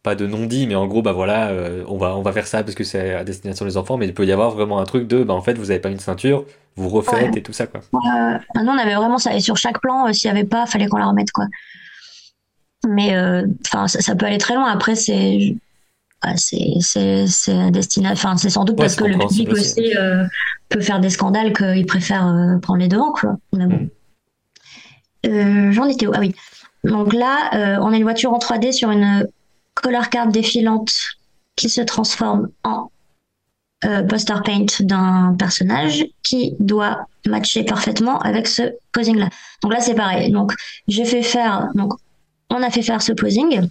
pas 0.03 0.15
de 0.15 0.27
non 0.27 0.45
dit, 0.47 0.67
mais 0.67 0.75
en 0.75 0.87
gros, 0.87 1.03
bah 1.03 1.13
voilà, 1.13 1.49
euh, 1.49 1.85
on 1.89 1.97
va 1.97 2.15
on 2.17 2.23
va 2.23 2.33
faire 2.33 2.47
ça 2.47 2.63
parce 2.63 2.75
que 2.75 2.85
c'est 2.85 3.15
à 3.15 3.25
destination 3.25 3.65
des 3.65 3.77
enfants. 3.77 3.97
Mais 3.97 4.07
il 4.07 4.15
peut 4.15 4.27
y 4.27 4.33
avoir 4.33 4.51
vraiment 4.51 4.79
un 4.81 4.85
truc 4.85 5.09
de, 5.09 5.25
bah 5.25 5.35
en 5.35 5.41
fait, 5.41 5.55
vous 5.55 5.71
avez 5.71 5.81
pas 5.81 5.89
une 5.89 5.99
ceinture, 5.99 6.45
vous 6.77 6.89
refaites 6.89 7.37
et 7.37 7.43
tout 7.43 7.55
ça 7.55 7.67
quoi. 7.67 7.81
Euh, 7.95 8.63
non, 8.63 8.73
on 8.73 8.79
avait 8.79 8.95
vraiment 8.95 9.19
ça. 9.19 9.35
Et 9.35 9.41
sur 9.41 9.57
chaque 9.57 9.81
plan, 9.81 10.13
s'il 10.13 10.29
y 10.29 10.31
avait 10.31 10.45
pas, 10.45 10.67
fallait 10.67 10.87
qu'on 10.87 10.99
la 10.99 11.07
remette 11.07 11.33
quoi. 11.33 11.47
Mais 12.89 13.15
enfin, 13.67 13.89
ça, 13.89 14.01
ça, 14.01 14.15
peut 14.15 14.27
aller 14.27 14.39
très 14.39 14.55
loin. 14.55 14.71
Après, 14.71 14.95
c'est 14.95 15.55
c'est 16.37 17.27
c'est 17.27 17.71
destination 17.71 18.13
enfin 18.13 18.37
c'est 18.37 18.51
sans 18.51 18.65
doute 18.65 18.77
parce 18.77 18.97
que 18.97 19.05
le 19.05 19.19
public 19.19 19.51
aussi. 19.51 19.97
euh, 19.97 20.27
peut 20.69 20.81
faire 20.81 21.01
des 21.01 21.11
scandales 21.11 21.53
qu'il 21.53 21.87
préfère 21.87 22.27
euh, 22.27 22.59
prendre 22.59 22.81
les 22.81 22.89
devants 22.89 23.13
quoi 23.13 23.37
mm. 23.53 23.89
euh, 25.27 25.73
j'en 25.73 25.87
étais 25.87 26.07
où? 26.07 26.13
Ah 26.15 26.21
oui. 26.21 26.35
Donc 26.85 27.13
là 27.13 27.79
on 27.81 27.93
a 27.93 27.97
une 27.97 28.03
voiture 28.03 28.33
en 28.33 28.39
3D 28.39 28.73
sur 28.73 28.91
une 28.91 29.27
color 29.75 30.09
card 30.11 30.29
défilante 30.29 30.93
qui 31.57 31.69
se 31.69 31.81
transforme 31.81 32.49
en 32.65 32.91
poster 34.09 34.43
paint 34.43 34.67
d'un 34.81 35.35
personnage 35.39 36.07
qui 36.23 36.55
doit 36.59 37.07
matcher 37.27 37.65
parfaitement 37.65 38.19
avec 38.21 38.47
ce 38.47 38.75
posing 38.93 39.17
là 39.17 39.29
donc 39.63 39.73
là 39.73 39.81
c'est 39.81 39.95
pareil. 39.95 40.31
Donc 40.33 40.53
j'ai 40.89 41.05
fait 41.05 41.23
faire 41.23 41.69
donc 41.75 41.93
on 42.51 42.63
a 42.63 42.71
fait 42.71 42.83
faire 42.83 43.03
ce 43.03 43.13
posing 43.13 43.69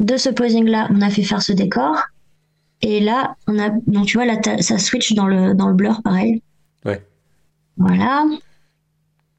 de 0.00 0.16
ce 0.16 0.28
posing-là, 0.28 0.88
on 0.90 1.00
a 1.00 1.10
fait 1.10 1.22
faire 1.22 1.42
ce 1.42 1.52
décor. 1.52 1.96
Et 2.82 3.00
là, 3.00 3.36
on 3.46 3.58
a, 3.58 3.70
donc 3.86 4.06
tu 4.06 4.18
vois, 4.18 4.26
là, 4.26 4.34
ça 4.60 4.78
switch 4.78 5.14
dans 5.14 5.26
le, 5.26 5.54
dans 5.54 5.68
le 5.68 5.74
blur, 5.74 6.02
pareil. 6.02 6.42
Ouais. 6.84 7.02
Voilà. 7.78 8.24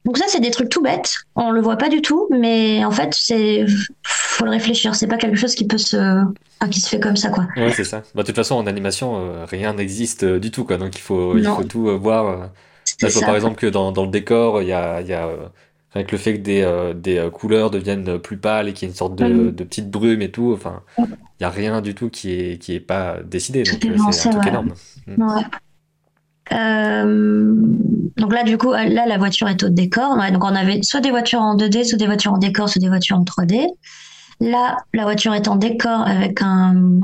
Donc 0.05 0.17
ça, 0.17 0.25
c'est 0.27 0.39
des 0.39 0.51
trucs 0.51 0.69
tout 0.69 0.81
bêtes. 0.81 1.15
On 1.35 1.51
le 1.51 1.61
voit 1.61 1.77
pas 1.77 1.89
du 1.89 2.01
tout, 2.01 2.27
mais 2.31 2.85
en 2.85 2.91
fait, 2.91 3.13
c'est 3.13 3.65
faut 4.03 4.45
le 4.45 4.51
réfléchir. 4.51 4.95
C'est 4.95 5.07
pas 5.07 5.17
quelque 5.17 5.37
chose 5.37 5.55
qui 5.55 5.67
peut 5.67 5.77
se, 5.77 6.23
qui 6.69 6.79
se 6.79 6.89
fait 6.89 6.99
comme 6.99 7.17
ça, 7.17 7.29
quoi. 7.29 7.47
Ouais, 7.55 7.71
c'est 7.71 7.83
ça. 7.83 8.03
Bah, 8.13 8.21
de 8.21 8.27
toute 8.27 8.35
façon, 8.35 8.55
en 8.55 8.67
animation, 8.67 9.17
euh, 9.17 9.45
rien 9.45 9.73
n'existe 9.73 10.23
euh, 10.23 10.39
du 10.39 10.51
tout, 10.51 10.63
quoi. 10.63 10.77
Donc 10.77 10.95
il 10.95 11.01
faut, 11.01 11.37
il 11.37 11.45
faut 11.45 11.63
tout 11.63 11.89
euh, 11.89 11.97
voir. 11.97 12.37
Là, 13.01 13.09
je 13.09 13.13
vois 13.13 13.25
par 13.25 13.35
exemple 13.35 13.59
que 13.59 13.67
dans, 13.67 13.91
dans 13.91 14.05
le 14.05 14.11
décor, 14.11 14.61
il 14.61 14.67
y 14.67 14.73
a, 14.73 15.01
il 15.01 15.07
y 15.07 15.13
a 15.13 15.27
avec 15.95 16.11
le 16.11 16.17
fait 16.17 16.33
que 16.33 16.39
des, 16.39 16.61
euh, 16.61 16.93
des 16.93 17.17
euh, 17.17 17.29
couleurs 17.29 17.71
deviennent 17.71 18.19
plus 18.19 18.37
pâles 18.37 18.67
et 18.67 18.73
qu'il 18.73 18.85
y 18.85 18.89
ait 18.89 18.91
une 18.91 18.97
sorte 18.97 19.15
de, 19.15 19.25
mm. 19.25 19.51
de 19.55 19.63
petite 19.63 19.89
brume 19.89 20.21
et 20.21 20.29
tout. 20.29 20.51
Enfin, 20.53 20.81
il 20.97 21.05
n'y 21.39 21.45
a 21.45 21.49
rien 21.49 21.81
du 21.81 21.95
tout 21.95 22.09
qui 22.09 22.33
est, 22.33 22.61
qui 22.61 22.75
est 22.75 22.81
pas 22.81 23.19
décidé. 23.23 23.63
Donc, 23.63 23.85
euh, 23.85 24.11
c'est 24.11 24.27
un 24.27 24.31
truc 24.33 24.47
énorme. 24.47 24.73
Mm. 25.07 25.15
donc 28.17 28.33
là, 28.33 28.43
du 28.43 28.57
coup, 28.57 28.73
là, 28.73 29.05
la 29.07 29.17
voiture 29.17 29.47
est 29.47 29.63
au 29.63 29.69
décor. 29.69 30.17
donc 30.31 30.43
on 30.43 30.53
avait 30.53 30.81
soit 30.83 30.99
des 30.99 31.11
voitures 31.11 31.39
en 31.41 31.55
2D, 31.55 31.85
soit 31.85 31.97
des 31.97 32.07
voitures 32.07 32.33
en 32.33 32.39
décor, 32.39 32.67
soit 32.67 32.81
des 32.81 32.89
voitures 32.89 33.17
en 33.17 33.23
3D. 33.23 33.65
Là, 34.41 34.75
la 34.93 35.03
voiture 35.03 35.33
est 35.33 35.47
en 35.47 35.55
décor 35.55 36.01
avec 36.01 36.41
un, 36.41 36.99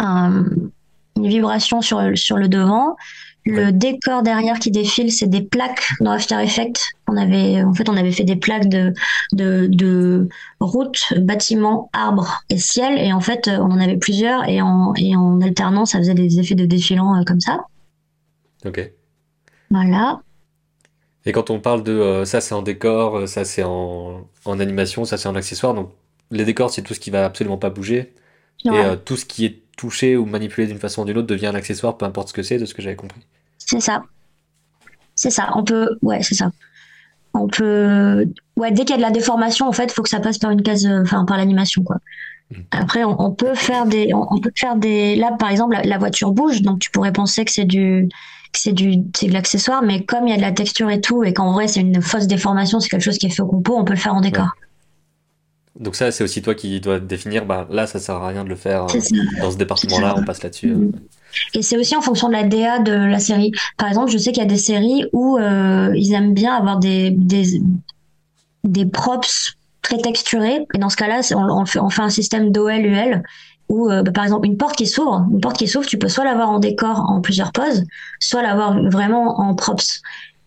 une 0.00 1.28
vibration 1.28 1.80
sur, 1.80 2.02
sur 2.16 2.36
le 2.36 2.48
devant. 2.48 2.96
Le 3.50 3.72
décor 3.72 4.22
derrière 4.22 4.58
qui 4.58 4.70
défile, 4.70 5.10
c'est 5.10 5.26
des 5.26 5.40
plaques 5.40 5.88
dans 6.00 6.10
After 6.10 6.36
Effects. 6.42 6.80
On 7.08 7.16
avait, 7.16 7.62
en 7.62 7.72
fait, 7.72 7.88
on 7.88 7.96
avait 7.96 8.12
fait 8.12 8.24
des 8.24 8.36
plaques 8.36 8.68
de, 8.68 8.92
de, 9.32 9.66
de 9.70 10.28
routes, 10.60 11.14
bâtiments, 11.16 11.88
arbres 11.94 12.42
et 12.50 12.58
ciel. 12.58 12.98
Et 12.98 13.12
en 13.12 13.20
fait, 13.20 13.48
on 13.48 13.70
en 13.70 13.80
avait 13.80 13.96
plusieurs. 13.96 14.46
Et 14.48 14.60
en, 14.60 14.92
et 14.96 15.16
en 15.16 15.40
alternance, 15.40 15.92
ça 15.92 15.98
faisait 15.98 16.14
des 16.14 16.38
effets 16.38 16.54
de 16.54 16.66
défilant 16.66 17.24
comme 17.24 17.40
ça. 17.40 17.64
Ok. 18.66 18.92
Voilà. 19.70 20.20
Et 21.24 21.32
quand 21.32 21.50
on 21.50 21.58
parle 21.58 21.82
de 21.82 21.92
euh, 21.92 22.24
ça, 22.24 22.40
c'est 22.40 22.54
en 22.54 22.62
décor, 22.62 23.16
euh, 23.16 23.26
ça, 23.26 23.44
c'est 23.44 23.62
en, 23.62 24.28
en 24.44 24.60
animation, 24.60 25.04
ça, 25.04 25.16
c'est 25.16 25.28
en 25.28 25.34
accessoire. 25.34 25.74
Donc, 25.74 25.90
les 26.30 26.44
décors, 26.44 26.70
c'est 26.70 26.82
tout 26.82 26.94
ce 26.94 27.00
qui 27.00 27.10
va 27.10 27.24
absolument 27.24 27.58
pas 27.58 27.70
bouger. 27.70 28.14
Et 28.64 28.70
euh, 28.70 28.96
tout 28.96 29.16
ce 29.16 29.24
qui 29.24 29.44
est 29.46 29.62
touché 29.76 30.16
ou 30.16 30.26
manipulé 30.26 30.66
d'une 30.66 30.78
façon 30.78 31.02
ou 31.02 31.04
d'une 31.04 31.16
autre 31.18 31.28
devient 31.28 31.46
un 31.46 31.54
accessoire, 31.54 31.96
peu 31.96 32.04
importe 32.04 32.28
ce 32.28 32.32
que 32.34 32.42
c'est, 32.42 32.58
de 32.58 32.66
ce 32.66 32.74
que 32.74 32.82
j'avais 32.82 32.96
compris. 32.96 33.20
C'est 33.68 33.80
ça. 33.80 34.02
C'est 35.14 35.30
ça. 35.30 35.50
On 35.54 35.62
peut. 35.62 35.98
Ouais, 36.00 36.22
c'est 36.22 36.34
ça. 36.34 36.50
On 37.34 37.48
peut. 37.48 38.26
Ouais, 38.56 38.72
dès 38.72 38.84
qu'il 38.84 38.90
y 38.90 38.94
a 38.94 38.96
de 38.96 39.02
la 39.02 39.10
déformation, 39.10 39.68
en 39.68 39.72
fait, 39.72 39.84
il 39.84 39.92
faut 39.92 40.02
que 40.02 40.08
ça 40.08 40.20
passe 40.20 40.38
par 40.38 40.50
une 40.50 40.62
case. 40.62 40.86
Enfin, 40.86 41.24
par 41.26 41.36
l'animation, 41.36 41.82
quoi. 41.82 41.96
Hmm. 42.50 42.62
Après, 42.70 43.04
on, 43.04 43.30
peut 43.32 43.54
faire 43.54 43.84
des. 43.84 44.14
On, 44.14 44.40
peut 44.40 44.52
faire 44.56 44.76
des. 44.76 45.16
Là, 45.16 45.32
par 45.38 45.50
exemple, 45.50 45.76
la 45.84 45.98
voiture 45.98 46.32
bouge, 46.32 46.62
donc 46.62 46.78
tu 46.78 46.90
pourrais 46.90 47.12
penser 47.12 47.44
que 47.44 47.52
c'est 47.52 47.66
du 47.66 48.08
c'est 48.56 48.72
du 48.72 48.96
de 48.96 49.30
l'accessoire 49.30 49.82
mais 49.82 50.04
comme 50.04 50.26
il 50.26 50.30
y 50.30 50.32
a 50.32 50.38
de 50.38 50.42
la 50.42 50.52
texture 50.52 50.88
et 50.88 51.02
tout 51.02 51.22
et 51.22 51.34
qu'en 51.34 51.52
vrai 51.52 51.68
c'est 51.68 51.80
une 51.80 52.00
fausse 52.00 52.26
déformation 52.26 52.80
c'est 52.80 52.88
quelque 52.88 53.02
chose 53.02 53.18
qui 53.18 53.26
est 53.26 53.30
fait 53.30 53.42
au 53.42 53.46
compo 53.46 53.76
on 53.76 53.84
peut 53.84 53.92
le 53.92 53.98
faire 53.98 54.14
en 54.14 54.22
décor 54.22 54.48
donc 55.78 55.94
ça 55.94 56.10
c'est 56.10 56.24
aussi 56.24 56.42
toi 56.42 56.54
qui 56.54 56.80
dois 56.80 56.98
définir. 56.98 57.46
Bah 57.46 57.66
là 57.70 57.86
ça 57.86 57.98
sert 57.98 58.16
à 58.16 58.28
rien 58.28 58.44
de 58.44 58.48
le 58.48 58.56
faire 58.56 58.84
euh, 58.84 58.98
dans 59.40 59.50
ce 59.50 59.56
département 59.56 60.00
là 60.00 60.14
on 60.16 60.24
passe 60.24 60.42
là-dessus. 60.42 60.74
Mm. 60.74 60.92
et 61.54 61.62
c'est 61.62 61.76
aussi 61.76 61.94
en 61.96 62.00
fonction 62.00 62.28
de 62.28 62.32
la 62.32 62.42
DA 62.44 62.80
de 62.80 62.92
la 62.92 63.18
série. 63.18 63.52
Par 63.76 63.88
exemple 63.88 64.10
je 64.10 64.18
sais 64.18 64.32
qu'il 64.32 64.42
y 64.42 64.46
a 64.46 64.48
des 64.48 64.56
séries 64.56 65.04
où 65.12 65.38
euh, 65.38 65.92
ils 65.94 66.12
aiment 66.12 66.34
bien 66.34 66.54
avoir 66.54 66.78
des 66.78 67.10
des 67.10 67.60
des 68.64 68.86
props 68.86 69.56
très 69.82 69.98
texturés. 69.98 70.66
Et 70.74 70.78
dans 70.78 70.88
ce 70.90 70.96
cas-là 70.96 71.20
on, 71.34 71.64
fait, 71.64 71.78
on 71.78 71.90
fait 71.90 72.02
un 72.02 72.10
système 72.10 72.50
d'OL 72.50 72.84
UL 72.84 73.22
ou 73.68 73.90
euh, 73.90 74.02
bah, 74.02 74.12
par 74.12 74.24
exemple 74.24 74.46
une 74.46 74.56
porte 74.56 74.76
qui 74.76 74.86
s'ouvre, 74.86 75.26
une 75.30 75.40
porte 75.40 75.58
qui 75.58 75.68
s'ouvre, 75.68 75.86
tu 75.86 75.98
peux 75.98 76.08
soit 76.08 76.24
l'avoir 76.24 76.50
en 76.50 76.58
décor 76.58 77.04
en 77.08 77.20
plusieurs 77.20 77.52
poses, 77.52 77.84
soit 78.18 78.42
l'avoir 78.42 78.82
vraiment 78.90 79.40
en 79.40 79.54
props. 79.54 80.00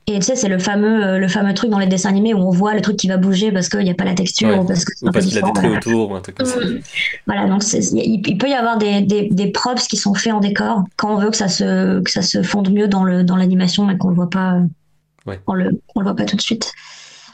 Et 0.08 0.16
tu 0.16 0.22
sais, 0.24 0.36
c'est 0.36 0.50
le 0.50 0.58
fameux, 0.58 1.06
euh, 1.06 1.20
le 1.20 1.28
fameux 1.28 1.54
truc 1.54 1.70
dans 1.70 1.78
les 1.78 1.86
dessins 1.86 2.10
animés 2.10 2.34
où 2.34 2.40
on 2.40 2.50
voit 2.50 2.74
le 2.74 2.82
truc 2.82 2.98
qui 2.98 3.08
va 3.08 3.18
bouger 3.18 3.52
parce 3.52 3.70
qu'il 3.70 3.82
n'y 3.82 3.92
a 3.92 3.94
pas 3.94 4.04
la 4.04 4.16
texture 4.16 4.60
ou 4.60 4.66
parce 4.66 4.84
que 4.84 4.94
c'est 4.96 5.20
qu'il 5.20 5.38
a 5.38 5.42
des 5.42 5.54
traits 5.54 5.72
autour 5.72 6.12
ou 6.12 6.16
un 6.16 6.22
truc 6.22 6.36
comme 6.36 6.46
ça. 6.46 6.60
Mmh. 6.60 6.80
Voilà, 7.28 7.48
donc 7.48 7.64
il, 7.72 8.38
peut 8.38 8.50
y 8.50 8.54
avoir 8.54 8.78
des, 8.78 9.02
des, 9.02 9.30
des, 9.30 9.52
props 9.52 9.88
qui 9.88 9.98
sont 9.98 10.14
faits 10.16 10.34
en 10.34 10.40
décor 10.40 10.84
quand 10.98 11.14
on 11.14 11.18
veut 11.18 11.30
que 11.30 11.38
ça 11.38 11.48
se, 11.48 12.02
que 12.02 12.10
ça 12.10 12.24
se 12.24 12.42
fonde 12.42 12.72
mieux 12.72 12.88
dans 12.88 13.04
le 13.04 13.24
dans 13.24 13.36
l'animation 13.36 13.90
et 13.90 13.98
qu'on 13.98 14.10
le 14.10 14.16
voit 14.16 14.30
pas, 14.30 14.58
ouais. 15.28 15.40
on 15.48 15.54
le, 15.54 15.80
on 15.96 16.00
le 16.00 16.06
voit 16.06 16.16
pas 16.16 16.26
tout 16.26 16.36
de 16.36 16.42
suite. 16.42 16.74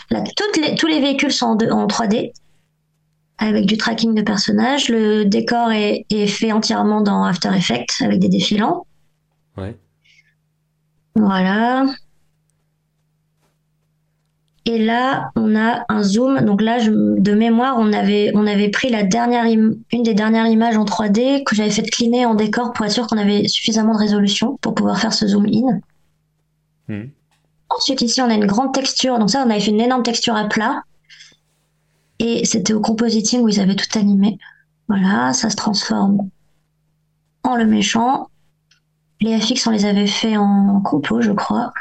Là, 0.09 0.23
toutes 0.35 0.57
les, 0.63 0.75
tous 0.75 0.87
les 0.87 0.99
véhicules 0.99 1.31
sont 1.31 1.45
en, 1.45 1.71
en 1.71 1.87
3D 1.87 2.31
avec 3.37 3.65
du 3.65 3.77
tracking 3.77 4.15
de 4.15 4.21
personnages. 4.21 4.89
Le 4.89 5.25
décor 5.25 5.71
est, 5.71 6.05
fait 6.27 6.51
entièrement 6.51 7.01
dans 7.01 7.23
After 7.23 7.49
Effects 7.55 8.01
avec 8.01 8.19
des 8.19 8.29
défilants. 8.29 8.85
Ouais. 9.57 9.77
Voilà. 11.15 11.85
Et 14.67 14.77
là, 14.77 15.31
on 15.37 15.55
a 15.55 15.85
un 15.87 16.03
zoom. 16.03 16.41
Donc 16.41 16.61
là, 16.61 16.79
de 16.85 17.31
mémoire, 17.31 17.77
on 17.79 17.93
avait, 17.93 18.31
on 18.35 18.45
avait 18.45 18.67
pris 18.67 18.89
la 18.89 19.03
dernière 19.03 19.45
une 19.45 20.03
des 20.03 20.13
dernières 20.13 20.47
images 20.47 20.75
en 20.75 20.83
3D 20.83 21.45
que 21.45 21.55
j'avais 21.55 21.69
fait 21.69 21.83
cleaner 21.83 22.25
en 22.25 22.35
décor 22.35 22.73
pour 22.73 22.85
être 22.85 22.91
sûr 22.91 23.07
qu'on 23.07 23.17
avait 23.17 23.47
suffisamment 23.47 23.93
de 23.93 23.99
résolution 23.99 24.57
pour 24.57 24.75
pouvoir 24.75 24.99
faire 24.99 25.13
ce 25.13 25.25
zoom 25.25 25.45
in. 25.45 25.79
Hmm. 26.89 27.07
Ensuite, 27.69 28.01
ici, 28.01 28.21
on 28.21 28.29
a 28.29 28.33
une 28.33 28.45
grande 28.45 28.73
texture. 28.73 29.17
Donc 29.19 29.29
ça, 29.29 29.41
on 29.47 29.49
avait 29.49 29.61
fait 29.61 29.71
une 29.71 29.79
énorme 29.79 30.03
texture 30.03 30.35
à 30.35 30.49
plat 30.49 30.83
et 32.19 32.43
c'était 32.43 32.73
au 32.73 32.81
compositing 32.81 33.39
où 33.39 33.47
ils 33.47 33.61
avaient 33.61 33.75
tout 33.75 33.97
animé. 33.97 34.37
Voilà, 34.89 35.31
ça 35.31 35.49
se 35.49 35.55
transforme 35.55 36.29
en 37.43 37.55
le 37.55 37.65
méchant. 37.65 38.27
Les 39.21 39.39
FX, 39.39 39.65
on 39.65 39.71
les 39.71 39.85
avait 39.85 40.07
fait 40.07 40.35
en 40.35 40.81
compo, 40.81 41.21
je 41.21 41.31
crois. 41.31 41.71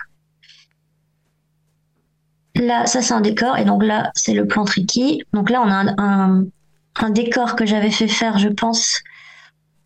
Là, 2.58 2.86
ça 2.86 3.02
c'est 3.02 3.12
un 3.12 3.20
décor, 3.20 3.58
et 3.58 3.64
donc 3.64 3.82
là, 3.82 4.10
c'est 4.14 4.32
le 4.32 4.46
plan 4.46 4.64
tricky. 4.64 5.22
Donc 5.32 5.50
là, 5.50 5.62
on 5.62 5.70
a 5.70 5.94
un, 6.02 7.10
décor 7.10 7.54
que 7.54 7.66
j'avais 7.66 7.90
fait 7.90 8.08
faire, 8.08 8.38
je 8.38 8.48
pense, 8.48 9.02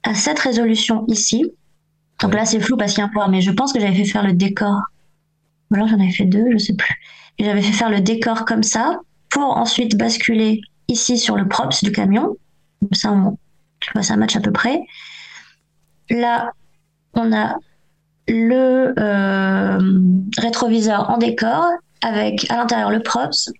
à 0.04 0.14
cette 0.14 0.38
résolution 0.38 1.04
ici. 1.08 1.52
Donc 2.20 2.34
là, 2.34 2.44
c'est 2.44 2.60
flou 2.60 2.76
parce 2.76 2.92
qu'il 2.92 3.00
y 3.00 3.02
a 3.02 3.06
un 3.06 3.12
point, 3.12 3.28
mais 3.28 3.40
je 3.40 3.50
pense 3.50 3.72
que 3.72 3.80
j'avais 3.80 3.94
fait 3.94 4.04
faire 4.04 4.24
le 4.24 4.32
décor. 4.32 4.80
Ou 5.70 5.74
alors 5.74 5.88
j'en 5.88 5.98
avais 5.98 6.12
fait 6.12 6.24
deux, 6.24 6.44
je 6.52 6.58
sais 6.58 6.74
plus. 6.74 6.94
Et 7.38 7.44
j'avais 7.44 7.62
fait 7.62 7.72
faire 7.72 7.90
le 7.90 8.00
décor 8.00 8.44
comme 8.44 8.62
ça 8.62 9.00
pour 9.30 9.56
ensuite 9.56 9.96
basculer 9.96 10.60
ici 10.88 11.18
sur 11.18 11.36
le 11.36 11.48
props 11.48 11.82
du 11.82 11.92
camion. 11.92 12.36
Ça, 12.92 13.14
tu 13.80 13.90
vois, 13.92 14.02
ça 14.02 14.16
match 14.16 14.36
à 14.36 14.40
peu 14.40 14.52
près. 14.52 14.80
Là, 16.10 16.52
on 17.14 17.32
a 17.32 17.56
le 18.28 18.94
euh, 18.98 20.00
rétroviseur 20.38 21.10
en 21.10 21.18
décor 21.18 21.66
avec 22.02 22.50
à 22.50 22.56
l'intérieur 22.56 22.90
le 22.90 23.00
props, 23.00 23.50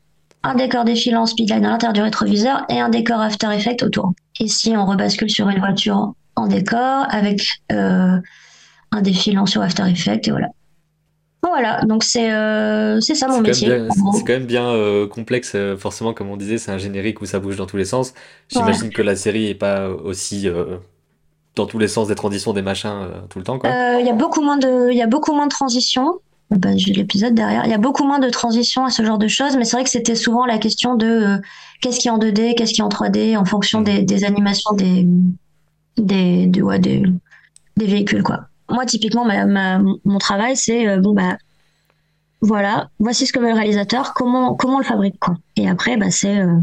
un 0.42 0.55
décor 0.55 0.85
défilant 0.85 1.26
speedline 1.26 1.64
à 1.66 1.70
l'intérieur 1.70 1.92
du 1.92 2.03
rétroviseur 2.03 2.64
et 2.68 2.81
un 2.81 2.88
décor 2.88 3.20
After 3.20 3.48
Effects 3.53 3.83
autour. 3.83 4.12
Ici, 4.38 4.74
on 4.76 4.87
rebascule 4.87 5.31
sur 5.31 5.48
une 5.48 5.59
voiture 5.59 6.14
en 6.37 6.46
décor 6.46 7.07
avec 7.11 7.42
euh, 7.72 8.18
un 8.92 9.03
défilant 9.03 9.46
sur 9.46 9.62
After 9.62 9.85
Effects 9.88 10.29
et 10.29 10.31
voilà. 10.31 10.48
Voilà, 11.42 11.81
donc 11.85 12.05
c'est 12.05 12.31
euh, 12.33 13.00
ça 13.00 13.26
mon 13.26 13.40
métier. 13.40 13.68
C'est 14.12 14.24
quand 14.24 14.33
même 14.33 14.46
bien 14.46 14.68
euh, 14.68 15.07
complexe, 15.07 15.53
euh, 15.55 15.76
forcément, 15.76 16.12
comme 16.12 16.29
on 16.31 16.37
disait, 16.37 16.59
c'est 16.59 16.70
un 16.70 16.79
générique 16.79 17.22
où 17.22 17.26
ça 17.26 17.38
bouge 17.38 17.57
dans 17.57 17.66
tous 17.66 17.79
les 17.79 17.87
sens. 17.87 18.12
J'imagine 18.48 18.90
que 18.90 19.03
la 19.03 19.16
série 19.16 19.48
est 19.48 19.55
pas 19.55 19.88
aussi 19.88 20.48
dans 21.57 21.66
tous 21.66 21.79
les 21.79 21.88
sens 21.88 22.09
des 22.09 22.14
transitions, 22.14 22.53
des 22.53 22.62
machins 22.62 23.09
tout 23.31 23.38
le 23.38 23.44
temps. 23.44 23.59
Il 23.64 24.07
y 24.07 24.11
a 24.11 24.14
beaucoup 24.14 24.42
moins 24.42 24.59
de, 24.59 24.90
il 24.90 24.96
y 24.96 25.03
a 25.03 25.07
beaucoup 25.07 25.33
moins 25.33 25.46
de 25.46 25.53
transitions. 25.53 26.20
Bah, 26.50 26.76
J'ai 26.76 26.92
l'épisode 26.92 27.34
derrière. 27.34 27.64
Il 27.64 27.70
y 27.70 27.74
a 27.74 27.78
beaucoup 27.78 28.04
moins 28.04 28.18
de 28.18 28.28
transitions 28.28 28.84
à 28.84 28.90
ce 28.90 29.04
genre 29.04 29.18
de 29.18 29.28
choses, 29.28 29.56
mais 29.56 29.64
c'est 29.64 29.76
vrai 29.76 29.84
que 29.84 29.90
c'était 29.90 30.16
souvent 30.16 30.46
la 30.46 30.58
question 30.58 30.96
de 30.96 31.40
qu'est-ce 31.80 32.00
qui 32.00 32.08
est 32.08 32.10
en 32.10 32.18
2D, 32.18 32.54
qu'est-ce 32.56 32.72
qui 32.72 32.80
est 32.80 32.84
en 32.84 32.88
3D, 32.88 33.36
en 33.36 33.44
fonction 33.44 33.80
mm. 33.80 33.84
des, 33.84 34.02
des, 34.02 34.24
animations 34.24 34.72
des 34.74 35.06
des, 35.96 36.50
ouais, 36.62 36.78
des, 36.78 37.04
des 37.76 37.86
véhicules, 37.86 38.22
quoi 38.22 38.50
moi, 38.70 38.86
typiquement, 38.86 39.26
mon 40.04 40.18
travail, 40.18 40.56
c'est 40.56 40.86
euh, 40.86 41.00
bon, 41.00 41.12
bah, 41.12 41.36
voilà, 42.40 42.88
voici 42.98 43.26
ce 43.26 43.32
que 43.32 43.40
veut 43.40 43.48
le 43.48 43.54
réalisateur, 43.54 44.14
comment, 44.14 44.54
comment 44.54 44.76
on 44.76 44.78
le 44.78 44.84
fabrique, 44.84 45.18
quoi. 45.18 45.34
Et 45.56 45.68
après, 45.68 45.96
bah, 45.96 46.10
c'est, 46.10 46.38
euh, 46.38 46.60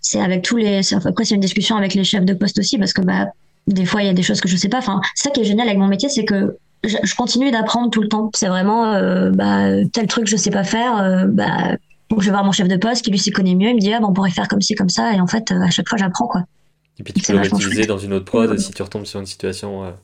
c'est 0.00 0.20
avec 0.20 0.42
tous 0.42 0.56
les, 0.56 0.94
après, 0.94 1.24
c'est 1.24 1.34
une 1.34 1.40
discussion 1.40 1.76
avec 1.76 1.94
les 1.94 2.04
chefs 2.04 2.24
de 2.24 2.34
poste 2.34 2.58
aussi, 2.58 2.78
parce 2.78 2.92
que, 2.92 3.02
bah, 3.02 3.26
des 3.66 3.84
fois, 3.84 4.02
il 4.02 4.06
y 4.06 4.10
a 4.10 4.14
des 4.14 4.22
choses 4.22 4.40
que 4.40 4.48
je 4.48 4.56
sais 4.56 4.68
pas. 4.68 4.78
Enfin, 4.78 5.00
ça 5.14 5.30
qui 5.30 5.40
est 5.40 5.44
génial 5.44 5.68
avec 5.68 5.78
mon 5.78 5.88
métier, 5.88 6.08
c'est 6.08 6.24
que 6.24 6.56
je, 6.84 7.14
continue 7.14 7.50
d'apprendre 7.50 7.90
tout 7.90 8.02
le 8.02 8.08
temps. 8.08 8.30
C'est 8.34 8.48
vraiment, 8.48 8.92
euh, 8.92 9.30
bah, 9.30 9.84
tel 9.92 10.06
truc, 10.06 10.26
je 10.26 10.36
sais 10.36 10.50
pas 10.50 10.64
faire, 10.64 11.26
bah, 11.28 11.76
je 12.10 12.24
vais 12.24 12.30
voir 12.30 12.44
mon 12.44 12.52
chef 12.52 12.68
de 12.68 12.76
poste 12.76 13.04
qui 13.04 13.10
lui 13.10 13.18
s'y 13.18 13.30
connaît 13.30 13.54
mieux, 13.54 13.68
il 13.68 13.74
me 13.74 13.80
dit, 13.80 13.92
ah, 13.92 14.00
on 14.02 14.12
pourrait 14.12 14.30
faire 14.30 14.48
comme 14.48 14.60
ci, 14.60 14.74
comme 14.74 14.88
ça, 14.88 15.12
et 15.14 15.20
en 15.20 15.26
fait, 15.26 15.52
à 15.52 15.70
chaque 15.70 15.88
fois, 15.88 15.98
j'apprends, 15.98 16.26
quoi. 16.26 16.44
Et 16.98 17.02
puis 17.02 17.14
tu 17.14 17.32
peux 17.32 17.38
l'utiliser 17.38 17.86
dans 17.86 17.98
une 17.98 18.12
autre 18.12 18.26
prod 18.26 18.58
si 18.58 18.72
tu 18.72 18.82
retombes 18.82 19.06
sur 19.06 19.20
une 19.20 19.26
situation 19.26 19.94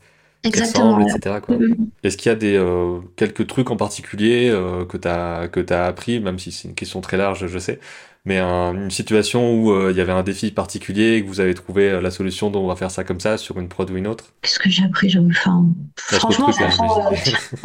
Exactement. 0.46 1.00
etc. 1.00 1.36
Mm-hmm. 1.48 1.74
Est-ce 2.02 2.16
qu'il 2.16 2.30
y 2.30 2.32
a 2.32 2.36
des, 2.36 2.56
euh, 2.56 3.00
quelques 3.16 3.46
trucs 3.46 3.70
en 3.70 3.76
particulier 3.76 4.48
euh, 4.50 4.84
que 4.84 4.96
tu 4.96 5.08
as, 5.08 5.48
que 5.48 5.72
as 5.72 5.86
appris, 5.86 6.20
même 6.20 6.38
si 6.38 6.52
c'est 6.52 6.68
une 6.68 6.74
question 6.74 7.00
très 7.00 7.16
large, 7.16 7.46
je 7.46 7.58
sais, 7.58 7.80
mais 8.26 8.40
une 8.40 8.90
situation 8.90 9.54
où 9.54 9.70
euh, 9.70 9.92
il 9.92 9.96
y 9.96 10.00
avait 10.00 10.12
un 10.12 10.24
défi 10.24 10.50
particulier 10.50 11.14
et 11.14 11.22
que 11.22 11.28
vous 11.28 11.40
avez 11.40 11.54
trouvé 11.54 12.00
la 12.00 12.10
solution 12.10 12.50
dont 12.50 12.64
on 12.64 12.66
va 12.66 12.74
faire 12.74 12.90
ça 12.90 13.04
comme 13.04 13.20
ça 13.20 13.38
sur 13.38 13.58
une 13.60 13.68
prod 13.68 13.88
ou 13.88 13.96
une 13.96 14.08
autre? 14.08 14.24
Qu'est-ce 14.42 14.58
que 14.58 14.68
j'ai 14.68 14.84
appris? 14.84 15.14
Enfin, 15.30 15.64
Franchement, 15.96 16.50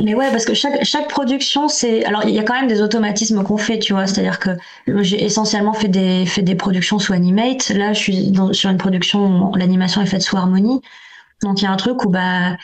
mais 0.04 0.14
ouais, 0.14 0.30
parce 0.32 0.46
que 0.46 0.54
chaque, 0.54 0.84
chaque 0.84 1.10
production, 1.10 1.68
c'est. 1.68 2.06
Alors, 2.06 2.24
il 2.26 2.36
y 2.36 2.40
a 2.40 2.44
quand 2.44 2.54
même 2.54 2.68
des 2.68 2.82
automatismes 2.82 3.44
qu'on 3.44 3.58
fait, 3.58 3.80
tu 3.80 3.94
vois. 3.94 4.06
C'est-à-dire 4.06 4.40
que 4.40 4.52
j'ai 5.02 5.24
essentiellement 5.24 5.74
fait 5.74 5.88
des, 5.88 6.26
fait 6.28 6.44
des 6.44 6.56
productions 6.56 7.00
sous 7.00 7.14
Animate. 7.14 7.70
Là, 7.70 7.94
je 7.94 8.00
suis 8.00 8.34
sur 8.52 8.70
une 8.70 8.78
production, 8.78 9.52
l'animation 9.56 10.02
est 10.02 10.06
faite 10.06 10.22
sous 10.22 10.38
Harmony. 10.38 10.82
Donc 11.42 11.60
il 11.62 11.66
y 11.66 11.68
a 11.68 11.72
un 11.72 11.78
truc 11.78 12.06
où 12.06 12.10
bah 12.10 12.56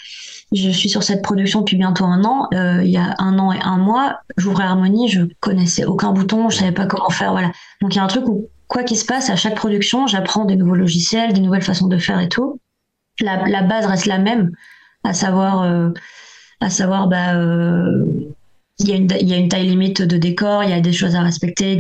je 0.53 0.69
suis 0.69 0.89
sur 0.89 1.03
cette 1.03 1.21
production 1.21 1.60
depuis 1.60 1.77
bientôt 1.77 2.05
un 2.05 2.23
an. 2.23 2.47
Euh, 2.53 2.81
il 2.83 2.89
y 2.89 2.97
a 2.97 3.15
un 3.19 3.38
an 3.38 3.51
et 3.51 3.60
un 3.62 3.77
mois, 3.77 4.19
j'ouvrais 4.38 4.63
Harmonie, 4.63 5.10
je 5.10 5.21
connaissais 5.39 5.86
aucun 5.86 6.12
bouton, 6.12 6.49
je 6.49 6.57
savais 6.57 6.71
pas 6.71 6.86
comment 6.86 7.10
faire, 7.10 7.31
voilà. 7.31 7.51
Donc 7.81 7.93
il 7.93 7.97
y 7.97 7.99
a 7.99 8.03
un 8.03 8.07
truc 8.07 8.27
où 8.27 8.47
quoi 8.67 8.83
qu'il 8.83 8.97
se 8.97 9.05
passe 9.05 9.29
à 9.29 9.36
chaque 9.36 9.55
production, 9.55 10.07
j'apprends 10.07 10.45
des 10.45 10.55
nouveaux 10.55 10.75
logiciels, 10.75 11.33
des 11.33 11.41
nouvelles 11.41 11.63
façons 11.63 11.88
de 11.88 11.97
faire 11.97 12.19
et 12.19 12.29
tout. 12.29 12.60
La, 13.19 13.63
base 13.63 13.88
reste 13.88 14.05
la 14.05 14.19
même, 14.19 14.51
à 15.03 15.13
savoir 15.13 15.63
euh, 15.63 15.89
à 16.62 16.69
savoir 16.69 17.07
bah 17.07 17.36
euh, 17.36 18.05
il 18.79 18.88
y, 18.88 18.93
a 18.93 19.38
une, 19.38 19.49
taille 19.49 19.67
limite 19.67 20.03
de 20.03 20.17
décor, 20.17 20.63
il 20.63 20.69
y 20.69 20.74
a 20.74 20.80
des 20.80 20.93
choses 20.93 21.15
à 21.15 21.22
respecter. 21.22 21.80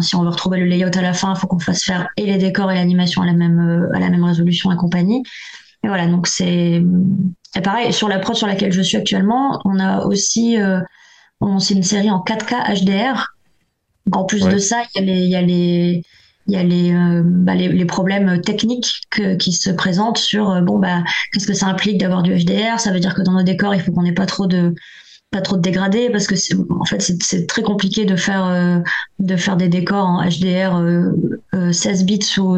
Si 0.00 0.14
on 0.14 0.22
veut 0.22 0.28
retrouver 0.28 0.60
le 0.60 0.66
layout 0.66 0.96
à 0.96 1.02
la 1.02 1.12
fin, 1.12 1.34
il 1.34 1.38
faut 1.38 1.48
qu'on 1.48 1.58
fasse 1.58 1.82
faire 1.82 2.08
et 2.16 2.26
les 2.26 2.38
décors 2.38 2.70
et 2.70 2.76
l'animation 2.76 3.22
à 3.22 3.26
la 3.26 3.32
même 3.32 3.90
à 3.92 3.98
la 3.98 4.08
même 4.08 4.22
résolution 4.22 4.70
et 4.70 4.76
compagnie. 4.76 5.24
Et 5.82 5.88
voilà, 5.88 6.06
donc 6.06 6.28
c'est 6.28 6.80
Et 7.56 7.60
pareil, 7.60 7.92
sur 7.92 8.08
la 8.08 8.18
prod 8.18 8.36
sur 8.36 8.46
laquelle 8.46 8.72
je 8.72 8.82
suis 8.82 8.96
actuellement, 8.96 9.60
on 9.64 9.78
a 9.78 10.04
aussi, 10.04 10.60
euh, 10.60 10.80
on, 11.40 11.58
c'est 11.58 11.74
une 11.74 11.82
série 11.82 12.10
en 12.10 12.20
4K 12.20 12.82
HDR. 12.84 13.26
En 14.12 14.24
plus 14.24 14.44
Ouais. 14.44 14.54
de 14.54 14.58
ça, 14.58 14.82
il 14.94 14.98
y 15.00 15.02
a 15.02 15.06
les, 15.06 15.20
il 15.22 15.30
y 15.30 15.36
a 15.36 15.42
les, 15.42 16.02
il 16.46 16.54
y 16.54 16.56
a 16.56 16.62
les, 16.62 16.92
euh, 16.94 17.22
bah, 17.24 17.54
les, 17.54 17.68
les 17.68 17.84
problèmes 17.84 18.40
techniques 18.40 19.02
que, 19.10 19.34
qui 19.36 19.52
se 19.52 19.70
présentent 19.70 20.18
sur, 20.18 20.50
euh, 20.50 20.60
bon, 20.62 20.78
bah, 20.78 21.02
qu'est-ce 21.32 21.46
que 21.46 21.52
ça 21.54 21.66
implique 21.66 21.98
d'avoir 21.98 22.22
du 22.22 22.32
HDR? 22.34 22.80
Ça 22.80 22.90
veut 22.92 23.00
dire 23.00 23.14
que 23.14 23.22
dans 23.22 23.32
nos 23.32 23.42
décors, 23.42 23.74
il 23.74 23.80
faut 23.82 23.92
qu'on 23.92 24.02
n'ait 24.02 24.12
pas 24.12 24.24
trop 24.26 24.46
de, 24.46 24.74
pas 25.30 25.42
trop 25.42 25.56
de 25.56 25.62
dégradés 25.62 26.08
parce 26.10 26.26
que 26.26 26.34
en 26.72 26.84
fait, 26.84 27.00
c'est, 27.02 27.46
très 27.46 27.62
compliqué 27.62 28.04
de 28.06 28.16
faire, 28.16 28.46
euh, 28.46 28.78
de 29.18 29.36
faire 29.36 29.56
des 29.56 29.68
décors 29.68 30.06
en 30.06 30.24
HDR 30.24 30.76
euh, 30.76 31.10
euh, 31.54 31.72
16 31.72 32.04
bits 32.04 32.38
ou 32.38 32.56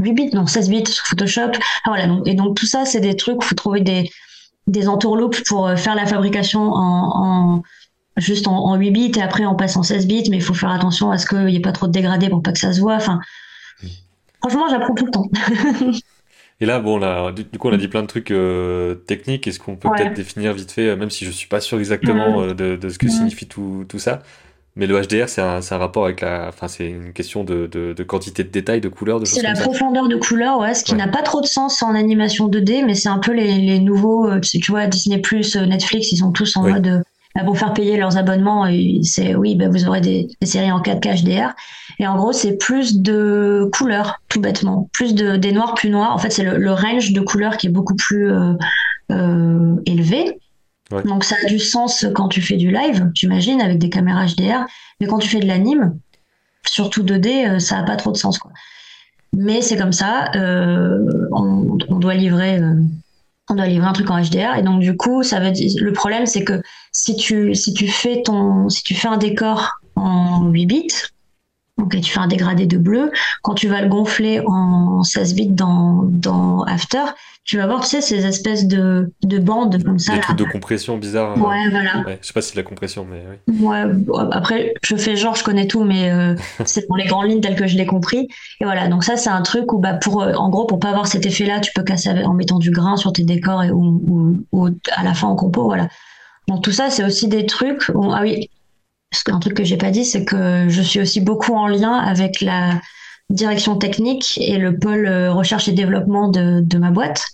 8 0.00 0.12
bits, 0.12 0.30
non, 0.32 0.46
16 0.46 0.68
bits 0.68 0.86
sur 0.86 1.04
Photoshop. 1.06 1.52
Ah, 1.84 1.90
voilà, 1.90 2.06
donc, 2.08 2.26
et 2.26 2.34
donc 2.34 2.56
tout 2.56 2.66
ça, 2.66 2.84
c'est 2.84 3.00
des 3.00 3.16
trucs, 3.16 3.36
il 3.40 3.44
faut 3.46 3.54
trouver 3.54 3.80
des, 3.82 4.10
des 4.68 4.88
entourloupes 4.88 5.36
pour 5.48 5.66
euh, 5.68 5.76
faire 5.76 5.94
la 5.94 6.06
fabrication 6.06 6.60
en, 6.72 7.56
en 7.58 7.62
juste 8.18 8.48
en, 8.48 8.56
en 8.56 8.76
8 8.76 8.90
bits 8.90 9.12
et 9.16 9.22
après 9.22 9.46
on 9.46 9.54
passe 9.56 9.76
en 9.76 9.82
16 9.82 10.06
bits, 10.06 10.24
mais 10.30 10.38
il 10.38 10.42
faut 10.42 10.54
faire 10.54 10.70
attention 10.70 11.10
à 11.10 11.18
ce 11.18 11.26
qu'il 11.26 11.44
n'y 11.46 11.56
ait 11.56 11.60
pas 11.60 11.72
trop 11.72 11.86
de 11.86 11.92
dégradés 11.92 12.28
pour 12.30 12.42
pas 12.42 12.52
que 12.52 12.58
ça 12.58 12.72
se 12.72 12.80
voit. 12.80 12.96
Enfin, 12.96 13.20
franchement, 14.40 14.68
j'apprends 14.70 14.94
tout 14.94 15.06
le 15.06 15.10
temps. 15.10 15.30
Et 16.60 16.66
là, 16.66 16.80
bon, 16.80 16.98
là, 16.98 17.30
du, 17.32 17.44
coup, 17.58 17.68
on 17.68 17.72
a 17.72 17.76
dit 17.76 17.88
plein 17.88 18.02
de 18.02 18.08
trucs 18.08 18.30
euh, 18.32 18.94
techniques. 18.96 19.46
Est-ce 19.46 19.60
qu'on 19.60 19.76
peut 19.76 19.90
Ouais. 19.90 19.96
peut-être 19.96 20.12
définir 20.12 20.52
vite 20.54 20.72
fait, 20.72 20.88
euh, 20.88 20.96
même 20.96 21.10
si 21.10 21.24
je 21.24 21.30
suis 21.30 21.46
pas 21.48 21.60
sûr 21.60 21.78
exactement 21.78 22.40
euh, 22.42 22.54
de, 22.54 22.76
de 22.76 22.88
ce 22.88 22.98
que 22.98 23.06
Mhm. 23.06 23.10
signifie 23.10 23.46
tout, 23.46 23.84
tout 23.88 23.98
ça, 24.00 24.22
mais 24.78 24.86
le 24.86 24.98
HDR, 25.00 25.28
c'est 25.28 25.42
un, 25.42 25.60
rapport 25.78 26.04
avec 26.06 26.22
la, 26.22 26.46
enfin, 26.48 26.68
c'est 26.68 26.88
une 26.88 27.12
question 27.12 27.44
de, 27.44 27.66
de, 27.66 27.92
de 27.92 28.02
quantité 28.04 28.44
de 28.44 28.48
détails, 28.48 28.80
de 28.80 28.88
couleurs, 28.88 29.20
de 29.20 29.26
C'est 29.26 29.42
la 29.42 29.54
ça. 29.54 29.62
profondeur 29.64 30.08
de 30.08 30.16
couleur, 30.16 30.58
ouais, 30.60 30.72
ce 30.74 30.84
qui 30.84 30.92
Ouais. 30.92 30.98
n'a 30.98 31.08
pas 31.08 31.22
trop 31.22 31.40
de 31.42 31.46
sens 31.46 31.82
en 31.82 31.94
animation 31.94 32.48
2D, 32.48 32.84
mais 32.86 32.94
c'est 32.94 33.08
un 33.10 33.18
peu 33.18 33.32
les, 33.32 33.58
les 33.58 33.80
nouveaux, 33.80 34.26
euh, 34.26 34.40
tu 34.40 34.48
sais, 34.48 34.58
tu 34.60 34.70
vois, 34.70 34.86
Disney+, 34.86 35.20
euh, 35.20 35.66
Netflix, 35.66 36.12
ils 36.12 36.16
sont 36.18 36.32
tous 36.32 36.56
en 36.56 36.64
Oui. 36.64 36.72
mode, 36.72 36.86
euh, 36.86 37.00
bah, 37.34 37.42
pour 37.44 37.58
faire 37.58 37.72
payer 37.74 37.96
leurs 37.98 38.16
abonnements, 38.16 38.66
c'est, 39.02 39.34
oui, 39.34 39.54
bah, 39.56 39.68
vous 39.68 39.86
aurez 39.86 40.00
des, 40.00 40.28
des 40.40 40.46
séries 40.46 40.72
en 40.72 40.80
4K 40.80 41.22
HDR. 41.22 41.54
Et 41.98 42.06
en 42.06 42.16
gros, 42.16 42.32
c'est 42.32 42.56
plus 42.56 43.00
de 43.00 43.68
couleurs, 43.72 44.20
tout 44.28 44.40
bêtement. 44.40 44.88
Plus 44.92 45.14
de, 45.14 45.36
des 45.36 45.52
noirs 45.52 45.74
plus 45.74 45.90
noirs. 45.90 46.14
En 46.14 46.18
fait, 46.18 46.30
c'est 46.30 46.44
le, 46.44 46.56
le 46.56 46.72
range 46.72 47.12
de 47.12 47.20
couleurs 47.20 47.56
qui 47.56 47.66
est 47.66 47.70
beaucoup 47.70 47.96
plus 47.96 48.30
euh, 48.30 48.52
euh, 49.12 49.74
élevé. 49.86 50.38
Donc, 50.90 51.24
ça 51.24 51.36
a 51.42 51.46
du 51.46 51.58
sens 51.58 52.06
quand 52.14 52.28
tu 52.28 52.40
fais 52.40 52.56
du 52.56 52.70
live, 52.70 53.10
tu 53.14 53.26
imagines, 53.26 53.60
avec 53.60 53.78
des 53.78 53.90
caméras 53.90 54.26
HDR. 54.26 54.64
Mais 55.00 55.06
quand 55.06 55.18
tu 55.18 55.28
fais 55.28 55.40
de 55.40 55.46
l'anime, 55.46 55.98
surtout 56.66 57.02
2D, 57.02 57.48
euh, 57.48 57.58
ça 57.58 57.78
a 57.78 57.82
pas 57.82 57.96
trop 57.96 58.12
de 58.12 58.16
sens. 58.16 58.38
Mais 59.34 59.60
c'est 59.60 59.76
comme 59.76 59.92
ça, 59.92 60.30
euh, 60.34 60.98
on, 61.32 61.76
doit 61.98 62.14
livrer, 62.14 62.58
euh, 62.58 62.74
on 63.50 63.54
doit 63.54 63.66
livrer 63.66 63.86
un 63.86 63.92
truc 63.92 64.10
en 64.10 64.20
HDR. 64.20 64.56
Et 64.56 64.62
donc, 64.62 64.80
du 64.80 64.96
coup, 64.96 65.22
ça 65.22 65.40
veut 65.40 65.52
le 65.52 65.92
problème, 65.92 66.24
c'est 66.24 66.44
que 66.44 66.62
si 66.92 67.16
tu, 67.16 67.54
si 67.54 67.74
tu 67.74 67.86
fais 67.88 68.22
ton, 68.22 68.68
si 68.68 68.82
tu 68.82 68.94
fais 68.94 69.08
un 69.08 69.18
décor 69.18 69.80
en 69.94 70.48
8 70.48 70.66
bits, 70.66 70.88
donc 71.76 71.94
tu 72.00 72.10
fais 72.10 72.18
un 72.18 72.26
dégradé 72.26 72.66
de 72.66 72.78
bleu, 72.78 73.12
quand 73.42 73.54
tu 73.54 73.68
vas 73.68 73.82
le 73.82 73.88
gonfler 73.88 74.40
en 74.46 75.02
16 75.02 75.34
bits 75.34 75.48
dans, 75.48 76.02
dans 76.04 76.62
After, 76.64 77.04
tu 77.48 77.56
vas 77.56 77.66
voir, 77.66 77.80
tu 77.80 77.86
sais, 77.88 78.00
ces 78.02 78.26
espèces 78.26 78.66
de, 78.66 79.10
de 79.22 79.38
bandes 79.38 79.82
comme 79.82 79.98
ça. 79.98 80.12
Des 80.12 80.20
trucs 80.20 80.36
de 80.36 80.44
compression 80.44 80.98
bizarres. 80.98 81.32
euh, 81.38 81.40
Ouais, 81.48 81.70
voilà. 81.70 82.04
ouais. 82.06 82.18
Je 82.20 82.26
sais 82.26 82.34
pas 82.34 82.42
si 82.42 82.48
c'est 82.50 82.56
de 82.56 82.60
la 82.60 82.68
compression, 82.68 83.06
mais 83.10 83.24
oui. 83.48 83.54
Ouais, 83.66 83.84
après, 84.32 84.74
je 84.82 84.94
fais 84.96 85.16
genre, 85.16 85.34
je 85.34 85.42
connais 85.44 85.66
tout, 85.66 85.82
mais 85.82 86.10
euh, 86.10 86.34
c'est 86.66 86.86
dans 86.90 86.96
les 86.96 87.06
grandes 87.06 87.30
lignes 87.30 87.40
telles 87.40 87.56
que 87.56 87.66
je 87.66 87.78
l'ai 87.78 87.86
compris. 87.86 88.28
Et 88.60 88.64
voilà, 88.64 88.88
donc 88.88 89.02
ça, 89.02 89.16
c'est 89.16 89.30
un 89.30 89.40
truc 89.40 89.72
où, 89.72 89.78
bah, 89.78 89.94
pour, 89.94 90.20
euh, 90.22 90.34
en 90.34 90.50
gros, 90.50 90.66
pour 90.66 90.78
pas 90.78 90.90
avoir 90.90 91.06
cet 91.06 91.24
effet-là, 91.24 91.60
tu 91.60 91.72
peux 91.74 91.82
casser 91.82 92.10
en 92.22 92.34
mettant 92.34 92.58
du 92.58 92.70
grain 92.70 92.98
sur 92.98 93.14
tes 93.14 93.24
décors 93.24 93.62
et, 93.64 93.70
ou, 93.70 94.02
ou, 94.06 94.36
ou 94.52 94.68
à 94.94 95.02
la 95.02 95.14
fin 95.14 95.28
en 95.28 95.34
compo, 95.34 95.64
voilà. 95.64 95.88
Donc 96.48 96.62
tout 96.62 96.72
ça, 96.72 96.90
c'est 96.90 97.02
aussi 97.04 97.28
des 97.28 97.46
trucs. 97.46 97.90
où- 97.94 98.12
ah 98.12 98.20
oui, 98.20 98.50
parce 99.10 99.22
qu'un 99.22 99.38
truc 99.38 99.54
que 99.54 99.64
j'ai 99.64 99.78
pas 99.78 99.90
dit, 99.90 100.04
c'est 100.04 100.26
que 100.26 100.66
je 100.68 100.82
suis 100.82 101.00
aussi 101.00 101.22
beaucoup 101.22 101.54
en 101.54 101.66
lien 101.66 101.94
avec 101.94 102.42
la 102.42 102.78
direction 103.30 103.76
technique 103.76 104.38
et 104.40 104.58
le 104.58 104.78
pôle 104.78 105.06
euh, 105.06 105.32
recherche 105.32 105.66
et 105.68 105.72
développement 105.72 106.28
de, 106.28 106.60
de 106.60 106.78
ma 106.78 106.90
boîte. 106.90 107.24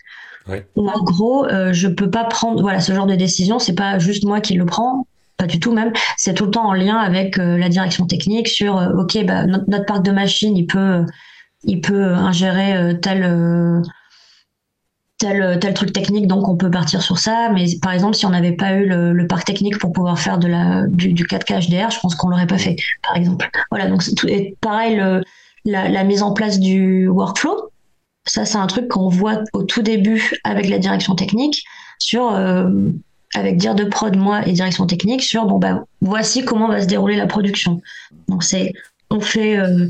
En 0.77 1.03
gros, 1.03 1.47
euh, 1.47 1.73
je 1.73 1.89
peux 1.89 2.11
pas 2.11 2.25
prendre, 2.25 2.61
voilà, 2.61 2.81
ce 2.81 2.93
genre 2.93 3.07
de 3.07 3.15
décision, 3.15 3.59
c'est 3.59 3.75
pas 3.75 3.99
juste 3.99 4.25
moi 4.25 4.41
qui 4.41 4.55
le 4.55 4.67
prends, 4.67 5.07
pas 5.37 5.47
du 5.47 5.59
tout 5.59 5.73
même, 5.73 5.93
c'est 6.17 6.35
tout 6.35 6.45
le 6.45 6.51
temps 6.51 6.69
en 6.69 6.75
lien 6.75 6.97
avec 6.97 7.39
euh, 7.39 7.59
la 7.59 7.69
direction 7.69 8.07
technique 8.07 8.49
sur, 8.49 8.77
euh, 8.77 8.93
ok, 8.95 9.25
bah, 9.25 9.47
notre, 9.47 9.87
parc 9.87 10.05
de 10.05 10.13
machines, 10.13 10.57
il 10.57 10.67
peut, 10.67 11.05
il 11.65 11.81
peut 11.81 12.15
ingérer 12.15 12.77
euh, 12.77 12.95
tel, 12.95 13.25
euh, 13.25 13.83
tel, 15.19 15.59
tel 15.61 15.75
truc 15.75 15.93
technique, 15.93 16.27
donc 16.27 16.49
on 16.49 16.57
peut 16.57 16.71
partir 16.71 17.03
sur 17.03 17.19
ça. 17.19 17.51
Mais 17.53 17.67
par 17.83 17.93
exemple, 17.93 18.15
si 18.15 18.27
on 18.27 18.31
n'avait 18.31 18.53
pas 18.53 18.75
eu 18.75 18.87
le, 18.87 19.27
parc 19.27 19.45
technique 19.45 19.79
pour 19.79 19.93
pouvoir 19.93 20.19
faire 20.19 20.39
du, 20.39 21.13
du 21.13 21.25
4K 21.25 21.69
HDR, 21.69 21.91
je 21.91 22.01
pense 22.01 22.15
qu'on 22.15 22.29
l'aurait 22.29 22.47
pas 22.47 22.59
fait, 22.59 22.77
par 23.03 23.17
exemple. 23.17 23.49
Voilà, 23.71 23.89
donc 23.89 24.05
tout, 24.15 24.29
pareil, 24.61 25.03
la 25.65 26.05
mise 26.05 26.23
en 26.23 26.33
place 26.33 26.61
du 26.61 27.09
workflow, 27.09 27.71
ça, 28.27 28.45
c'est 28.45 28.59
un 28.59 28.67
truc 28.67 28.89
qu'on 28.89 29.09
voit 29.09 29.41
au 29.53 29.63
tout 29.63 29.83
début 29.83 30.33
avec 30.45 30.69
la 30.69 30.79
direction 30.79 31.15
technique 31.15 31.65
sur, 31.99 32.33
euh, 32.33 32.71
avec 33.35 33.57
dire 33.57 33.75
de 33.75 33.85
prod, 33.85 34.17
moi 34.17 34.47
et 34.47 34.53
direction 34.53 34.87
technique 34.87 35.23
sur, 35.23 35.45
bon, 35.47 35.59
bah, 35.59 35.85
voici 36.01 36.45
comment 36.45 36.69
va 36.69 36.81
se 36.81 36.87
dérouler 36.87 37.17
la 37.17 37.27
production. 37.27 37.81
Donc, 38.29 38.43
c'est, 38.43 38.73
on 39.11 39.21
fait, 39.21 39.59
euh, 39.59 39.89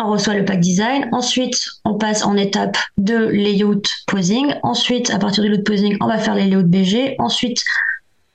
on 0.00 0.10
reçoit 0.10 0.34
le 0.34 0.44
pack 0.44 0.60
design. 0.60 1.08
Ensuite, 1.12 1.56
on 1.84 1.94
passe 1.94 2.24
en 2.24 2.36
étape 2.36 2.76
de 2.96 3.16
layout 3.16 3.82
posing. 4.06 4.54
Ensuite, 4.62 5.10
à 5.10 5.18
partir 5.18 5.42
du 5.42 5.50
layout 5.50 5.64
posing, 5.64 5.96
on 6.00 6.06
va 6.06 6.18
faire 6.18 6.34
les 6.34 6.44
layouts 6.44 6.64
BG. 6.64 7.16
Ensuite, 7.18 7.62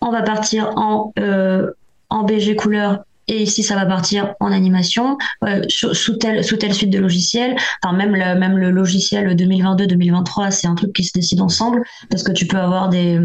on 0.02 0.12
va 0.12 0.22
partir 0.22 0.74
en, 0.78 1.14
euh, 1.20 1.72
en 2.10 2.24
BG 2.24 2.56
couleur 2.56 3.04
et 3.30 3.44
ici 3.44 3.64
ça 3.64 3.76
va 3.76 3.86
partir 3.86 4.34
en 4.40 4.52
animation 4.52 5.18
euh, 5.46 5.62
sous 5.70 6.18
telle 6.18 6.44
suite 6.44 6.90
de 6.90 7.00
logiciels 7.00 7.56
enfin 7.82 7.96
même 7.96 8.16
le, 8.16 8.72
logiciel 8.72 9.36
2022-2023 9.36 10.52
c'est 10.52 10.68
un 10.68 10.76
truc 10.76 10.94
qui 10.94 11.04
se 11.04 11.14
décide 11.14 11.42
ensemble 11.42 11.84
parce 12.10 12.24
que 12.24 12.32
tu 12.32 12.48
peux 12.48 12.58
avoir 12.58 12.90
des 12.90 13.20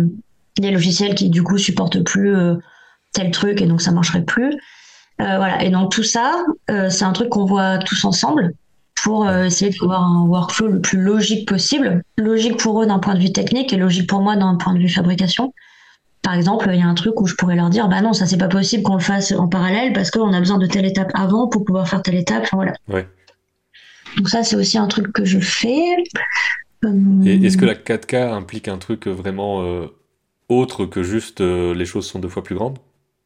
logiciels 0.58 1.14
qui 1.14 1.30
du 1.30 1.42
coup 1.42 1.58
supportent 1.58 2.02
plus 2.04 2.36
euh, 2.36 2.56
tel 3.12 3.30
truc 3.30 3.60
et 3.60 3.66
donc 3.66 3.80
ça 3.80 3.92
marcherait 3.92 4.24
plus. 4.24 4.52
Euh, 5.20 5.36
voilà. 5.36 5.62
Et 5.62 5.70
donc 5.70 5.92
tout 5.92 6.02
ça 6.02 6.44
c'est 6.68 7.04
un 7.04 7.12
truc 7.12 7.28
qu'on 7.30 7.44
voit 7.44 7.78
tous 7.78 8.04
ensemble 8.04 8.52
pour 9.02 9.28
essayer 9.30 9.70
d'avoir 9.70 10.02
un 10.02 10.24
workflow 10.26 10.68
le 10.68 10.80
plus 10.80 10.98
logique 10.98 11.46
possible. 11.46 12.02
Logique 12.16 12.56
pour 12.56 12.82
eux 12.82 12.86
d'un 12.86 12.98
point 12.98 13.14
de 13.14 13.20
vue 13.20 13.32
technique 13.32 13.72
et 13.72 13.76
logique 13.76 14.08
pour 14.08 14.20
moi 14.20 14.36
d'un 14.36 14.56
point 14.56 14.72
de 14.72 14.78
vue 14.78 14.88
fabrication 14.88 15.52
par 16.24 16.34
exemple, 16.34 16.68
il 16.72 16.80
y 16.80 16.82
a 16.82 16.86
un 16.86 16.94
truc 16.94 17.20
où 17.20 17.26
je 17.26 17.34
pourrais 17.36 17.54
leur 17.54 17.70
dire, 17.70 17.86
bah 17.88 18.00
non, 18.00 18.12
ça 18.14 18.26
c'est 18.26 18.36
pas 18.38 18.48
possible 18.48 18.82
qu'on 18.82 18.94
le 18.94 19.00
fasse 19.00 19.30
en 19.32 19.46
parallèle 19.46 19.92
parce 19.92 20.10
qu'on 20.10 20.32
a 20.32 20.40
besoin 20.40 20.58
de 20.58 20.66
telle 20.66 20.86
étape 20.86 21.10
avant 21.14 21.46
pour 21.48 21.64
pouvoir 21.64 21.86
faire 21.88 22.02
telle 22.02 22.16
étape. 22.16 22.42
Enfin, 22.44 22.56
voilà. 22.56 22.72
Ouais. 22.88 23.06
Donc 24.16 24.28
ça, 24.28 24.42
c'est 24.42 24.56
aussi 24.56 24.78
un 24.78 24.86
truc 24.88 25.12
que 25.12 25.24
je 25.24 25.38
fais. 25.38 25.92
Et 26.82 26.86
Hum, 26.86 27.26
est-ce 27.26 27.56
que 27.56 27.64
la 27.64 27.74
4K 27.74 28.30
implique 28.32 28.68
un 28.68 28.76
truc 28.78 29.06
vraiment 29.06 29.62
euh, 29.62 29.86
autre 30.50 30.84
que 30.84 31.02
juste 31.02 31.40
euh, 31.40 31.74
les 31.74 31.86
choses 31.86 32.06
sont 32.06 32.18
deux 32.18 32.28
fois 32.28 32.42
plus 32.42 32.54
grandes? 32.54 32.78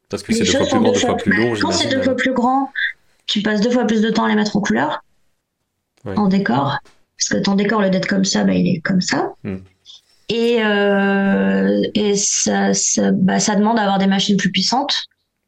Parce 0.09 0.23
que 0.23 0.33
c'est 0.33 0.45
deux 0.45 0.53
fois 0.53 0.67
plus 0.67 0.79
grand, 0.79 0.93
deux 0.93 0.99
fois 0.99 1.09
fois- 1.11 1.19
plus 1.19 1.33
long, 1.37 1.55
Quand 1.61 1.73
c'est 1.73 1.89
deux 1.89 2.03
fois 2.03 2.15
plus 2.17 2.33
grand, 2.33 2.71
tu 3.27 3.43
passes 3.43 3.61
deux 3.61 3.71
fois 3.71 3.85
plus 3.85 4.01
de 4.01 4.11
temps 4.11 4.25
à 4.25 4.29
les 4.29 4.37
mettre 4.37 4.57
en 4.57 4.61
couleur, 4.61 5.03
Ouais. 6.05 6.17
en 6.17 6.29
décor. 6.29 6.79
Parce 7.19 7.29
que 7.31 7.43
ton 7.45 7.57
décor, 7.57 7.83
lieu 7.83 7.91
d'être 7.91 8.07
comme 8.07 8.25
ça, 8.25 8.45
bah, 8.45 8.55
il 8.55 8.69
est 8.77 8.81
comme 8.81 9.01
ça. 9.01 9.33
Hmm. 9.45 9.57
Et, 10.29 10.59
euh, 10.63 11.83
et 11.95 12.17
ça, 12.17 12.75
ça, 12.75 13.13
bah, 13.13 13.41
ça 13.41 13.57
demande 13.57 13.77
d'avoir 13.77 13.99
des 13.99 14.07
machines 14.07 14.37
plus 14.37 14.53
puissantes. 14.53 15.05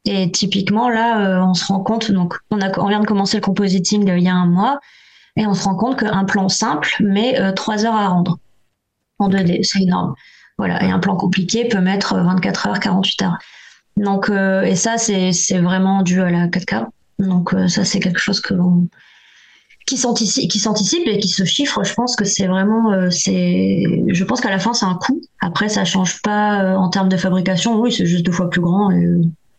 Et 0.06 0.30
typiquement, 0.30 0.88
là, 0.88 1.20
euh, 1.20 1.44
on 1.44 1.54
se 1.54 1.66
rend 1.66 1.80
compte, 1.80 2.10
donc 2.10 2.34
on, 2.50 2.60
a, 2.60 2.78
on 2.78 2.88
vient 2.88 3.00
de 3.00 3.06
commencer 3.06 3.36
le 3.36 3.42
compositing 3.42 4.08
euh, 4.08 4.16
il 4.16 4.24
y 4.24 4.28
a 4.28 4.34
un 4.34 4.46
mois, 4.46 4.80
et 5.36 5.46
on 5.46 5.52
se 5.52 5.64
rend 5.64 5.76
compte 5.76 5.98
qu'un 5.98 6.24
plan 6.24 6.48
simple 6.48 6.88
met 7.00 7.38
euh, 7.38 7.52
3 7.52 7.84
heures 7.84 7.94
à 7.94 8.08
rendre 8.08 8.38
en 9.18 9.28
2D. 9.28 9.62
C'est 9.62 9.82
énorme. 9.82 10.14
Voilà. 10.58 10.82
Et 10.84 10.90
un 10.90 10.98
plan 10.98 11.16
compliqué 11.16 11.66
peut 11.68 11.80
mettre 11.80 12.16
24 12.18 12.66
heures, 12.66 12.80
48 12.80 13.22
heures. 13.22 13.38
Donc, 13.96 14.30
euh, 14.30 14.62
et 14.62 14.76
ça, 14.76 14.98
c'est 14.98 15.32
c'est 15.32 15.58
vraiment 15.58 16.02
dû 16.02 16.20
à 16.22 16.30
la 16.30 16.48
4K. 16.48 16.86
Donc, 17.18 17.52
euh, 17.52 17.68
ça, 17.68 17.84
c'est 17.84 18.00
quelque 18.00 18.20
chose 18.20 18.40
que 18.40 18.54
l'on 18.54 18.88
qui 19.90 19.96
s'anticipe, 19.96 20.48
qui 20.48 20.60
s'anticipe 20.60 21.02
et 21.06 21.18
qui 21.18 21.26
se 21.26 21.44
chiffre. 21.44 21.82
Je 21.82 21.94
pense 21.94 22.14
que 22.14 22.24
c'est 22.24 22.46
vraiment, 22.46 22.92
euh, 22.92 23.10
c'est, 23.10 23.82
je 24.06 24.24
pense 24.24 24.40
qu'à 24.40 24.50
la 24.50 24.60
fin, 24.60 24.72
c'est 24.72 24.86
un 24.86 24.94
coût. 24.94 25.20
Après, 25.40 25.68
ça 25.68 25.84
change 25.84 26.22
pas 26.22 26.62
euh, 26.62 26.76
en 26.76 26.90
termes 26.90 27.08
de 27.08 27.16
fabrication. 27.16 27.80
Oui, 27.80 27.90
c'est 27.90 28.06
juste 28.06 28.24
deux 28.24 28.30
fois 28.30 28.48
plus 28.48 28.60
grand 28.60 28.92
et 28.92 29.04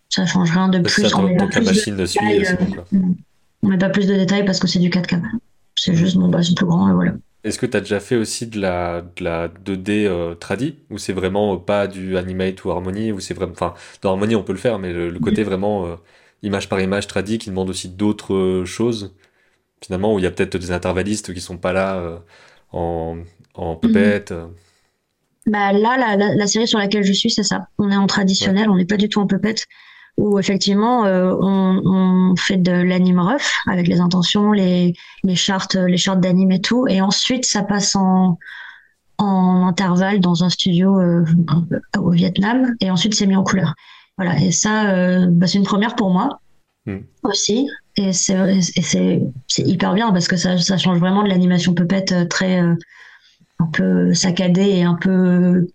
ça 0.08 0.26
change 0.26 0.50
rien 0.52 0.70
de 0.70 0.80
plus. 0.80 1.06
ça, 1.06 1.18
on 1.18 1.24
met 1.24 1.36
pas 1.36 1.48
plus 1.48 1.66
de 1.66 1.96
détails, 1.96 2.46
euh, 2.48 2.56
bon, 2.94 3.16
on 3.64 3.68
met 3.68 3.78
pas 3.78 3.90
plus 3.90 4.08
de 4.08 4.14
détails 4.14 4.46
parce 4.46 4.60
que 4.60 4.68
c'est 4.68 4.80
du 4.80 4.90
4K. 4.90 5.22
C'est 5.76 5.96
juste, 5.96 6.16
bon, 6.16 6.30
bah, 6.30 6.42
c'est 6.42 6.56
plus 6.56 6.66
grand 6.66 6.90
et 6.90 6.94
voilà. 6.94 7.12
Est-ce 7.44 7.60
que 7.60 7.66
tu 7.66 7.76
as 7.76 7.82
déjà 7.82 8.00
fait 8.00 8.16
aussi 8.16 8.48
de 8.48 8.62
la, 8.62 9.02
de 9.02 9.24
la 9.26 9.50
2D 9.50 10.06
euh, 10.06 10.34
tradi? 10.36 10.76
Ou 10.92 10.98
c'est 10.98 11.12
vraiment 11.12 11.58
pas 11.58 11.88
du 11.88 12.16
Animate 12.16 12.64
ou 12.64 12.72
Harmony 12.72 13.12
ou 13.12 13.20
c'est 13.20 13.34
vraiment 13.34 13.52
enfin 13.52 13.74
dans 14.02 14.12
Harmony 14.12 14.36
on 14.36 14.44
peut 14.44 14.54
le 14.54 14.60
faire 14.60 14.78
mais 14.78 14.94
le, 14.94 15.10
le 15.10 15.20
côté 15.20 15.44
vraiment 15.44 15.88
euh, 15.88 15.96
image 16.44 16.70
par 16.70 16.80
image 16.80 17.08
tradi 17.08 17.40
qui 17.40 17.50
demande 17.50 17.70
aussi 17.70 17.90
d'autres 17.90 18.64
choses? 18.66 19.14
Finalement 19.84 20.14
où 20.14 20.20
il 20.20 20.24
y 20.24 20.28
a 20.28 20.32
peut-être 20.32 20.58
des 20.58 20.72
intervallistes 20.72 21.34
qui 21.34 21.42
sont 21.42 21.58
pas 21.58 21.74
là 21.74 21.96
euh, 21.96 22.20
en 22.72 23.18
en 23.54 23.76
puppet 23.76 24.32
euh. 24.32 24.48
Bah 25.48 25.74
là, 25.74 25.98
la, 25.98 26.16
la, 26.16 26.36
la, 26.36 26.48
série 26.48 26.68
sur 26.68 26.78
laquelle 26.78 27.04
je 27.04 27.14
suis, 27.14 27.32
c'est 27.32 27.44
ça. 27.44 27.68
On 27.80 27.90
est 27.90 27.96
en 27.96 28.06
traditionnel, 28.06 28.70
on 28.70 28.76
n'est 28.76 28.86
pas 28.86 28.98
du 28.98 29.10
tout 29.10 29.20
en 29.20 29.26
puppet. 29.26 29.56
Où 30.18 30.38
effectivement, 30.38 31.06
euh, 31.06 31.34
on, 31.40 31.82
on, 31.84 32.36
fait 32.36 32.58
de 32.58 32.72
l'anime 32.72 33.20
rough 33.20 33.64
avec 33.68 33.88
les 33.88 34.02
intentions, 34.02 34.52
les, 34.52 34.94
les 35.24 35.36
chartes, 35.36 35.76
les 35.76 35.98
chartes 35.98 36.20
d'anime 36.20 36.52
et 36.52 36.62
tout, 36.62 36.86
et 36.88 37.02
ensuite 37.02 37.46
ça 37.46 37.64
passe 37.64 37.96
en 37.96 38.38
en 39.18 39.68
intervalle 39.68 40.20
dans 40.20 40.44
un 40.44 40.50
studio 40.50 41.00
euh, 41.00 41.24
au 41.98 42.10
Vietnam, 42.10 42.76
et 42.82 42.90
ensuite 42.90 43.14
c'est 43.14 43.28
mis 43.28 43.36
en 43.36 43.44
couleur. 43.44 43.76
Voilà, 44.18 44.40
et 44.40 44.52
ça, 44.52 44.92
euh, 44.92 45.28
bah, 45.30 45.48
c'est 45.48 45.58
une 45.60 45.64
première 45.64 45.96
pour 45.96 46.12
moi 46.12 46.41
mm. 46.86 47.00
aussi. 47.24 47.68
Et 47.98 48.14
c'est 48.14 49.22
hyper 49.58 49.94
bien 49.94 50.12
parce 50.12 50.28
que 50.28 50.38
ça, 50.38 50.58
ça 50.58 50.78
change 50.78 51.00
vraiment 51.00 51.24
de 51.24 51.30
l'animation 51.30 51.74
puppet 51.74 52.06
euh, 52.12 52.26
très 52.26 52.62
euh, 52.62 52.76
un 53.60 53.68
peu 53.68 54.14
saccadée 54.14 54.70
et 54.70 54.84
un 54.84 54.96
peu 54.96 55.68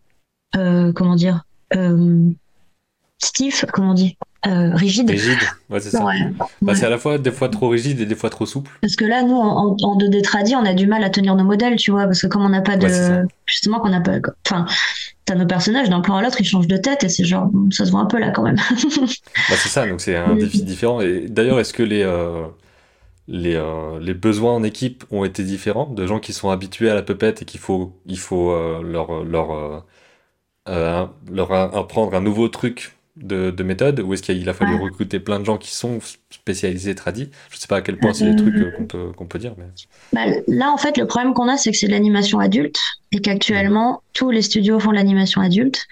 euh, 0.57 0.93
comment 0.93 1.15
dire 1.15 1.45
euh, 1.75 2.31
stiff, 3.19 3.65
comment 3.73 3.91
on 3.91 3.95
dit 3.95 4.17
rigide. 4.45 5.11
Rigide, 5.11 5.39
ouais, 5.71 5.81
c'est 5.81 5.91
ça. 5.91 6.05
Ouais, 6.05 6.15
bah, 6.63 6.77
C'est 6.77 6.87
à 6.87 6.91
la 6.91 6.99
fois 6.99 7.19
des 7.19 7.33
fois 7.33 7.49
trop 7.49 7.69
rigide 7.69 8.01
et 8.01 8.07
des 8.07 8.15
fois 8.15 8.31
trop 8.31 8.47
souple. 8.47 8.71
Parce 8.81 8.95
que 8.95 9.05
là, 9.05 9.25
nous, 9.25 9.35
en, 9.35 9.77
en 9.83 9.99
2D 9.99 10.23
tradi, 10.23 10.55
on 10.55 10.65
a 10.65 10.73
du 10.73 10.87
mal 10.87 11.03
à 11.03 11.11
tenir 11.11 11.35
nos 11.35 11.43
modèles, 11.43 11.75
tu 11.75 11.91
vois, 11.91 12.05
parce 12.05 12.23
que 12.23 12.29
comme 12.29 12.43
on 12.43 12.49
n'a 12.49 12.63
pas 12.63 12.77
de. 12.77 13.27
justement, 13.47 13.81
qu'on 13.81 13.89
n'a 13.89 14.01
pas. 14.01 14.19
Enfin, 14.47 14.67
t'as 15.27 15.35
nos 15.35 15.47
personnages 15.47 15.91
d'un 15.91 16.01
plan 16.01 16.17
à 16.17 16.23
l'autre, 16.23 16.41
ils 16.41 16.45
changent 16.47 16.69
de 16.69 16.77
tête 16.77 17.05
et 17.05 17.09
c'est 17.09 17.25
genre, 17.25 17.51
ça 17.71 17.85
se 17.85 17.91
voit 17.91 18.01
un 18.01 18.07
peu 18.07 18.19
là 18.19 18.31
quand 18.31 18.43
même. 18.43 18.57
bah, 19.01 19.57
c'est 19.57 19.69
ça, 19.69 19.87
donc 19.87 20.01
c'est 20.01 20.17
un 20.17 20.35
défi 20.35 20.63
différent. 20.63 21.01
Et 21.01 21.27
d'ailleurs, 21.29 21.61
est-ce 21.61 21.75
que 21.75 21.83
les. 21.83 22.03
Euh... 22.03 22.47
Les, 23.29 23.57
euh, 23.57 23.99
les, 23.99 24.15
besoins 24.15 24.55
en 24.55 24.63
équipe 24.63 25.03
ont 25.11 25.25
été 25.25 25.43
différents 25.43 25.87
de 25.87 26.07
gens 26.07 26.21
qui 26.21 26.33
sont 26.33 26.51
habitués 26.51 26.91
à 26.91 26.95
la 26.95 27.03
pupette 27.03 27.43
et 27.43 27.45
qu'il 27.45 27.59
faut, 27.59 27.93
il 28.07 28.21
faut 28.21 28.53
euh, 28.53 28.81
leur, 28.85 29.25
leur, 29.25 29.85
leur 30.67 31.53
apprendre 31.53 32.15
un 32.15 32.21
nouveau 32.21 32.47
truc 32.49 32.96
de, 33.17 33.51
de 33.51 33.63
méthode 33.63 34.01
ou 34.01 34.13
est-ce 34.15 34.23
qu'il 34.23 34.49
a 34.49 34.55
fallu 34.55 34.75
ouais. 34.75 34.81
recruter 34.81 35.21
plein 35.21 35.41
de 35.41 35.45
gens 35.45 35.57
qui 35.57 35.75
sont 35.75 35.99
spécialisés 36.31 36.95
tradis 36.95 37.31
Je 37.51 37.57
sais 37.57 37.67
pas 37.67 37.77
à 37.77 37.83
quel 37.83 37.99
point 37.99 38.13
c'est 38.13 38.31
des 38.31 38.37
trucs 38.37 38.57
euh, 38.57 38.71
qu'on 38.77 38.85
peut, 38.85 39.13
qu'on 39.17 39.27
peut 39.27 39.39
dire. 39.39 39.55
Mais... 39.57 39.65
Bah, 40.13 40.41
là, 40.47 40.71
en 40.71 40.77
fait, 40.77 40.97
le 40.99 41.07
problème 41.07 41.35
qu'on 41.35 41.49
a, 41.49 41.57
c'est 41.57 41.71
que 41.71 41.77
c'est 41.77 41.87
de 41.87 41.93
l'animation 41.93 42.39
adulte 42.39 42.79
et 43.13 43.21
qu'actuellement, 43.21 44.03
tous 44.13 44.31
les 44.31 44.43
studios 44.43 44.79
font 44.79 44.91
de 44.91 44.97
l'animation 44.97 45.41
adulte. 45.41 45.87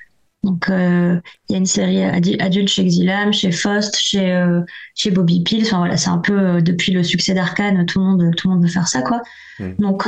Donc, 0.44 0.68
euh, 0.68 1.18
il 1.48 1.52
y 1.52 1.54
a 1.54 1.58
une 1.58 1.66
série 1.66 2.02
adulte 2.04 2.68
chez 2.68 2.84
Xilam, 2.84 3.32
chez 3.32 3.50
Faust, 3.50 3.96
chez, 3.98 4.30
euh, 4.30 4.60
chez 4.94 5.10
Bobby 5.10 5.40
Pills. 5.40 5.64
Enfin, 5.64 5.78
voilà, 5.78 5.96
c'est 5.96 6.10
un 6.10 6.18
peu 6.18 6.38
euh, 6.38 6.60
depuis 6.60 6.92
le 6.92 7.02
succès 7.02 7.32
d'Arkane, 7.32 7.86
tout 7.86 7.98
le 7.98 8.04
monde, 8.04 8.30
tout 8.36 8.48
le 8.48 8.54
monde 8.54 8.62
veut 8.62 8.70
faire 8.70 8.86
ça, 8.86 9.00
quoi. 9.00 9.22
Mm. 9.58 9.70
Donc, 9.78 10.04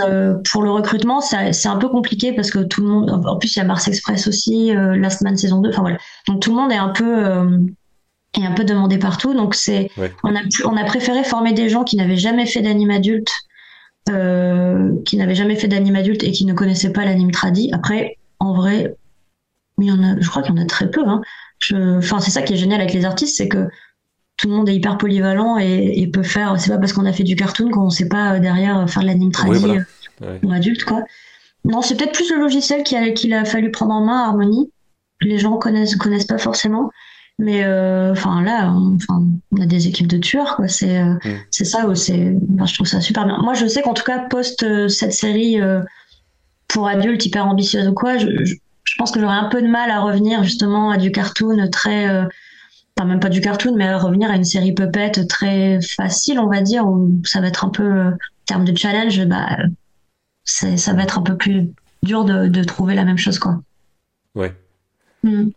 pour 0.50 0.62
le 0.62 0.70
recrutement, 0.70 1.20
c'est 1.22 1.68
un 1.68 1.76
peu 1.76 1.88
compliqué 1.88 2.32
parce 2.32 2.50
que 2.50 2.58
tout 2.58 2.82
le 2.82 2.88
monde. 2.88 3.10
En 3.10 3.38
plus, 3.38 3.56
il 3.56 3.58
y 3.58 3.62
a 3.62 3.64
Mars 3.64 3.88
Express 3.88 4.28
aussi, 4.28 4.72
Last 4.74 5.22
Man 5.22 5.36
saison 5.36 5.62
2. 5.62 5.70
Enfin, 5.70 5.82
voilà. 5.82 5.98
Donc, 6.28 6.40
tout 6.40 6.50
le 6.50 6.56
monde 6.56 6.70
est 6.70 6.76
un 6.76 6.90
peu. 6.90 7.24
est 8.34 8.44
un 8.44 8.52
peu 8.52 8.64
demandé 8.64 8.98
partout. 8.98 9.32
Donc, 9.32 9.54
c'est. 9.54 9.90
Ouais. 9.96 10.12
On, 10.22 10.36
a, 10.36 10.40
on 10.66 10.76
a 10.76 10.84
préféré 10.84 11.24
former 11.24 11.54
des 11.54 11.70
gens 11.70 11.84
qui 11.84 11.96
n'avaient 11.96 12.18
jamais 12.18 12.44
fait 12.44 12.60
d'anime 12.60 12.90
adulte. 12.90 13.32
qui 14.06 15.16
n'avaient 15.16 15.34
jamais 15.34 15.56
fait 15.56 15.68
d'anime 15.68 15.96
adulte 15.96 16.24
et 16.24 16.32
qui 16.32 16.44
ne 16.44 16.52
connaissaient 16.52 16.92
pas 16.92 17.06
l'anime 17.06 17.30
tradi. 17.30 17.70
Après, 17.72 18.18
en 18.38 18.52
vrai, 18.52 18.96
il 19.78 19.84
y 19.84 19.92
en 19.92 20.02
a, 20.02 20.18
je 20.20 20.28
crois 20.28 20.42
qu'il 20.42 20.54
y 20.54 20.58
en 20.58 20.62
a 20.62 20.66
très 20.66 20.90
peu. 20.90 21.06
Hein. 21.06 21.20
Je, 21.58 21.98
enfin, 21.98 22.20
c'est 22.20 22.30
ça 22.30 22.42
qui 22.42 22.54
est 22.54 22.56
génial 22.56 22.80
avec 22.80 22.92
les 22.94 23.04
artistes, 23.04 23.36
c'est 23.36 23.48
que 23.48 23.68
tout 24.36 24.48
le 24.48 24.54
monde 24.54 24.68
est 24.68 24.74
hyper 24.74 24.98
polyvalent 24.98 25.58
et, 25.58 25.94
et 25.96 26.06
peut 26.06 26.22
faire. 26.22 26.58
C'est 26.60 26.70
pas 26.70 26.78
parce 26.78 26.92
qu'on 26.92 27.06
a 27.06 27.12
fait 27.12 27.24
du 27.24 27.36
cartoon 27.36 27.70
qu'on 27.70 27.90
sait 27.90 28.08
pas 28.08 28.38
derrière 28.38 28.88
faire 28.88 29.02
de 29.02 29.06
l'anime 29.06 29.32
tradit 29.32 29.52
oui, 29.52 29.58
voilà. 29.58 30.32
ouais. 30.32 30.40
ou 30.42 30.52
adulte, 30.52 30.84
quoi. 30.84 31.02
Non, 31.64 31.82
c'est 31.82 31.96
peut-être 31.96 32.12
plus 32.12 32.30
le 32.30 32.38
logiciel 32.38 32.84
qu'il 32.84 32.96
a, 32.96 33.10
qu'il 33.10 33.34
a 33.34 33.44
fallu 33.44 33.70
prendre 33.70 33.92
en 33.92 34.04
main, 34.04 34.24
Harmony. 34.24 34.70
Les 35.20 35.38
gens 35.38 35.56
connaissent 35.56 35.96
connaissent 35.96 36.26
pas 36.26 36.38
forcément, 36.38 36.90
mais 37.38 37.64
euh, 37.64 38.12
enfin 38.12 38.42
là, 38.42 38.72
on, 38.72 38.98
on, 39.08 39.62
a 39.62 39.66
des 39.66 39.88
équipes 39.88 40.06
de 40.06 40.18
tueurs, 40.18 40.56
quoi. 40.56 40.68
C'est 40.68 40.98
euh, 40.98 41.14
mm. 41.14 41.38
c'est 41.50 41.64
ça 41.64 41.88
où 41.88 41.94
c'est. 41.94 42.36
Enfin, 42.54 42.66
je 42.66 42.74
trouve 42.74 42.86
ça 42.86 43.00
super 43.00 43.24
bien. 43.24 43.38
Moi, 43.38 43.54
je 43.54 43.66
sais 43.66 43.82
qu'en 43.82 43.94
tout 43.94 44.04
cas, 44.04 44.20
post 44.28 44.62
euh, 44.62 44.88
cette 44.88 45.14
série 45.14 45.60
euh, 45.60 45.80
pour 46.68 46.86
adultes 46.86 47.24
hyper 47.24 47.46
ambitieuse 47.46 47.88
ou 47.88 47.94
quoi, 47.94 48.18
je 48.18 48.44
je 48.44 48.54
pense 48.96 49.10
que 49.10 49.20
j'aurais 49.20 49.36
un 49.36 49.48
peu 49.48 49.62
de 49.62 49.68
mal 49.68 49.90
à 49.90 50.00
revenir 50.00 50.42
justement 50.44 50.90
à 50.90 50.96
du 50.96 51.12
cartoon 51.12 51.68
très, 51.70 52.08
euh, 52.08 52.24
enfin 52.96 53.08
même 53.08 53.20
pas 53.20 53.28
du 53.28 53.40
cartoon, 53.40 53.74
mais 53.76 53.86
à 53.86 53.98
revenir 53.98 54.30
à 54.30 54.36
une 54.36 54.44
série 54.44 54.72
puppet 54.72 55.10
très 55.26 55.80
facile, 55.82 56.38
on 56.38 56.48
va 56.48 56.60
dire, 56.60 56.86
où 56.86 57.20
ça 57.24 57.40
va 57.40 57.48
être 57.48 57.64
un 57.64 57.70
peu, 57.70 57.84
euh, 57.84 58.10
en 58.10 58.44
termes 58.46 58.64
de 58.64 58.76
challenge, 58.76 59.24
bah, 59.26 59.56
ça 60.44 60.92
va 60.92 61.02
être 61.02 61.18
un 61.18 61.22
peu 61.22 61.36
plus 61.36 61.70
dur 62.02 62.24
de, 62.24 62.46
de 62.46 62.64
trouver 62.64 62.94
la 62.94 63.04
même 63.04 63.18
chose, 63.18 63.38
quoi. 63.38 63.60
Ouais. 64.34 64.54
Mm. 65.22 65.50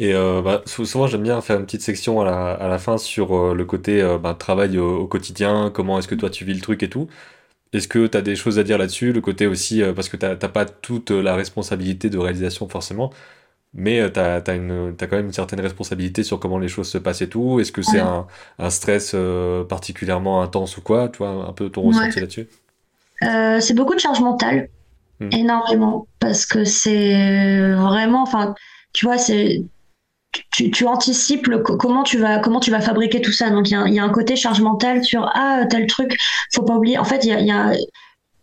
Et 0.00 0.14
euh, 0.14 0.42
bah, 0.42 0.62
souvent, 0.66 1.08
j'aime 1.08 1.24
bien 1.24 1.40
faire 1.40 1.58
une 1.58 1.64
petite 1.64 1.82
section 1.82 2.20
à 2.20 2.24
la, 2.24 2.52
à 2.52 2.68
la 2.68 2.78
fin 2.78 2.98
sur 2.98 3.36
euh, 3.36 3.54
le 3.54 3.64
côté 3.64 4.00
euh, 4.00 4.16
bah, 4.18 4.34
travail 4.34 4.78
au, 4.78 4.98
au, 5.00 5.06
quotidien, 5.08 5.72
comment 5.74 5.98
est-ce 5.98 6.06
que 6.06 6.14
toi 6.14 6.30
tu 6.30 6.44
vis 6.44 6.54
le 6.54 6.60
truc 6.60 6.82
et 6.84 6.88
tout. 6.88 7.08
Est-ce 7.72 7.88
que 7.88 8.06
tu 8.06 8.16
as 8.16 8.22
des 8.22 8.36
choses 8.36 8.58
à 8.58 8.62
dire 8.62 8.78
là-dessus 8.78 9.12
Le 9.12 9.20
côté 9.20 9.46
aussi, 9.46 9.82
euh, 9.82 9.92
parce 9.92 10.08
que 10.08 10.16
tu 10.16 10.24
n'as 10.24 10.36
pas 10.36 10.64
toute 10.64 11.10
la 11.10 11.34
responsabilité 11.34 12.08
de 12.08 12.18
réalisation 12.18 12.68
forcément, 12.68 13.12
mais 13.74 14.10
tu 14.10 14.18
as, 14.20 14.36
as, 14.36 14.40
quand 14.40 15.12
même 15.12 15.26
une 15.26 15.32
certaine 15.32 15.60
responsabilité 15.60 16.22
sur 16.22 16.40
comment 16.40 16.58
les 16.58 16.68
choses 16.68 16.88
se 16.88 16.98
passent 16.98 17.22
et 17.22 17.28
tout. 17.28 17.60
Est-ce 17.60 17.72
que 17.72 17.82
c'est 17.82 18.00
ouais. 18.00 18.00
un, 18.00 18.26
un, 18.58 18.70
stress 18.70 19.12
euh, 19.14 19.64
particulièrement 19.64 20.42
intense 20.42 20.78
ou 20.78 20.80
quoi 20.80 21.08
Tu 21.08 21.18
vois, 21.18 21.46
un 21.48 21.52
peu 21.52 21.68
ton 21.68 21.82
ressenti 21.82 22.14
ouais. 22.14 22.20
là-dessus? 22.22 22.48
Euh, 23.22 23.60
C'est 23.60 23.74
beaucoup 23.74 23.94
de 23.94 24.00
charge 24.00 24.20
mentale, 24.20 24.70
hmm. 25.20 25.28
énormément, 25.32 26.06
parce 26.20 26.46
que 26.46 26.64
c'est 26.64 27.72
vraiment, 27.72 28.22
enfin, 28.22 28.54
tu 28.94 29.04
vois, 29.04 29.18
c'est 29.18 29.62
tu, 30.52 30.86
anticipes 30.86 31.48
comment 31.62 32.02
tu 32.02 32.18
vas 32.18 32.38
comment 32.38 32.60
tu 32.60 32.70
vas 32.70 32.80
fabriquer 32.80 33.20
tout 33.20 33.32
ça. 33.32 33.50
Donc 33.50 33.70
il 33.70 33.94
y, 33.94 33.98
a 33.98 34.04
un 34.04 34.10
côté 34.10 34.36
charge 34.36 34.60
mentale 34.60 35.04
sur 35.04 35.30
ah 35.34 35.64
tel 35.68 35.86
truc. 35.86 36.16
Faut 36.52 36.62
pas 36.62 36.74
oublier. 36.74 36.98
En 36.98 37.04
fait, 37.04 37.26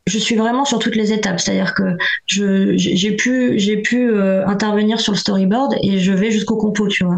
je 0.07 0.19
suis 0.19 0.35
vraiment 0.35 0.65
sur 0.65 0.79
toutes 0.79 0.95
les 0.95 1.13
étapes. 1.13 1.39
C'est-à-dire 1.39 1.73
que 1.73 1.97
je 2.25 2.75
j'ai 2.77 3.15
pu 3.15 3.59
j'ai 3.59 3.77
pu 3.77 4.09
euh, 4.09 4.45
intervenir 4.47 4.99
sur 4.99 5.13
le 5.13 5.17
storyboard 5.17 5.75
et 5.81 5.99
je 5.99 6.11
vais 6.11 6.31
jusqu'au 6.31 6.57
compo, 6.57 6.87
tu 6.87 7.03
vois. 7.03 7.17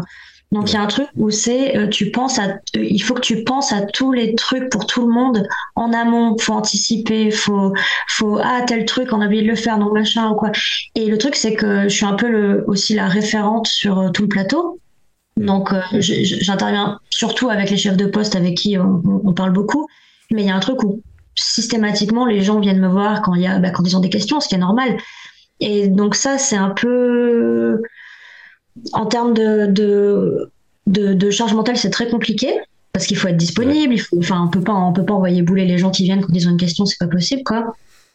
Donc 0.50 0.70
il 0.70 0.74
y 0.74 0.76
a 0.76 0.82
un 0.82 0.86
truc 0.86 1.08
où 1.16 1.30
c'est 1.30 1.76
euh, 1.76 1.88
tu 1.88 2.10
penses 2.10 2.38
à 2.38 2.58
il 2.74 3.00
faut 3.00 3.12
que 3.12 3.20
tu 3.20 3.44
penses 3.44 3.72
à 3.72 3.82
tous 3.82 4.12
les 4.12 4.34
trucs 4.34 4.70
pour 4.70 4.86
tout 4.86 5.06
le 5.06 5.12
monde 5.12 5.46
en 5.76 5.92
amont, 5.92 6.36
faut 6.38 6.54
anticiper, 6.54 7.30
faut 7.30 7.74
faut 8.08 8.38
ah 8.42 8.62
tel 8.66 8.86
truc 8.86 9.12
on 9.12 9.20
a 9.20 9.26
oublié 9.26 9.42
de 9.42 9.48
le 9.48 9.56
faire 9.56 9.78
donc 9.78 9.92
machin 9.92 10.30
ou 10.30 10.36
quoi. 10.36 10.50
Et 10.94 11.06
le 11.06 11.18
truc 11.18 11.36
c'est 11.36 11.54
que 11.54 11.82
je 11.84 11.88
suis 11.88 12.06
un 12.06 12.14
peu 12.14 12.28
le, 12.28 12.64
aussi 12.66 12.94
la 12.94 13.08
référente 13.08 13.66
sur 13.66 13.98
euh, 13.98 14.10
tout 14.10 14.22
le 14.22 14.28
plateau. 14.28 14.80
Donc 15.36 15.72
euh, 15.72 15.80
j'interviens 16.00 16.98
surtout 17.10 17.50
avec 17.50 17.68
les 17.68 17.76
chefs 17.76 17.98
de 17.98 18.06
poste 18.06 18.34
avec 18.34 18.56
qui 18.56 18.78
on, 18.78 19.02
on 19.04 19.34
parle 19.34 19.52
beaucoup, 19.52 19.86
mais 20.30 20.42
il 20.42 20.48
y 20.48 20.50
a 20.50 20.56
un 20.56 20.60
truc 20.60 20.82
où 20.82 21.02
systématiquement 21.34 22.24
les 22.24 22.40
gens 22.40 22.58
viennent 22.58 22.80
me 22.80 22.88
voir 22.88 23.20
quand 23.20 23.34
il 23.34 23.42
y 23.42 23.46
a 23.46 23.58
bah, 23.58 23.70
quand 23.70 23.84
ils 23.84 23.96
ont 23.98 24.00
des 24.00 24.08
questions, 24.08 24.40
ce 24.40 24.48
qui 24.48 24.54
est 24.54 24.58
normal. 24.58 24.96
Et 25.60 25.88
donc 25.88 26.14
ça 26.14 26.38
c'est 26.38 26.56
un 26.56 26.70
peu 26.70 27.82
en 28.92 29.06
termes 29.06 29.34
de, 29.34 30.50
de, 30.86 31.30
charge 31.30 31.54
mentale, 31.54 31.76
c'est 31.76 31.90
très 31.90 32.08
compliqué 32.08 32.52
parce 32.92 33.06
qu'il 33.06 33.16
faut 33.16 33.28
être 33.28 33.36
disponible. 33.36 33.94
Il 33.94 34.02
enfin, 34.18 34.44
on 34.44 34.48
peut 34.48 34.60
pas, 34.60 34.92
peut 34.94 35.04
pas 35.04 35.14
envoyer 35.14 35.42
bouler 35.42 35.66
les 35.66 35.78
gens 35.78 35.90
qui 35.90 36.04
viennent 36.04 36.20
quand 36.20 36.32
ils 36.34 36.48
ont 36.48 36.50
une 36.50 36.56
question, 36.58 36.86
c'est 36.86 36.98
pas 36.98 37.06
possible, 37.06 37.42
quoi. 37.44 37.74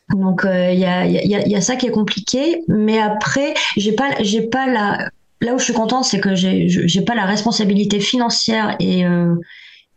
Donc 0.10 0.42
il 0.44 0.50
euh, 0.50 0.72
y, 0.74 0.86
a, 0.86 1.06
y, 1.06 1.50
y, 1.50 1.56
a, 1.56 1.62
ça 1.62 1.76
qui 1.76 1.88
est 1.88 1.92
compliqué, 1.92 2.64
mais 2.68 3.00
après 3.00 3.54
j'ai 3.78 3.94
pas 3.94 4.10
j'ai 4.20 4.42
pas 4.42 4.68
la 4.68 5.10
là 5.42 5.56
où 5.56 5.60
je 5.60 5.64
suis 5.64 5.74
contente 5.74 6.06
c'est 6.06 6.20
que 6.20 6.36
j'ai 6.36 6.68
j'ai 6.68 7.02
pas 7.02 7.16
la 7.16 7.26
responsabilité 7.26 8.00
financière 8.00 8.76
et 8.80 9.06
euh, 9.06 9.36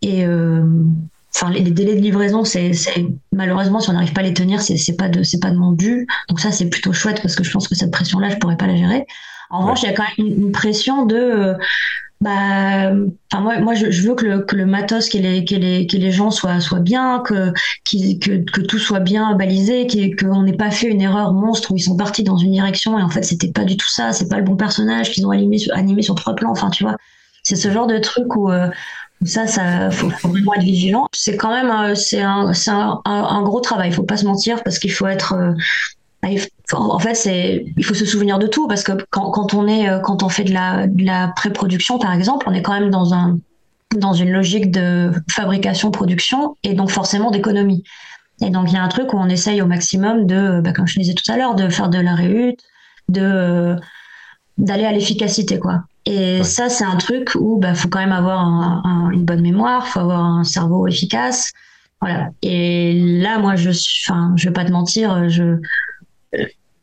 et 0.03 0.25
euh, 0.25 0.62
enfin 1.35 1.51
les, 1.51 1.62
délais 1.62 1.97
de 1.97 2.01
livraison 2.01 2.45
c'est 2.45 2.73
malheureusement 3.33 3.81
si 3.81 3.91
on 3.91 3.95
n'arrive 3.95 4.12
pas 4.12 4.21
à 4.21 4.25
les 4.25 4.35
tenir 4.35 4.62
c'est 4.62 4.77
c'est 4.77 4.97
pas 4.97 5.09
de 5.09 5.23
c'est 5.23 5.41
pas 5.41 5.51
de 5.51 5.57
mon 5.57 5.73
dû 5.73 6.07
donc 6.29 6.41
ça 6.41 6.53
c'est 6.53 6.71
plutôt 6.71 6.93
chouette 6.93 7.21
parce 7.21 7.35
que 7.35 7.43
je 7.43 7.51
pense 7.51 7.67
que 7.67 7.75
cette 7.75 7.91
pression 7.91 8.19
là 8.21 8.29
je 8.31 8.37
pourrais 8.37 8.57
pas 8.57 8.67
la 8.67 8.77
gérer 8.77 9.07
en 9.51 9.61
revanche, 9.61 9.82
il 9.82 9.86
y 9.86 9.88
a 9.88 9.92
quand 9.92 10.05
même 10.18 10.26
une, 10.26 10.53
pression 10.53 11.07
de 11.07 11.16
euh, 11.16 11.55
bah, 12.20 12.92
enfin 13.32 13.42
moi, 13.42 13.59
moi 13.61 13.74
je, 13.74 14.03
veux 14.03 14.14
que 14.14 14.57
le, 14.57 14.66
matos, 14.66 15.09
que 15.09 15.18
les, 15.18 15.44
que 15.44 15.55
les, 15.55 16.11
gens 16.11 16.30
soient, 16.30 16.61
soient 16.61 16.80
bien, 16.80 17.22
que, 17.24 17.53
que, 17.84 18.38
que 18.38 18.61
tout 18.62 18.78
soit 18.78 19.01
bien 19.01 19.34
balisé, 19.34 19.86
qu'on 20.16 20.42
n'ait 20.42 20.57
pas 20.57 20.70
fait 20.70 20.88
une 20.88 21.03
erreur 21.03 21.32
monstre 21.32 21.72
où 21.72 21.76
ils 21.76 21.82
sont 21.82 21.97
partis 21.97 22.22
dans 22.22 22.38
une 22.38 22.53
direction 22.53 22.99
et 22.99 23.03
en 23.03 23.11
fait 23.11 23.22
c'était 23.22 23.53
pas 23.53 23.64
du 23.64 23.76
tout 23.76 23.88
ça, 23.88 24.12
c'est 24.12 24.28
pas 24.28 24.38
le 24.38 24.44
bon 24.44 24.57
personnage 24.57 25.11
qu'ils 25.11 25.26
ont 25.26 25.30
animé, 25.30 25.59
animé 25.72 26.03
sur 26.03 26.14
trois 26.14 26.34
plans, 26.34 26.51
enfin 26.51 26.70
tu 26.70 26.84
vois. 26.84 26.97
C'est 27.42 27.57
ce 27.57 27.70
genre 27.70 27.86
de 27.86 27.99
truc 27.99 28.34
où, 28.34 28.51
euh, 28.51 28.68
ça, 29.24 29.47
ça 29.47 29.90
faut, 29.90 30.09
vraiment 30.28 30.55
être 30.55 30.62
vigilant. 30.62 31.09
C'est 31.12 31.36
quand 31.36 31.51
même, 31.51 31.70
euh, 31.70 31.94
un, 32.18 33.03
un, 33.05 33.42
gros 33.42 33.61
travail. 33.61 33.90
Il 33.90 33.94
faut 33.94 34.03
pas 34.03 34.16
se 34.16 34.26
mentir 34.26 34.62
parce 34.62 34.78
qu'il 34.78 34.92
faut 34.92 35.07
être, 35.07 35.34
en 36.72 36.99
fait, 36.99 37.14
c'est, 37.14 37.64
il 37.77 37.85
faut 37.85 37.95
se 37.95 38.05
souvenir 38.05 38.39
de 38.39 38.47
tout 38.47 38.66
parce 38.68 38.83
que 38.83 38.93
quand, 39.11 39.31
quand 39.31 39.55
on 39.55 39.66
est, 39.66 39.89
euh, 39.89 39.99
quand 40.01 40.22
on 40.22 40.29
fait 40.29 40.45
de 40.45 40.53
la, 40.53 40.87
de 40.87 41.05
la 41.05 41.29
pré-production, 41.29 41.99
par 41.99 42.12
exemple, 42.12 42.47
on 42.49 42.53
est 42.53 42.62
quand 42.62 42.79
même 42.79 42.91
dans 42.91 43.14
un, 43.14 43.39
dans 43.97 44.12
une 44.12 44.31
logique 44.31 44.70
de 44.70 45.12
fabrication-production 45.31 46.57
et 46.62 46.74
donc 46.74 46.91
forcément 46.91 47.31
d'économie. 47.31 47.85
Et 48.41 48.51
donc 48.51 48.70
il 48.70 48.74
y 48.74 48.77
a 48.77 48.83
un 48.83 48.89
truc 48.89 49.12
où 49.12 49.16
on 49.16 49.29
essaye 49.29 49.62
au 49.62 49.66
maximum 49.66 50.27
de, 50.27 50.61
bah, 50.61 50.72
comme 50.72 50.87
je 50.87 50.99
disais 50.99 51.14
tout 51.14 51.31
à 51.31 51.37
l'heure, 51.37 51.55
de 51.55 51.68
faire 51.68 51.89
de 51.89 51.99
la 51.99 52.14
réhute, 52.14 52.61
de 53.09 53.77
d'aller 54.59 54.85
à 54.87 54.93
l'efficacité, 54.93 55.59
quoi. 55.59 55.83
Et 56.07 56.43
ça, 56.43 56.70
c'est 56.70 56.85
un 56.85 56.97
truc 56.97 57.33
où 57.35 57.59
bah 57.59 57.74
faut 57.74 57.89
quand 57.89 57.99
même 57.99 58.12
avoir 58.12 58.83
une 59.12 59.24
bonne 59.24 59.43
mémoire, 59.43 59.87
faut 59.87 60.01
avoir 60.01 60.24
un 60.24 60.45
cerveau 60.45 60.87
efficace, 60.87 61.53
voilà. 62.01 62.29
Et 62.43 62.95
là, 62.95 63.39
moi, 63.39 63.57
je 63.57 63.70
enfin, 63.70 64.33
je 64.37 64.49
vais 64.49 64.53
pas 64.53 64.64
te 64.64 64.72
mentir, 64.72 65.29
je 65.29 65.59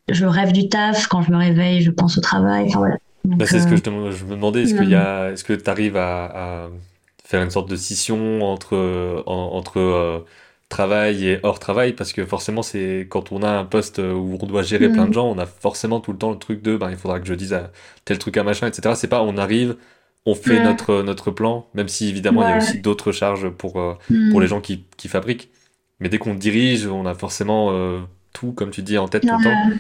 je 0.10 0.26
rêve 0.26 0.52
du 0.52 0.70
taf 0.70 1.08
quand 1.08 1.22
je 1.22 1.32
me 1.32 1.38
réveille, 1.38 1.82
je 1.82 1.92
pense 1.92 2.18
au 2.18 2.22
travail, 2.22 2.66
enfin 2.68 2.80
voilà. 2.80 2.98
Bah, 3.26 3.46
c'est 3.48 3.60
ce 3.60 3.68
que 3.68 3.90
euh, 3.90 4.12
je, 4.12 4.18
je, 4.18 4.26
me 4.26 4.32
demandais, 4.32 4.64
est-ce 4.64 5.44
que 5.44 5.54
tu 5.54 5.70
arrives 5.70 5.96
à, 5.96 6.26
à, 6.26 6.70
faire 7.24 7.42
une 7.42 7.52
sorte 7.52 7.70
de 7.70 7.76
scission 7.76 8.42
entre 8.42 9.24
entre 9.26 9.80
euh, 9.80 10.20
travail 10.68 11.28
et 11.28 11.40
hors 11.44 11.60
travail? 11.60 11.94
Parce 11.94 12.12
que 12.12 12.26
forcément 12.26 12.64
c'est 12.64 13.08
quand 13.10 13.32
on 13.32 13.42
a 13.44 13.50
un 13.50 13.64
poste 13.64 14.00
où 14.00 14.38
on 14.42 14.46
doit 14.46 14.64
gérer 14.64 14.90
plein 14.90 15.06
de 15.06 15.12
mm. 15.12 15.14
gens 15.14 15.28
on 15.28 15.38
a 15.38 15.46
forcément 15.46 16.02
tout 16.02 16.12
le 16.12 16.18
temps 16.18 16.32
le 16.32 16.38
truc 16.38 16.62
de 16.62 16.76
ben 16.76 16.92
il 16.92 16.98
faudra 16.98 17.20
que 17.20 17.28
je 17.28 17.34
dise 17.34 17.58
tel 18.04 18.18
truc 18.18 18.36
à 18.38 18.44
machin 18.44 18.68
etc 18.68 18.94
c'est 18.96 19.08
pas 19.08 19.24
on 19.24 19.38
arrive 19.38 19.78
on 20.26 20.36
fait 20.36 20.62
notre 20.62 21.02
notre 21.02 21.32
plan 21.32 21.68
même 21.74 21.88
si 21.88 22.10
évidemment 22.10 22.44
il 22.44 22.50
y 22.50 22.54
a 22.54 22.58
aussi 22.58 22.80
d'autres 22.80 23.12
charges 23.12 23.50
pour 23.50 23.80
euh, 23.80 23.94
mm. 24.10 24.40
les 24.40 24.48
gens 24.48 24.62
qui, 24.62 24.84
qui 24.98 25.08
fabriquent 25.08 25.50
mais 26.00 26.10
dès 26.10 26.18
qu'on 26.18 26.36
dirige 26.36 26.88
on 26.88 27.06
a 27.06 27.14
forcément 27.14 27.70
euh, 27.72 28.00
tout 28.34 28.52
comme 28.52 28.72
tu 28.72 28.82
dis 28.82 28.98
en 28.98 29.08
tête 29.08 29.24
tout 29.24 29.38
le 29.38 29.44
temps 29.44 29.78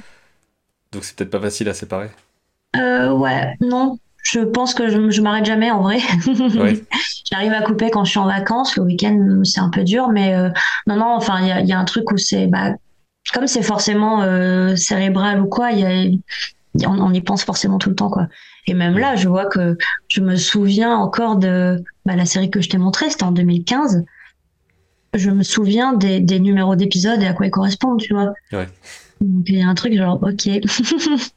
donc 0.91 1.03
c'est 1.03 1.15
peut-être 1.15 1.31
pas 1.31 1.41
facile 1.41 1.69
à 1.69 1.73
séparer 1.73 2.09
euh, 2.75 3.11
ouais 3.11 3.55
non 3.59 3.97
je 4.23 4.39
pense 4.39 4.73
que 4.73 4.89
je, 4.89 5.09
je 5.09 5.21
m'arrête 5.21 5.45
jamais 5.45 5.69
en 5.69 5.81
vrai. 5.81 5.99
J'arrive 7.29 7.53
à 7.53 7.61
couper 7.61 7.91
quand 7.91 8.05
je 8.05 8.11
suis 8.11 8.19
en 8.19 8.25
vacances. 8.25 8.77
Le 8.77 8.83
week-end, 8.83 9.41
c'est 9.43 9.59
un 9.59 9.69
peu 9.69 9.83
dur, 9.83 10.09
mais 10.09 10.33
euh, 10.33 10.49
non, 10.87 10.95
non. 10.95 11.13
Enfin, 11.15 11.41
il 11.41 11.47
y 11.47 11.51
a, 11.51 11.61
y 11.61 11.73
a, 11.73 11.77
un 11.77 11.83
truc 11.83 12.09
où 12.11 12.17
c'est, 12.17 12.47
bah, 12.47 12.71
comme 13.33 13.47
c'est 13.47 13.61
forcément 13.61 14.21
euh, 14.21 14.75
cérébral 14.75 15.41
ou 15.41 15.47
quoi, 15.47 15.71
y 15.71 15.83
a, 15.83 16.87
on, 16.87 16.99
on, 16.99 17.13
y 17.13 17.21
pense 17.21 17.43
forcément 17.43 17.77
tout 17.77 17.89
le 17.89 17.95
temps, 17.95 18.09
quoi. 18.09 18.27
Et 18.65 18.73
même 18.73 18.97
là, 18.97 19.17
je 19.17 19.27
vois 19.27 19.45
que 19.45 19.77
je 20.07 20.21
me 20.21 20.37
souviens 20.37 20.95
encore 20.95 21.35
de 21.35 21.83
bah, 22.05 22.15
la 22.15 22.25
série 22.25 22.49
que 22.49 22.61
je 22.61 22.69
t'ai 22.69 22.77
montrée, 22.77 23.09
c'était 23.09 23.25
en 23.25 23.33
2015. 23.33 24.05
Je 25.13 25.29
me 25.29 25.43
souviens 25.43 25.93
des, 25.93 26.19
des 26.19 26.39
numéros 26.39 26.75
d'épisodes 26.75 27.21
et 27.21 27.27
à 27.27 27.33
quoi 27.33 27.45
ils 27.45 27.51
correspondent, 27.51 27.99
tu 27.99 28.13
vois. 28.13 28.33
Ouais. 28.51 28.67
Donc 29.21 29.47
il 29.47 29.59
y 29.59 29.61
a 29.61 29.67
un 29.67 29.75
truc 29.75 29.95
genre, 29.95 30.19
ok. 30.21 30.49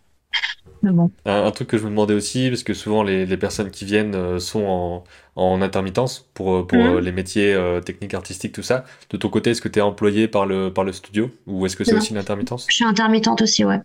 Un, 1.24 1.50
truc 1.50 1.68
que 1.68 1.78
je 1.78 1.84
me 1.84 1.90
demandais 1.90 2.14
aussi, 2.14 2.48
parce 2.48 2.62
que 2.62 2.74
souvent 2.74 3.02
les, 3.02 3.26
les 3.26 3.36
personnes 3.36 3.70
qui 3.70 3.84
viennent 3.84 4.14
euh, 4.14 4.38
sont 4.38 4.64
en, 4.64 5.04
en, 5.34 5.62
intermittence 5.62 6.28
pour, 6.34 6.54
euh, 6.54 6.66
pour 6.66 6.78
mhm. 6.78 6.96
euh, 6.96 7.00
les 7.00 7.12
métiers 7.12 7.56
techniques, 7.84 8.14
artistiques, 8.14 8.52
tout 8.52 8.62
ça. 8.62 8.84
De 9.10 9.16
ton 9.16 9.28
côté, 9.28 9.50
est-ce 9.50 9.60
que 9.60 9.68
tu 9.68 9.78
es 9.78 9.82
employé 9.82 10.28
par 10.28 10.46
le, 10.46 10.72
par 10.72 10.84
le 10.84 10.92
studio 10.92 11.30
ou 11.46 11.66
est-ce 11.66 11.76
que 11.76 11.84
c'est 11.84 11.94
aussi 11.94 12.10
une 12.10 12.18
intermittence? 12.18 12.66
Je 12.68 12.74
suis 12.74 12.84
intermittente 12.84 13.42
aussi, 13.42 13.64
ouais. 13.64 13.80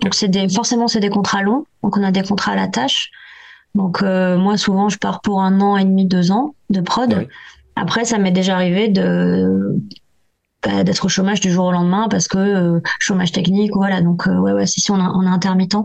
Donc 0.00 0.14
c'est 0.14 0.28
des, 0.28 0.48
forcément, 0.48 0.88
c'est 0.88 1.00
des 1.00 1.08
contrats 1.08 1.42
longs, 1.42 1.64
donc 1.82 1.96
on 1.96 2.02
a 2.02 2.10
des 2.10 2.22
contrats 2.22 2.52
à 2.52 2.56
la 2.56 2.68
tâche. 2.68 3.10
Donc 3.74 4.02
moi, 4.02 4.56
souvent, 4.56 4.88
je 4.88 4.98
pars 4.98 5.20
pour 5.20 5.42
un 5.42 5.60
an 5.60 5.76
et 5.76 5.84
demi, 5.84 6.06
deux 6.06 6.30
ans 6.32 6.54
de 6.70 6.80
prod. 6.80 7.28
Après, 7.76 8.04
ça 8.04 8.18
m'est 8.18 8.32
déjà 8.32 8.54
arrivé 8.54 8.88
de 8.88 9.76
bah, 10.62 10.82
d'être 10.82 11.04
au 11.04 11.08
chômage 11.08 11.40
du 11.40 11.52
jour 11.52 11.66
au 11.66 11.72
lendemain 11.72 12.08
parce 12.10 12.26
que 12.26 12.82
chômage 12.98 13.32
technique, 13.32 13.72
voilà. 13.74 14.00
Donc 14.00 14.26
ouais, 14.26 14.52
ouais, 14.52 14.66
si, 14.66 14.80
si 14.80 14.90
on, 14.90 14.98
est 14.98 15.26
intermittent 15.28 15.76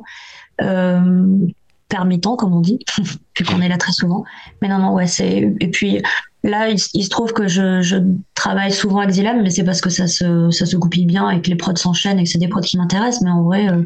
euh, 0.61 1.47
permettant, 1.89 2.35
comme 2.35 2.53
on 2.53 2.61
dit, 2.61 2.79
vu 3.37 3.45
qu'on 3.45 3.61
est 3.61 3.67
là 3.67 3.77
très 3.77 3.91
souvent. 3.91 4.23
Mais 4.61 4.67
non, 4.67 4.79
non, 4.79 4.93
ouais, 4.93 5.07
c'est. 5.07 5.53
Et 5.59 5.67
puis 5.69 6.01
là, 6.43 6.69
il, 6.69 6.79
se 6.79 7.09
trouve 7.09 7.33
que 7.33 7.47
je, 7.47 8.01
travaille 8.33 8.71
souvent 8.71 8.99
avec 8.99 9.11
Zilam, 9.13 9.41
mais 9.43 9.49
c'est 9.49 9.63
parce 9.63 9.81
que 9.81 9.89
ça 9.89 10.07
se, 10.07 10.49
ça 10.51 10.65
se 10.65 10.77
goupille 10.77 11.05
bien 11.05 11.29
et 11.29 11.41
que 11.41 11.49
les 11.49 11.55
prods 11.55 11.75
s'enchaînent 11.75 12.19
et 12.19 12.23
que 12.23 12.29
c'est 12.29 12.39
des 12.39 12.47
prods 12.47 12.61
qui 12.61 12.77
m'intéressent. 12.77 13.21
Mais 13.23 13.31
en 13.31 13.43
vrai, 13.43 13.67
euh, 13.67 13.83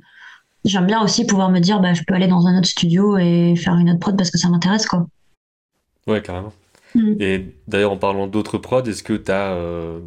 j'aime 0.63 0.85
bien 0.85 1.01
aussi 1.01 1.25
pouvoir 1.25 1.49
me 1.49 1.59
dire, 1.59 1.79
bah, 1.79 1.93
je 1.93 2.03
peux 2.03 2.13
aller 2.13 2.27
dans 2.27 2.45
un 2.47 2.57
autre 2.57 2.67
studio 2.67 3.17
et 3.17 3.55
faire 3.55 3.75
une 3.75 3.89
autre 3.89 3.99
prod 3.99 4.15
parce 4.15 4.29
que 4.29 4.37
ça 4.37 4.49
m'intéresse, 4.49 4.85
quoi. 4.85 5.07
Ouais, 6.07 6.21
carrément. 6.21 6.53
Mm. 6.95 7.15
Et 7.19 7.45
d'ailleurs, 7.67 7.91
en 7.91 7.97
parlant 7.97 8.27
d'autres 8.27 8.57
prods, 8.57 8.83
est-ce 8.83 9.03
que 9.03 9.13
tu 9.13 9.31
as 9.31 9.53
euh, 9.53 9.99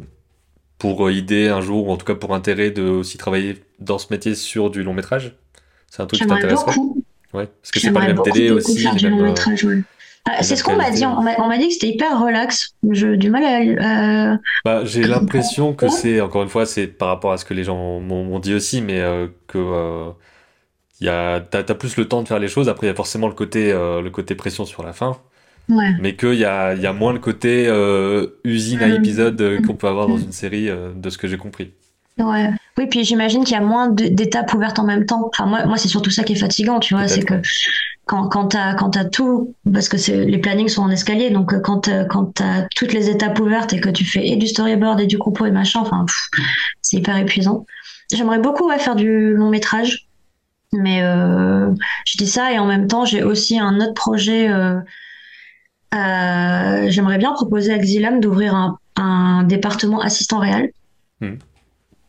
pour 0.77 1.09
idée 1.09 1.47
un 1.47 1.61
jour, 1.61 1.87
ou 1.87 1.91
en 1.91 1.97
tout 1.97 2.05
cas 2.05 2.15
pour 2.15 2.33
intérêt, 2.33 2.71
de 2.71 2.83
aussi 2.83 3.17
travailler 3.17 3.55
dans 3.79 3.97
ce 3.97 4.07
métier 4.11 4.35
sur 4.35 4.69
du 4.69 4.83
long 4.83 4.93
métrage? 4.93 5.35
C'est 5.87 6.01
un 6.01 6.05
truc 6.05 6.21
qui 6.21 6.27
t'intéresse 6.27 6.65
Ouais, 7.33 7.45
parce 7.45 7.71
que 7.71 7.79
c'est 7.79 7.91
pas 7.91 8.07
le 8.07 8.13
même 8.13 8.23
télé 8.23 8.49
aussi. 8.49 8.87
Euh, 8.87 9.81
ah, 10.25 10.43
c'est 10.43 10.55
ce 10.55 10.63
qu'on 10.63 10.75
m'a 10.75 10.91
dit. 10.91 11.05
On 11.05 11.21
m'a 11.21 11.57
dit 11.57 11.67
que 11.67 11.73
c'était 11.73 11.89
hyper 11.89 12.19
relax. 12.19 12.75
J'ai 12.91 13.17
du 13.17 13.29
mal 13.29 13.43
à. 13.79 14.37
Bah, 14.65 14.83
j'ai 14.85 15.03
l'impression 15.03 15.73
que 15.73 15.89
c'est, 15.89 16.21
encore 16.21 16.43
une 16.43 16.49
fois, 16.49 16.65
c'est 16.65 16.87
par 16.87 17.09
rapport 17.09 17.31
à 17.31 17.37
ce 17.37 17.45
que 17.45 17.53
les 17.53 17.63
gens 17.63 17.99
m'ont 17.99 18.39
dit 18.39 18.53
aussi, 18.53 18.81
mais 18.81 18.99
euh, 18.99 19.27
que 19.47 19.57
euh, 19.57 20.11
y 21.01 21.09
a, 21.09 21.39
t'as, 21.39 21.59
as 21.59 21.75
plus 21.75 21.97
le 21.97 22.07
temps 22.07 22.21
de 22.23 22.27
faire 22.27 22.39
les 22.39 22.47
choses. 22.47 22.69
Après, 22.69 22.87
il 22.87 22.89
y 22.89 22.93
a 22.93 22.95
forcément 22.95 23.27
le 23.27 23.33
côté, 23.33 23.71
euh, 23.71 24.01
le 24.01 24.09
côté 24.09 24.35
pression 24.35 24.65
sur 24.65 24.83
la 24.83 24.93
fin. 24.93 25.17
Ouais. 25.69 25.91
Mais 26.01 26.15
qu'il 26.15 26.35
y 26.35 26.45
a, 26.45 26.73
y 26.73 26.87
a 26.87 26.93
moins 26.93 27.13
le 27.13 27.19
côté 27.19 27.65
usine 28.43 28.81
à 28.81 28.87
mm. 28.87 28.95
épisode 28.95 29.61
qu'on 29.65 29.75
peut 29.75 29.87
avoir 29.87 30.07
dans 30.07 30.17
mm. 30.17 30.23
une 30.23 30.31
série, 30.31 30.69
de 30.95 31.09
ce 31.09 31.17
que 31.17 31.27
j'ai 31.27 31.37
compris. 31.37 31.71
Ouais. 32.17 32.49
Oui, 32.77 32.87
puis 32.87 33.03
j'imagine 33.03 33.43
qu'il 33.43 33.53
y 33.53 33.59
a 33.59 33.63
moins 33.63 33.89
d'étapes 33.89 34.53
ouvertes 34.53 34.79
en 34.79 34.83
même 34.83 35.05
temps. 35.05 35.29
Enfin, 35.33 35.45
moi, 35.45 35.65
moi 35.65 35.77
c'est 35.77 35.87
surtout 35.87 36.09
ça 36.09 36.23
qui 36.23 36.33
est 36.33 36.37
fatigant, 36.37 36.79
tu 36.79 36.93
vois. 36.93 37.07
C'est 37.07 37.23
que 37.23 37.35
quand, 38.09 38.27
quand 38.27 38.47
t'as 38.47 39.05
tout, 39.05 39.53
parce 39.71 39.87
que 39.87 39.97
les 40.11 40.39
plannings 40.39 40.67
sont 40.67 40.81
en 40.81 40.89
escalier, 40.89 41.29
donc 41.29 41.53
euh, 41.53 41.59
quand, 41.59 41.87
euh, 41.87 42.05
quand 42.05 42.33
t'as 42.33 42.63
toutes 42.75 42.91
les 42.91 43.09
étapes 43.09 43.39
ouvertes 43.39 43.71
et 43.73 43.79
que 43.79 43.89
tu 43.89 44.03
fais 44.03 44.27
et 44.27 44.35
du 44.35 44.47
storyboard 44.47 44.99
et 44.99 45.05
du 45.05 45.19
compo 45.19 45.45
et 45.45 45.51
machin, 45.51 45.81
enfin, 45.81 46.07
c'est 46.81 46.97
hyper 46.97 47.17
épuisant. 47.17 47.67
J'aimerais 48.11 48.39
beaucoup 48.39 48.67
ouais, 48.67 48.79
faire 48.79 48.95
du 48.95 49.35
long 49.35 49.49
métrage, 49.49 50.07
mais 50.73 51.03
euh, 51.03 51.69
je 52.05 52.17
dis 52.17 52.27
ça 52.27 52.51
et 52.51 52.57
en 52.57 52.65
même 52.65 52.87
temps, 52.87 53.05
j'ai 53.05 53.21
aussi 53.21 53.59
un 53.59 53.79
autre 53.79 53.93
projet. 53.93 54.49
Euh, 54.49 54.79
euh, 55.93 56.89
j'aimerais 56.89 57.17
bien 57.17 57.33
proposer 57.33 57.73
à 57.73 57.77
Xilam 57.77 58.19
d'ouvrir 58.19 58.55
un, 58.55 58.77
un 58.95 59.43
département 59.43 60.01
assistant 60.01 60.39
réel. 60.39 60.71
Hmm. 61.21 61.35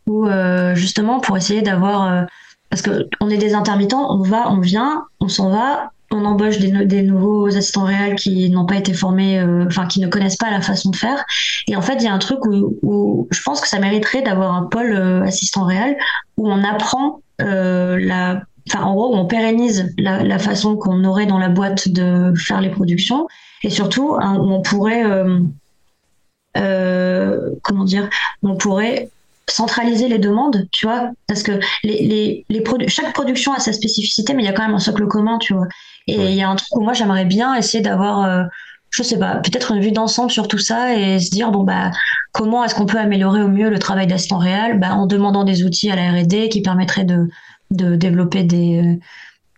Euh, 0.09 0.75
justement 0.75 1.21
pour 1.21 1.37
essayer 1.37 1.63
d'avoir 1.63 2.13
euh, 2.13 2.23
parce 2.69 2.83
que 2.83 3.09
on 3.21 3.31
est 3.31 3.37
des 3.37 3.55
intermittents, 3.55 4.13
on 4.13 4.23
va, 4.23 4.51
on 4.51 4.61
vient, 4.61 5.05
on 5.21 5.29
s'en 5.29 5.51
va, 5.51 5.93
on 6.11 6.25
embauche 6.25 6.59
des, 6.59 6.85
des, 6.85 7.03
nouveaux 7.03 7.47
assistants 7.49 7.85
réels 7.85 8.17
qui 8.17 8.49
n'ont 8.51 8.67
pas 8.67 8.77
été 8.77 8.93
formés, 8.93 9.39
euh, 9.39 9.65
enfin 9.67 9.87
qui 9.87 10.01
ne 10.01 10.09
connaissent 10.09 10.37
pas 10.37 10.51
la 10.51 10.61
façon 10.61 10.91
de 10.91 10.97
faire. 10.97 11.25
Et 11.69 11.77
en 11.77 11.83
fait, 11.83 11.97
il 11.97 12.05
y 12.05 12.09
a 12.09 12.13
un 12.13 12.19
truc 12.19 12.45
où, 12.45 12.77
où, 12.83 13.29
je 13.31 13.41
pense 13.43 13.61
que 13.61 13.69
ça 13.69 13.79
mériterait 13.79 14.23
d'avoir 14.23 14.55
un 14.55 14.65
pôle 14.65 14.97
assistant 15.25 15.65
réel 15.65 15.97
où 16.37 16.49
on 16.49 16.63
apprend 16.65 17.21
la, 17.39 18.43
enfin 18.69 18.85
en 18.85 18.95
gros, 18.95 19.15
où 19.15 19.17
on 19.17 19.27
pérennise 19.27 19.93
la, 19.99 20.23
la 20.23 20.39
façon 20.39 20.77
qu'on 20.77 21.05
aurait 21.05 21.27
dans 21.27 21.39
la 21.39 21.49
boîte 21.49 21.89
de 21.89 22.33
faire 22.37 22.61
les 22.61 22.71
productions 22.71 23.27
et 23.63 23.71
surtout 23.71 24.17
hein, 24.21 24.37
où 24.39 24.53
on 24.53 24.63
pourrait, 24.63 25.05
comment 26.55 27.85
dire, 27.85 28.09
on 28.43 28.57
pourrait 28.57 29.11
centraliser 29.51 30.09
les 30.09 30.19
demandes, 30.19 30.67
tu 30.73 30.87
vois, 30.87 31.11
parce 31.27 31.43
que 31.43 31.53
les, 31.83 32.03
les, 32.03 32.45
les 32.49 32.89
chaque 32.89 33.13
production 33.13 33.53
a 33.53 33.59
sa 33.59 33.73
spécificité, 33.73 34.33
mais 34.35 34.43
il 34.43 34.47
y 34.47 34.49
a 34.49 34.53
quand 34.53 34.65
même 34.65 34.75
un 34.75 34.81
socle 34.81 35.07
commun, 35.07 35.39
tu 35.39 35.55
vois. 35.55 35.67
Et 36.07 36.15
il 36.15 36.35
y 36.35 36.43
a 36.43 36.49
un 36.49 36.57
truc 36.57 36.69
où 36.77 36.81
moi 36.81 36.93
j'aimerais 36.93 37.25
bien 37.25 37.55
essayer 37.55 37.83
d'avoir, 37.83 38.25
euh, 38.25 38.45
je 38.91 39.03
sais 39.03 39.19
pas, 39.19 39.37
peut-être 39.37 39.73
une 39.73 39.81
vue 39.81 39.93
d'ensemble 39.93 40.31
sur 40.31 40.49
tout 40.49 40.59
ça 40.59 40.95
et 40.95 41.19
se 41.21 41.31
dire 41.31 41.51
bon 41.51 41.63
bah 41.63 41.91
comment 42.33 42.65
est-ce 42.65 42.75
qu'on 42.75 42.87
peut 42.87 42.99
améliorer 42.99 43.43
au 43.43 43.49
mieux 43.49 43.71
le 43.71 43.79
travail 43.79 44.07
d'assistant 44.07 44.39
réel, 44.39 44.79
bah, 44.79 44.95
en 44.95 45.07
demandant 45.07 45.45
des 45.45 45.65
outils 45.65 45.91
à 45.91 45.97
la 45.97 46.11
R&D 46.13 46.49
qui 46.49 46.63
permettraient 46.63 47.05
de 47.05 47.29
de 47.71 47.95
développer 47.95 48.43
des 48.43 48.79
euh, 48.79 48.97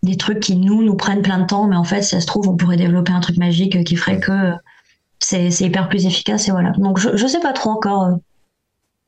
des 0.03 0.17
trucs 0.17 0.41
qui 0.41 0.57
nous 0.57 0.83
nous 0.83 0.97
prennent 0.97 1.23
plein 1.23 1.39
de 1.39 1.47
temps, 1.47 1.67
mais 1.67 1.77
en 1.77 1.85
fait 1.85 2.03
si 2.03 2.11
ça 2.11 2.21
se 2.21 2.27
trouve 2.27 2.49
on 2.49 2.57
pourrait 2.57 2.77
développer 2.77 3.13
un 3.13 3.21
truc 3.21 3.37
magique 3.37 3.85
qui 3.85 3.97
ferait 3.97 4.21
que 4.21 4.53
c'est 5.19 5.49
hyper 5.61 5.89
plus 5.89 6.07
efficace 6.07 6.49
et 6.49 6.51
voilà. 6.51 6.73
Donc 6.73 6.99
je 6.99 7.17
je 7.17 7.27
sais 7.27 7.41
pas 7.41 7.53
trop 7.53 7.71
encore 7.71 8.05
euh, 8.05 8.15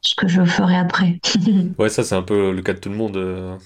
ce 0.05 0.15
que 0.15 0.29
je 0.29 0.45
ferai 0.45 0.77
après. 0.77 1.19
ouais, 1.79 1.89
ça 1.89 2.05
c'est 2.05 2.15
un 2.15 2.23
peu 2.23 2.53
le 2.53 2.63
cas 2.63 2.75
de 2.75 2.79
tout 2.79 2.91
le 2.91 2.95
monde 2.95 3.17
euh, 3.17 3.57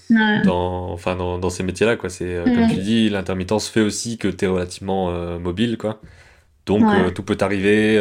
dans, 0.45 0.91
enfin, 0.93 1.16
dans, 1.16 1.39
dans 1.39 1.51
ces 1.51 1.64
métiers-là. 1.64 1.97
Quoi. 1.97 2.09
C'est, 2.09 2.37
euh, 2.37 2.45
Comme 2.45 2.68
tu 2.68 2.76
dis, 2.76 3.11
l'intermittence 3.11 3.68
fait 3.68 3.81
aussi 3.81 4.18
que 4.18 4.29
tu 4.29 4.45
es 4.45 4.49
relativement 4.49 5.11
euh, 5.11 5.39
mobile. 5.39 5.76
Quoi. 5.76 6.01
Donc 6.64 6.85
tout 7.14 7.22
peut 7.22 7.39
arriver, 7.41 7.95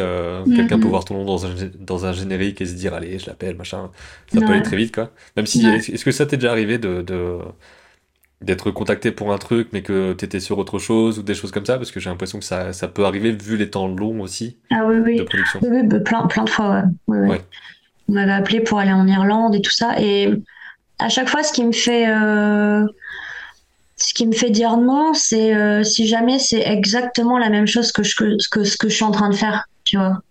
quelqu'un 0.45 0.77
peut 0.77 0.89
voir 0.89 1.05
ton 1.05 1.13
nom 1.13 1.25
dans 1.25 1.45
un, 1.45 1.51
dans 1.79 2.05
un 2.05 2.11
générique 2.11 2.59
et 2.59 2.65
se 2.65 2.73
dire 2.73 2.93
allez, 2.93 3.17
je 3.17 3.25
l'appelle, 3.27 3.55
machin. 3.55 3.89
Ça 4.27 4.41
peut 4.41 4.51
aller 4.51 4.61
très 4.61 4.75
vite. 4.75 4.93
Quoi. 4.93 5.09
Même 5.37 5.45
si, 5.45 5.65
est-ce 5.65 6.03
que 6.03 6.11
ça 6.11 6.25
t'est 6.25 6.35
déjà 6.35 6.51
arrivé 6.51 6.77
de, 6.77 7.01
de 7.01 7.37
d'être 8.41 8.69
contacté 8.71 9.11
pour 9.11 9.33
un 9.33 9.37
truc 9.37 9.69
mais 9.73 9.81
que 9.81 10.13
tu 10.13 10.25
étais 10.25 10.39
sur 10.39 10.59
autre 10.59 10.77
chose 10.77 11.17
ou 11.17 11.23
des 11.23 11.33
choses 11.33 11.51
comme 11.51 11.65
ça 11.65 11.77
parce 11.77 11.91
que 11.91 11.99
j'ai 11.99 12.09
l'impression 12.09 12.37
que 12.37 12.45
ça, 12.45 12.71
ça 12.71 12.87
peut 12.87 13.05
arriver 13.05 13.31
vu 13.31 13.57
les 13.57 13.69
temps 13.69 13.87
longs 13.87 14.21
aussi 14.21 14.57
ah 14.71 14.85
oui 14.85 14.97
oui 15.03 15.17
de 15.17 15.23
production. 15.23 15.59
oui, 15.63 15.69
oui 15.71 15.99
plein 16.03 16.27
plein 16.27 16.43
de 16.43 16.49
fois 16.49 16.83
ouais. 17.07 17.27
ouais 17.27 17.41
on 18.09 18.13
m'avait 18.13 18.31
appelé 18.31 18.61
pour 18.61 18.79
aller 18.79 18.93
en 18.93 19.07
Irlande 19.07 19.55
et 19.55 19.61
tout 19.61 19.71
ça. 19.71 19.99
Et 19.99 20.31
à 20.99 21.09
chaque 21.09 21.29
fois, 21.29 21.43
ce 21.43 21.51
qui 21.51 21.63
me 21.63 21.71
fait, 21.71 22.07
euh, 22.09 22.85
ce 23.97 24.13
qui 24.13 24.25
me 24.25 24.33
fait 24.33 24.49
dire 24.49 24.77
non, 24.77 25.13
c'est 25.13 25.55
euh, 25.55 25.83
si 25.83 26.07
jamais 26.07 26.39
c'est 26.39 26.61
exactement 26.61 27.37
la 27.37 27.49
même 27.49 27.67
chose 27.67 27.91
que, 27.91 28.03
je, 28.03 28.15
que, 28.15 28.37
que 28.49 28.63
ce 28.63 28.77
que 28.77 28.89
je 28.89 28.95
suis 28.95 29.03
en 29.03 29.11
train 29.11 29.29
de 29.29 29.35
faire, 29.35 29.65
tu 29.83 29.97
vois. 29.97 30.21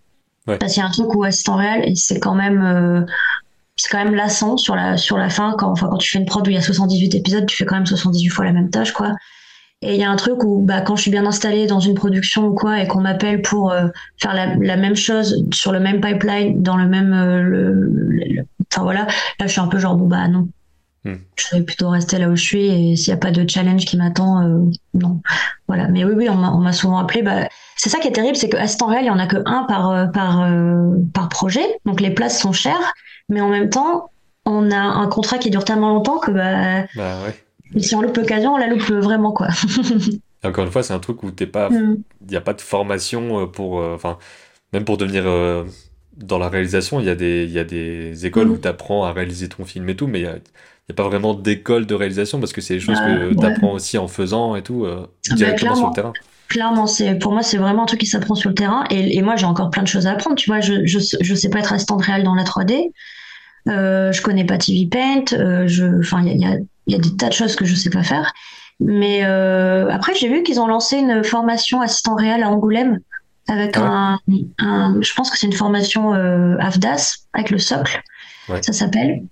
Parce 0.45 0.73
qu'il 0.73 0.81
y 0.81 0.85
a 0.85 0.87
un 0.87 0.91
truc 0.91 1.13
où 1.13 1.25
assistant 1.25 1.57
réel, 1.57 1.83
et 1.85 1.95
c'est 1.95 2.21
quand 2.21 2.33
même, 2.33 2.63
euh, 2.63 3.01
c'est 3.77 3.89
quand 3.89 4.03
même 4.03 4.15
lassant 4.15 4.57
sur 4.57 4.75
la 4.75 4.97
sur 4.97 5.17
la 5.17 5.29
fin 5.29 5.55
quand 5.57 5.69
enfin 5.69 5.87
quand 5.89 5.97
tu 5.97 6.09
fais 6.09 6.19
une 6.19 6.25
prod 6.25 6.45
où 6.45 6.49
il 6.49 6.55
y 6.55 6.57
a 6.57 6.61
78 6.61 7.15
épisodes, 7.15 7.45
tu 7.45 7.55
fais 7.55 7.65
quand 7.65 7.75
même 7.75 7.85
78 7.85 8.29
fois 8.29 8.45
la 8.45 8.51
même 8.51 8.69
tâche 8.69 8.91
quoi. 8.91 9.13
Et 9.83 9.93
il 9.93 9.99
y 10.01 10.03
a 10.03 10.09
un 10.09 10.15
truc 10.15 10.43
où 10.43 10.61
bah 10.63 10.81
quand 10.81 10.95
je 10.95 11.03
suis 11.03 11.11
bien 11.11 11.25
installée 11.27 11.67
dans 11.67 11.79
une 11.79 11.93
production 11.93 12.47
ou 12.47 12.55
quoi 12.55 12.81
et 12.81 12.87
qu'on 12.87 13.01
m'appelle 13.01 13.43
pour 13.43 13.71
euh, 13.71 13.87
faire 14.19 14.33
la, 14.33 14.75
même 14.75 14.95
chose 14.95 15.45
sur 15.53 15.71
le 15.71 15.79
même 15.79 16.01
pipeline 16.01 16.63
dans 16.63 16.77
le 16.77 16.87
même 16.87 17.13
euh, 17.13 18.43
enfin 18.71 18.81
voilà, 18.81 19.05
là 19.39 19.45
je 19.45 19.51
suis 19.51 19.61
un 19.61 19.67
peu 19.67 19.77
genre 19.77 19.95
bon 19.95 20.07
bah 20.07 20.27
non. 20.27 20.47
Je 21.35 21.55
vais 21.55 21.63
plutôt 21.63 21.89
rester 21.89 22.17
là 22.17 22.29
où 22.29 22.35
je 22.35 22.41
suis 22.41 22.65
et 22.65 22.95
s'il 22.95 23.13
n'y 23.13 23.17
a 23.17 23.21
pas 23.21 23.31
de 23.31 23.49
challenge 23.49 23.85
qui 23.85 23.97
m'attend, 23.97 24.41
euh, 24.41 24.59
non. 24.93 25.21
Voilà. 25.67 25.87
Mais 25.87 26.03
oui, 26.03 26.13
oui, 26.15 26.29
on 26.29 26.35
m'a 26.35 26.73
souvent 26.73 26.97
appelé. 26.97 27.21
Bah, 27.21 27.47
c'est 27.75 27.89
ça 27.89 27.99
qui 27.99 28.07
est 28.07 28.11
terrible, 28.11 28.35
c'est 28.35 28.49
qu'à 28.49 28.67
ce 28.67 28.77
temps 28.77 28.87
réel, 28.87 29.03
il 29.03 29.07
y 29.07 29.11
en 29.11 29.19
a 29.19 29.27
que 29.27 29.37
un 29.45 29.63
par 29.63 30.11
par 30.11 30.49
par 31.13 31.29
projet. 31.29 31.65
Donc 31.85 32.01
les 32.01 32.11
places 32.11 32.39
sont 32.41 32.53
chères 32.53 32.93
mais 33.29 33.41
en 33.41 33.49
même 33.49 33.69
temps, 33.69 34.11
on 34.45 34.71
a 34.71 34.77
un 34.77 35.07
contrat 35.07 35.37
qui 35.37 35.49
dure 35.49 35.65
tellement 35.65 35.89
longtemps 35.89 36.19
que 36.19 36.31
bah, 36.31 36.87
bah 36.95 37.19
ouais. 37.23 37.81
si 37.81 37.95
on 37.95 38.01
loupe 38.01 38.15
l'occasion, 38.15 38.53
on 38.53 38.57
la 38.57 38.67
loupe 38.67 38.89
vraiment 38.89 39.31
quoi. 39.31 39.49
Encore 40.43 40.65
une 40.65 40.71
fois, 40.71 40.83
c'est 40.83 40.93
un 40.93 40.99
truc 40.99 41.23
où 41.23 41.27
mm. 41.27 41.33
il 42.21 42.27
n'y 42.29 42.35
a 42.35 42.41
pas 42.41 42.53
de 42.53 42.61
formation 42.61 43.41
euh, 43.41 43.45
pour, 43.47 43.81
euh, 43.81 43.95
enfin, 43.95 44.17
même 44.71 44.85
pour 44.85 44.97
devenir 44.97 45.23
euh, 45.25 45.65
dans 46.15 46.37
la 46.37 46.47
réalisation, 46.47 46.99
il 46.99 47.07
y 47.07 47.09
a 47.09 47.15
des, 47.15 47.43
il 47.43 47.51
y 47.51 47.59
a 47.59 47.63
des 47.63 48.25
écoles 48.25 48.47
mm. 48.47 48.51
où 48.51 48.57
tu 48.57 48.67
apprends 48.67 49.03
à 49.03 49.11
réaliser 49.11 49.49
ton 49.49 49.65
film 49.65 49.89
et 49.89 49.95
tout, 49.95 50.07
mais 50.07 50.21
il 50.21 50.41
n'y 50.89 50.93
a, 50.93 50.95
pas 50.95 51.03
vraiment 51.03 51.33
d'école 51.33 51.85
de 51.85 51.95
réalisation 51.95 52.39
parce 52.39 52.53
que 52.53 52.61
c'est 52.61 52.75
des 52.75 52.79
choses 52.79 52.99
que 52.99 53.33
tu 53.33 53.45
apprends 53.45 53.73
aussi 53.73 53.97
en 53.97 54.07
faisant 54.07 54.55
et 54.55 54.63
tout, 54.63 54.85
ah 54.85 55.07
bah, 55.29 55.35
directement 55.35 55.75
sur 55.75 55.87
le 55.87 55.93
terrain. 55.93 56.13
Clairement 56.47 56.87
c'est 56.87 57.15
pour 57.19 57.33
moi 57.33 57.43
c'est 57.43 57.57
vraiment 57.57 57.83
un 57.83 57.87
truc 57.87 57.99
qui 57.99 58.05
s'apprend 58.05 58.35
sur 58.35 58.49
le 58.49 58.55
terrain 58.55 58.85
et, 58.89 59.17
et 59.17 59.21
moi 59.21 59.35
j'ai 59.35 59.45
encore 59.45 59.69
plein 59.69 59.83
de 59.83 59.87
choses 59.87 60.07
à 60.07 60.11
apprendre. 60.11 60.37
Tu 60.37 60.49
vois 60.49 60.61
je, 60.61 60.85
je, 60.85 60.99
je 61.19 61.35
sais 61.35 61.49
pas 61.49 61.59
être 61.59 61.73
assistante 61.73 62.03
réelle 62.03 62.23
dans 62.23 62.35
la 62.35 62.43
3D 62.43 62.91
euh, 63.67 64.11
je 64.11 64.21
connais 64.21 64.45
pas 64.45 64.57
TV 64.57 64.87
Paint. 64.87 65.33
Euh, 65.33 65.67
je, 65.67 65.99
enfin, 65.99 66.21
il 66.25 66.39
y 66.39 66.45
a, 66.45 66.57
y 66.87 66.95
a, 66.95 66.99
des 66.99 67.15
tas 67.15 67.29
de 67.29 67.33
choses 67.33 67.55
que 67.55 67.65
je 67.65 67.75
sais 67.75 67.89
pas 67.89 68.03
faire. 68.03 68.33
Mais 68.79 69.25
euh, 69.25 69.89
après, 69.89 70.13
j'ai 70.15 70.29
vu 70.29 70.43
qu'ils 70.43 70.59
ont 70.59 70.67
lancé 70.67 70.97
une 70.97 71.23
formation 71.23 71.81
assistant 71.81 72.15
réel 72.15 72.43
à 72.43 72.49
Angoulême 72.49 72.99
avec 73.49 73.77
ah 73.77 74.17
un, 74.59 75.01
je 75.01 75.13
pense 75.13 75.31
que 75.31 75.37
c'est 75.37 75.47
une 75.47 75.53
formation 75.53 76.13
euh, 76.13 76.57
AFDAS 76.59 77.27
avec 77.33 77.49
le 77.49 77.57
socle, 77.59 78.01
ça 78.61 78.73
s'appelle. 78.73 79.23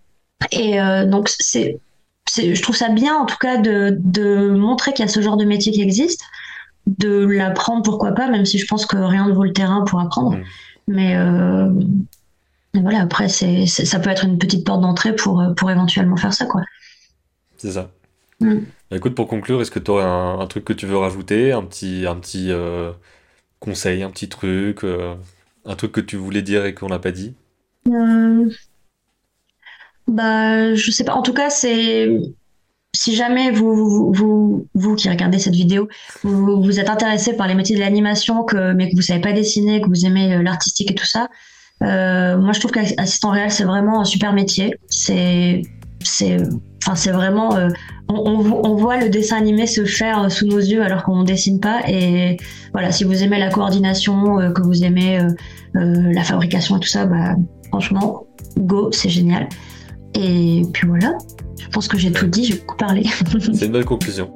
Et 0.52 0.80
euh, 0.80 1.06
donc 1.06 1.30
c'est, 1.30 1.80
je 2.38 2.62
trouve 2.62 2.76
ça 2.76 2.90
bien 2.90 3.16
en 3.16 3.26
tout 3.26 3.38
cas 3.38 3.58
de, 3.58 3.98
de 4.00 4.50
montrer 4.50 4.94
qu'il 4.94 5.06
y 5.06 5.08
a 5.08 5.12
ce 5.12 5.22
genre 5.22 5.38
de 5.38 5.46
métier 5.46 5.72
qui 5.72 5.82
existe, 5.82 6.22
de 6.88 7.26
l'apprendre 7.26 7.84
pourquoi 7.84 8.12
pas, 8.12 8.30
même 8.30 8.46
si 8.46 8.58
je 8.58 8.68
pense 8.68 8.86
que 8.86 8.98
rien 8.98 9.28
ne 9.28 9.34
vaut 9.34 9.44
le 9.44 9.54
terrain 9.54 9.84
pour 9.84 10.00
apprendre. 10.00 10.38
Mm. 10.38 10.44
Mais 10.88 11.16
euh, 11.16 11.70
voilà, 12.82 13.02
après, 13.02 13.28
c'est, 13.30 13.66
ça 13.66 14.00
peut 14.00 14.10
être 14.10 14.26
une 14.26 14.38
petite 14.38 14.66
porte 14.66 14.82
d'entrée 14.82 15.16
pour, 15.16 15.42
euh, 15.42 15.54
pour 15.54 15.72
éventuellement 15.72 16.18
faire 16.18 16.34
ça, 16.34 16.46
quoi. 16.46 16.62
C'est 17.58 17.72
ça. 17.72 17.90
Mm. 18.40 18.60
Bah, 18.92 18.98
écoute, 18.98 19.16
pour 19.16 19.28
conclure, 19.28 19.62
est-ce 19.62 19.72
que 19.72 19.80
tu 19.80 19.92
aurais 19.92 20.04
un, 20.04 20.46
truc 20.48 20.66
que 20.66 20.74
tu 20.74 20.86
veux 20.86 20.98
rajouter, 20.98 21.52
un 21.52 21.64
petit, 21.64 22.06
un 22.08 22.16
petit 22.16 22.52
euh, 22.52 22.92
conseil, 23.60 24.04
un 24.04 24.12
petit 24.12 24.30
truc, 24.30 24.84
euh, 24.84 25.16
un 25.66 25.76
truc 25.76 25.92
que 25.92 26.02
tu 26.02 26.18
voulais 26.18 26.42
dire 26.42 26.66
et 26.66 26.74
qu'on 26.74 26.90
n'a 26.90 27.00
pas 27.00 27.12
dit? 27.12 27.34
Bah, 30.08 30.74
je 30.76 30.91
sais 30.91 31.03
pas. 31.03 31.14
En 31.14 31.22
tout 31.22 31.34
cas, 31.34 31.49
c'est 31.49 32.08
si 32.93 33.14
jamais 33.14 33.51
vous, 33.51 34.12
vous, 34.14 34.68
vous, 34.74 34.95
qui 34.95 35.10
regardez 35.10 35.38
cette 35.38 35.56
vidéo, 35.56 35.89
vous, 36.24 36.62
vous 36.62 36.80
êtes 36.80 36.89
intéressé 36.89 37.36
par 37.36 37.47
les 37.47 37.56
métiers 37.56 37.76
de 37.76 37.82
l'animation, 37.82 38.43
que, 38.43 38.74
mais 38.74 38.89
que 38.89 38.95
vous 38.95 39.01
savez 39.01 39.20
pas 39.20 39.34
dessiner, 39.34 39.82
que 39.82 39.88
vous 39.88 40.06
aimez 40.06 40.41
l'artistique 40.41 40.91
et 40.91 40.95
tout 40.95 41.06
ça, 41.06 41.28
euh, 41.84 42.38
moi, 42.38 42.53
je 42.53 42.60
trouve 42.60 42.72
qu'assistant 42.72 43.32
réel, 43.32 43.51
c'est 43.51 43.64
vraiment 43.64 44.01
un 44.01 44.06
super 44.06 44.34
métier. 44.34 44.76
C'est, 44.88 45.62
c'est, 46.03 46.38
enfin, 46.84 46.95
c'est 46.95 47.12
vraiment, 47.12 47.56
euh, 47.56 47.70
on, 48.10 48.16
on, 48.16 48.76
voit 48.76 48.97
le 48.97 49.10
dessin 49.10 49.38
animé 49.38 49.68
se 49.68 49.84
faire 49.86 50.32
sous 50.32 50.47
nos 50.47 50.60
yeux 50.60 50.84
alors 50.84 51.03
qu'on 51.03 51.24
dessine 51.24 51.60
pas. 51.60 51.82
Et 51.88 52.38
voilà, 52.72 52.91
si 52.91 53.03
vous 53.03 53.24
aimez 53.24 53.39
la 53.39 53.49
coordination, 53.49 54.39
euh, 54.39 54.51
que 54.51 54.62
vous 54.62 54.84
aimez 54.84 55.20
la 55.74 56.24
fabrication 56.24 56.78
et 56.78 56.80
tout 56.80 56.88
ça, 56.88 57.06
bah, 57.06 57.36
franchement, 57.68 58.26
go, 58.58 58.91
c'est 58.91 59.10
génial. 59.10 59.49
Et 60.16 60.61
puis 60.74 60.88
voilà, 60.88 61.18
je 61.59 61.68
pense 61.70 61.88
que 61.88 61.97
j'ai 61.97 62.11
tout 62.11 62.28
dit, 62.28 62.45
j'ai 62.45 62.55
beaucoup 62.55 62.78
parlé. 62.78 63.03
c'est 63.53 63.66
une 63.66 63.72
bonne 63.72 63.86
conclusion. 63.86 64.34